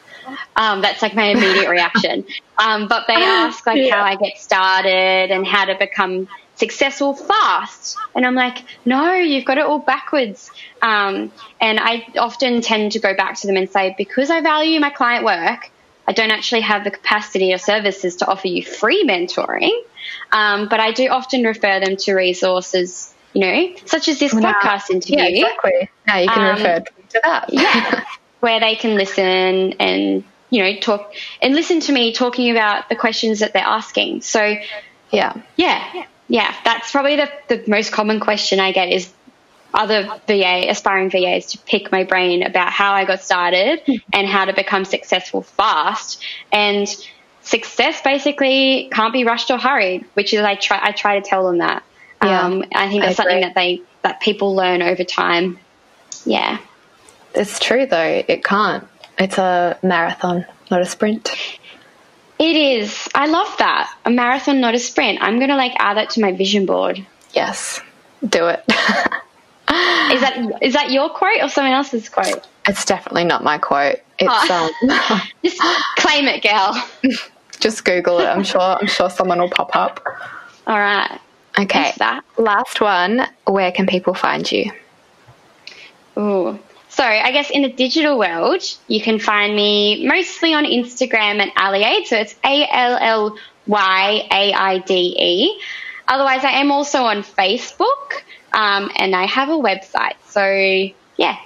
um, 0.57 0.83
that's 0.83 1.03
like 1.03 1.15
my 1.15 1.27
immediate 1.27 1.71
reaction. 1.71 2.25
Um, 2.59 2.89
but 2.89 3.07
they 3.07 3.15
ask 3.23 3.65
like 3.65 3.81
Yeah. 3.81 3.95
how 3.95 4.03
I 4.03 4.17
get 4.17 4.37
started 4.39 5.31
and 5.31 5.47
how 5.47 5.67
to 5.67 5.77
become 5.79 6.27
successful 6.63 7.15
fast. 7.15 7.97
And 8.15 8.25
I'm 8.25 8.37
like, 8.37 8.59
no, 8.85 9.15
you've 9.15 9.45
got 9.45 9.59
it 9.59 9.65
all 9.65 9.81
backwards. 9.81 10.49
Um, 10.81 11.33
and 11.61 11.81
I 11.81 12.07
often 12.19 12.61
tend 12.61 12.93
to 12.93 13.01
go 13.01 13.17
back 13.17 13.41
to 13.41 13.47
them 13.49 13.57
and 13.57 13.69
say, 13.69 13.95
because 13.99 14.31
I 14.31 14.41
value 14.43 14.79
my 14.79 14.91
client 14.91 15.25
work, 15.25 15.61
I 16.07 16.13
don't 16.13 16.31
actually 16.31 16.61
have 16.63 16.85
the 16.85 16.91
capacity 16.91 17.53
or 17.53 17.59
services 17.59 18.17
to 18.17 18.27
offer 18.27 18.47
you 18.49 18.63
free 18.65 19.05
mentoring. 19.05 19.77
Um, 20.33 20.69
but 20.69 20.79
I 20.79 20.93
do 20.93 21.09
often 21.09 21.43
refer 21.43 21.81
them 21.81 21.97
to 22.05 22.15
resources, 22.15 23.13
you 23.33 23.41
know, 23.41 23.75
such 23.87 24.09
as 24.09 24.19
this 24.21 24.33
Wow. 24.33 24.53
podcast 24.53 24.91
interview 24.91 25.19
Yeah, 25.19 25.47
exactly. 25.47 25.91
Now 26.07 26.19
you 26.19 26.29
can 26.29 26.43
Um, 26.43 26.57
refer 26.57 26.79
to 26.81 27.21
that. 27.25 27.53
yeah, 27.53 28.05
where 28.41 28.61
they 28.61 28.77
can 28.77 28.95
listen 28.97 29.75
and 29.81 30.25
you 30.51 30.63
know 30.63 30.73
talk 30.81 31.13
and 31.41 31.55
listen 31.55 31.81
to 31.81 31.93
me 31.93 32.13
talking 32.13 32.51
about 32.51 32.89
the 32.89 32.97
questions 32.97 33.41
that 33.41 33.53
they're 33.53 33.73
asking. 33.81 34.21
So 34.23 34.57
yeah. 35.13 35.35
yeah, 35.57 36.05
yeah, 36.33 36.55
that's 36.65 36.91
probably 36.91 37.17
the 37.17 37.31
the 37.49 37.63
most 37.67 37.93
common 37.93 38.19
question 38.19 38.59
I 38.59 38.73
get 38.73 38.89
is 38.89 39.13
other 39.75 40.05
VA 40.27 40.65
aspiring 40.71 41.11
VAs 41.11 41.45
to 41.53 41.59
pick 41.59 41.93
my 41.93 42.05
brain 42.05 42.43
about 42.43 42.73
how 42.73 42.95
I 42.95 43.05
got 43.05 43.21
started 43.21 43.83
and 44.15 44.27
how 44.27 44.47
to 44.47 44.55
become 44.55 44.87
successful 44.87 45.43
fast 45.43 46.23
and 46.51 46.89
success 47.43 48.01
basically 48.03 48.89
can't 48.93 49.13
be 49.13 49.25
rushed 49.25 49.51
or 49.51 49.59
hurried 49.59 50.07
which 50.15 50.33
is 50.33 50.41
I 50.41 50.55
try 50.55 50.79
I 50.83 50.93
try 50.93 51.21
to 51.21 51.29
tell 51.29 51.47
them 51.47 51.59
that 51.59 51.83
Yeah, 52.23 52.43
um, 52.43 52.65
I 52.75 52.89
think 52.89 53.03
I 53.03 53.07
that's 53.07 53.17
something 53.17 53.41
that 53.41 53.55
they 53.55 53.83
that 54.03 54.21
people 54.21 54.55
learn 54.55 54.81
over 54.81 55.05
time 55.05 55.59
yeah 56.25 56.59
It's 57.35 57.59
true 57.59 57.87
though. 57.87 58.25
It 58.27 58.45
can't. 58.45 58.87
It's 59.19 59.39
a 59.39 59.79
marathon, 59.83 60.47
not 60.71 60.81
a 60.81 60.87
sprint. 60.87 61.35
It 62.43 62.57
is. 62.57 63.09
I 63.15 63.27
love 63.27 63.57
that. 63.59 63.95
A 64.05 64.11
marathon, 64.11 64.61
not 64.61 64.75
a 64.75 64.79
sprint. 64.81 65.23
I'm 65.23 65.39
going 65.39 65.51
to 65.51 65.55
like 65.55 65.75
add 65.79 65.97
that 65.97 66.11
to 66.11 66.21
my 66.21 66.33
vision 66.33 66.67
board. 66.67 67.07
Yes. 67.35 67.81
Do 68.29 68.49
it. 68.49 68.65
Is 68.69 70.21
that 70.21 70.59
is 70.61 70.75
that 70.75 70.91
your 70.91 71.09
quote 71.09 71.41
or 71.41 71.49
someone 71.49 71.73
else's 71.73 72.09
quote? 72.09 72.47
it's 72.69 72.85
definitely 72.85 73.25
not 73.25 73.43
my 73.45 73.59
quote. 73.59 74.01
It's 74.19 74.51
um 74.51 74.71
Just 75.45 75.61
claim 75.97 76.27
it, 76.27 76.43
girl. 76.43 76.85
just 77.61 77.85
Google 77.85 78.19
it. 78.19 78.27
I'm 78.27 78.43
sure 78.43 78.61
I'm 78.61 78.89
sure 78.89 79.09
someone 79.09 79.41
will 79.41 79.49
pop 79.49 79.75
up. 79.77 80.05
All 80.67 80.79
right. 80.79 81.19
Okay. 81.59 81.93
That. 81.99 82.25
Last 82.37 82.81
one. 82.81 83.23
Where 83.47 83.71
can 83.71 83.87
people 83.87 84.15
find 84.15 84.51
you? 84.51 84.71
Ooh. 86.19 86.59
So 86.93 87.05
I 87.05 87.33
guess 87.33 87.49
in 87.49 87.63
the 87.63 87.71
digital 87.71 88.19
world, 88.19 88.63
you 88.87 89.01
can 89.01 89.19
find 89.19 89.57
me 89.57 90.07
mostly 90.07 90.53
on 90.53 90.65
Instagram 90.65 91.41
at 91.41 91.51
Ally 91.57 91.79
Aide. 91.79 92.07
So 92.07 92.17
it's 92.17 92.35
A 92.45 92.69
L 92.71 92.99
L 93.01 93.39
Y 93.67 94.29
A 94.31 94.53
I 94.53 94.79
D 94.79 94.95
E. 95.19 95.61
Otherwise, 96.07 96.45
I 96.45 96.61
am 96.61 96.71
also 96.71 97.05
on 97.05 97.23
Facebook, 97.23 98.21
um, 98.53 98.91
and 98.97 99.17
I 99.17 99.25
have 99.25 99.49
a 99.49 99.53
website. 99.53 100.17
So 100.29 100.45
yeah, 101.17 101.39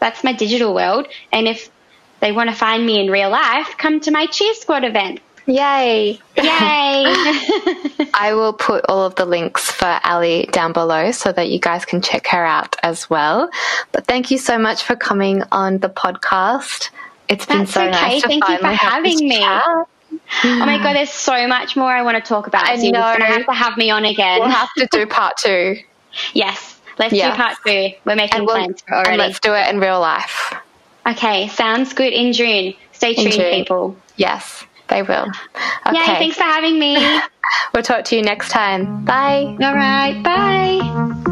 that's 0.00 0.24
my 0.24 0.32
digital 0.32 0.74
world. 0.74 1.06
And 1.32 1.46
if 1.46 1.70
they 2.18 2.32
want 2.32 2.50
to 2.50 2.56
find 2.56 2.84
me 2.84 3.00
in 3.00 3.08
real 3.08 3.30
life, 3.30 3.76
come 3.78 4.00
to 4.00 4.10
my 4.10 4.26
Cheer 4.26 4.54
Squad 4.54 4.82
event. 4.84 5.20
Yay! 5.48 6.20
Yay! 6.36 7.04
I 8.14 8.32
will 8.34 8.52
put 8.52 8.84
all 8.86 9.04
of 9.06 9.14
the 9.14 9.24
links 9.24 9.70
for 9.70 9.98
Ally 10.04 10.44
down 10.44 10.74
below 10.74 11.10
so 11.10 11.32
that 11.32 11.48
you 11.48 11.58
guys 11.58 11.86
can 11.86 12.02
check 12.02 12.26
her 12.28 12.44
out 12.44 12.76
as 12.82 13.08
well. 13.08 13.50
But 13.92 14.06
thank 14.06 14.30
you 14.30 14.36
so 14.36 14.58
much 14.58 14.82
for 14.84 14.94
coming 14.94 15.42
on 15.50 15.78
the 15.78 15.88
podcast. 15.88 16.90
It's 17.30 17.46
been 17.46 17.60
That's 17.60 17.72
so 17.72 17.80
okay. 17.82 17.90
nice 17.92 18.22
to 18.22 18.28
Thank 18.28 18.46
you 18.46 18.56
for 18.56 18.62
finally 18.62 18.76
have 18.76 19.02
this 19.04 19.14
having 19.14 19.28
me. 19.28 19.38
chat. 19.38 19.64
oh 20.44 20.66
my 20.66 20.78
god, 20.82 20.94
there's 20.96 21.10
so 21.10 21.48
much 21.48 21.76
more 21.76 21.90
I 21.90 22.02
want 22.02 22.22
to 22.22 22.28
talk 22.28 22.46
about. 22.46 22.68
I 22.68 22.76
so 22.76 22.82
you're 22.82 22.92
know. 22.92 23.00
going 23.00 23.20
to 23.20 23.24
have 23.26 23.46
to 23.46 23.52
have 23.54 23.76
me 23.78 23.90
on 23.90 24.04
again. 24.04 24.40
We'll 24.40 24.50
have 24.50 24.68
to 24.76 24.86
do 24.92 25.06
part 25.06 25.38
two. 25.38 25.76
yes, 26.34 26.78
let's 26.98 27.14
Yeah. 27.14 27.30
do 27.30 27.36
part 27.36 27.56
two. 27.66 27.90
We're 28.04 28.16
making 28.16 28.44
we'll, 28.44 28.54
plans 28.54 28.82
for 28.86 29.00
it 29.00 29.08
and 29.08 29.16
let's 29.18 29.40
do 29.40 29.54
it 29.54 29.66
in 29.68 29.80
real 29.80 30.00
life. 30.00 30.52
Okay, 31.06 31.48
sounds 31.48 31.94
good. 31.94 32.12
In 32.12 32.34
June. 32.34 32.74
Stay 32.92 33.14
tuned, 33.14 33.32
June. 33.32 33.50
people. 33.54 33.96
Yes, 34.16 34.64
they 34.88 35.02
will. 35.02 35.26
Okay. 35.86 35.96
Yay, 35.96 36.04
thanks 36.06 36.36
for 36.36 36.44
having 36.44 36.78
me. 36.78 37.20
We'll 37.72 37.82
talk 37.82 38.04
to 38.06 38.16
you 38.16 38.22
next 38.22 38.50
time. 38.50 39.04
Bye. 39.04 39.56
All 39.62 39.74
right, 39.74 40.20
bye. 40.22 41.24